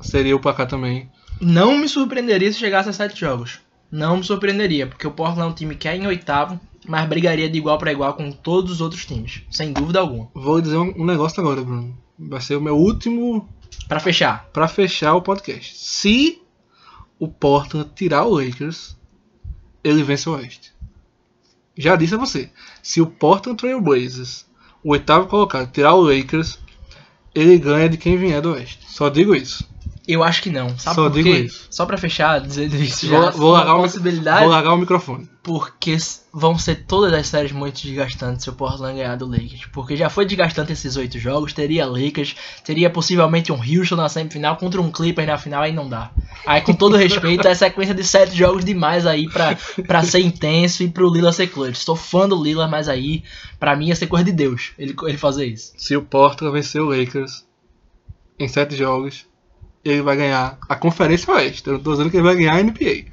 seria 0.00 0.34
o 0.34 0.40
placar 0.40 0.66
também 0.66 1.08
não 1.40 1.76
me 1.76 1.88
surpreenderia 1.88 2.52
se 2.52 2.58
chegasse 2.58 2.88
a 2.88 2.92
sete 2.92 3.20
jogos. 3.20 3.60
Não 3.90 4.16
me 4.16 4.24
surpreenderia, 4.24 4.86
porque 4.86 5.06
o 5.06 5.10
Portland 5.10 5.42
é 5.42 5.50
um 5.50 5.54
time 5.54 5.74
que 5.74 5.86
é 5.86 5.96
em 5.96 6.06
oitavo, 6.06 6.58
mas 6.86 7.08
brigaria 7.08 7.48
de 7.48 7.58
igual 7.58 7.78
para 7.78 7.92
igual 7.92 8.14
com 8.14 8.32
todos 8.32 8.72
os 8.72 8.80
outros 8.80 9.04
times, 9.04 9.42
sem 9.50 9.72
dúvida 9.72 10.00
alguma. 10.00 10.28
Vou 10.34 10.60
dizer 10.60 10.76
um 10.76 11.04
negócio 11.04 11.40
agora, 11.40 11.62
Bruno. 11.62 11.96
Vai 12.18 12.40
ser 12.40 12.56
o 12.56 12.60
meu 12.60 12.76
último 12.76 13.48
para 13.88 14.00
fechar, 14.00 14.48
para 14.52 14.68
fechar 14.68 15.14
o 15.14 15.22
podcast. 15.22 15.76
Se 15.76 16.40
o 17.18 17.28
Portland 17.28 17.90
tirar 17.94 18.24
o 18.24 18.34
Lakers, 18.34 18.96
ele 19.84 20.02
vence 20.02 20.28
o 20.28 20.32
Oeste. 20.32 20.72
Já 21.76 21.96
disse 21.96 22.14
a 22.14 22.18
você, 22.18 22.50
se 22.82 23.00
o 23.00 23.06
Portland 23.06 23.58
Trail 23.58 23.80
Blazers, 23.80 24.46
o 24.82 24.90
oitavo 24.90 25.26
colocado, 25.26 25.70
tirar 25.70 25.94
o 25.94 26.02
Lakers, 26.02 26.58
ele 27.34 27.58
ganha 27.58 27.88
de 27.88 27.96
quem 27.96 28.16
vier 28.16 28.40
do 28.40 28.52
Oeste. 28.52 28.84
Só 28.88 29.08
digo 29.08 29.34
isso. 29.34 29.68
Eu 30.06 30.24
acho 30.24 30.42
que 30.42 30.50
não. 30.50 30.76
Sabe 30.78 30.96
Só 30.96 31.02
por 31.08 31.12
digo 31.12 31.28
quê? 31.30 31.38
isso. 31.44 31.66
Só 31.70 31.86
pra 31.86 31.96
fechar, 31.96 32.40
dizendo 32.40 32.74
isso 32.76 33.08
Vou, 33.08 33.22
já. 33.22 33.30
vou, 33.30 33.50
uma 33.50 33.58
largar 33.58 33.76
o, 33.76 33.82
possibilidade. 33.82 34.40
vou 34.40 34.48
largar 34.48 34.72
o 34.74 34.76
microfone. 34.76 35.30
Porque 35.44 35.96
vão 36.32 36.58
ser 36.58 36.84
todas 36.86 37.12
as 37.12 37.28
séries 37.28 37.52
muito 37.52 37.82
desgastantes 37.82 38.42
se 38.42 38.50
o 38.50 38.52
Portland 38.52 38.96
ganhar 38.96 39.16
do 39.16 39.26
Lakers. 39.26 39.66
Porque 39.72 39.96
já 39.96 40.10
foi 40.10 40.24
desgastante 40.24 40.72
esses 40.72 40.96
oito 40.96 41.18
jogos. 41.18 41.52
Teria 41.52 41.86
Lakers, 41.86 42.34
teria 42.64 42.90
possivelmente 42.90 43.52
um 43.52 43.60
Houston 43.60 43.96
na 43.96 44.08
semifinal 44.08 44.56
contra 44.56 44.80
um 44.80 44.90
Clippers 44.90 45.26
na 45.28 45.38
final, 45.38 45.62
aí 45.62 45.72
não 45.72 45.88
dá. 45.88 46.10
Aí, 46.46 46.60
com 46.60 46.74
todo 46.74 46.96
respeito, 46.96 47.46
é 47.46 47.54
sequência 47.54 47.94
de 47.94 48.02
sete 48.04 48.36
jogos 48.36 48.64
demais 48.64 49.06
aí 49.06 49.28
pra, 49.28 49.56
pra 49.86 50.02
ser 50.02 50.20
intenso 50.20 50.82
e 50.82 50.88
pro 50.88 51.12
Lila 51.12 51.32
ser 51.32 51.46
clutch. 51.46 51.76
Sou 51.76 51.94
fã 51.94 52.28
do 52.28 52.40
Lila, 52.40 52.66
mas 52.66 52.88
aí, 52.88 53.22
pra 53.60 53.76
mim, 53.76 53.88
ia 53.88 53.96
ser 53.96 54.08
coisa 54.08 54.24
de 54.24 54.32
Deus 54.32 54.72
ele, 54.76 54.96
ele 55.04 55.18
fazer 55.18 55.46
isso. 55.46 55.72
Se 55.76 55.96
o 55.96 56.02
Portland 56.02 56.52
vencer 56.52 56.80
o 56.80 56.86
Lakers 56.88 57.44
em 58.38 58.48
sete 58.48 58.74
jogos, 58.76 59.26
ele 59.84 60.02
vai 60.02 60.16
ganhar 60.16 60.58
a 60.68 60.76
Conferência 60.76 61.32
Oeste. 61.34 61.66
Eu 61.66 61.74
não 61.74 61.80
tô 61.80 61.92
dizendo 61.92 62.10
que 62.10 62.16
ele 62.16 62.24
vai 62.24 62.34
ganhar 62.36 62.54
a 62.54 62.62
NBA. 62.62 63.04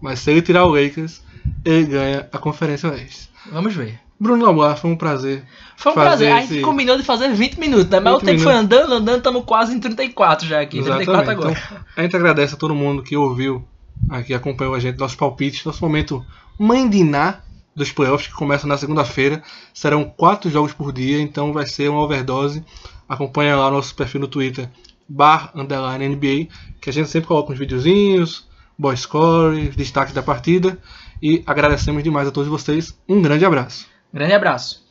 Mas 0.00 0.20
se 0.20 0.30
ele 0.30 0.42
tirar 0.42 0.64
o 0.64 0.68
Lakers, 0.74 1.22
ele 1.64 1.84
ganha 1.84 2.28
a 2.32 2.38
Conferência 2.38 2.90
Oeste. 2.90 3.30
Vamos 3.50 3.74
ver. 3.74 3.98
Bruno 4.18 4.44
Lamar, 4.46 4.76
foi 4.78 4.90
um 4.90 4.96
prazer. 4.96 5.44
Foi 5.76 5.92
um 5.92 5.94
prazer. 5.96 6.32
A 6.32 6.38
esse- 6.42 6.54
gente 6.54 6.62
combinou 6.64 6.96
de 6.96 7.02
fazer 7.02 7.32
20 7.34 7.58
minutos, 7.58 7.88
né? 7.90 7.98
Mas 8.00 8.12
20 8.14 8.22
o 8.22 8.26
tempo 8.26 8.40
foi 8.42 8.52
andando, 8.54 8.92
andando, 8.94 9.18
estamos 9.18 9.44
quase 9.44 9.74
em 9.74 9.80
34 9.80 10.46
já 10.46 10.60
aqui. 10.60 10.80
34 10.82 11.30
agora. 11.32 11.50
Então, 11.50 11.78
a 11.96 12.02
gente 12.02 12.16
agradece 12.16 12.54
a 12.54 12.56
todo 12.56 12.74
mundo 12.74 13.02
que 13.02 13.16
ouviu, 13.16 13.64
aqui 14.08 14.32
acompanhou 14.32 14.74
a 14.74 14.78
gente, 14.78 14.98
nossos 14.98 15.16
palpites, 15.16 15.64
nosso 15.64 15.84
momento 15.84 16.24
mandiná 16.58 17.40
dos 17.74 17.90
playoffs 17.90 18.28
que 18.28 18.34
começa 18.34 18.66
na 18.68 18.78
segunda-feira. 18.78 19.42
Serão 19.74 20.04
quatro 20.04 20.48
jogos 20.48 20.72
por 20.72 20.92
dia, 20.92 21.20
então 21.20 21.52
vai 21.52 21.66
ser 21.66 21.90
uma 21.90 22.00
overdose. 22.00 22.64
Acompanha 23.08 23.56
lá 23.56 23.68
o 23.68 23.70
nosso 23.72 23.94
perfil 23.96 24.20
no 24.22 24.28
Twitter, 24.28 24.70
bar 25.08 25.50
underline 25.54 26.08
NBA, 26.08 26.48
que 26.80 26.90
a 26.90 26.92
gente 26.92 27.08
sempre 27.08 27.28
coloca 27.28 27.52
uns 27.52 27.58
videozinhos, 27.58 28.48
boy 28.78 28.96
score, 28.96 29.68
destaques 29.70 30.14
da 30.14 30.22
partida. 30.22 30.78
E 31.22 31.42
agradecemos 31.46 32.02
demais 32.02 32.28
a 32.28 32.30
todos 32.30 32.48
vocês. 32.48 32.98
Um 33.08 33.22
grande 33.22 33.44
abraço. 33.44 33.86
Grande 34.12 34.34
abraço. 34.34 34.83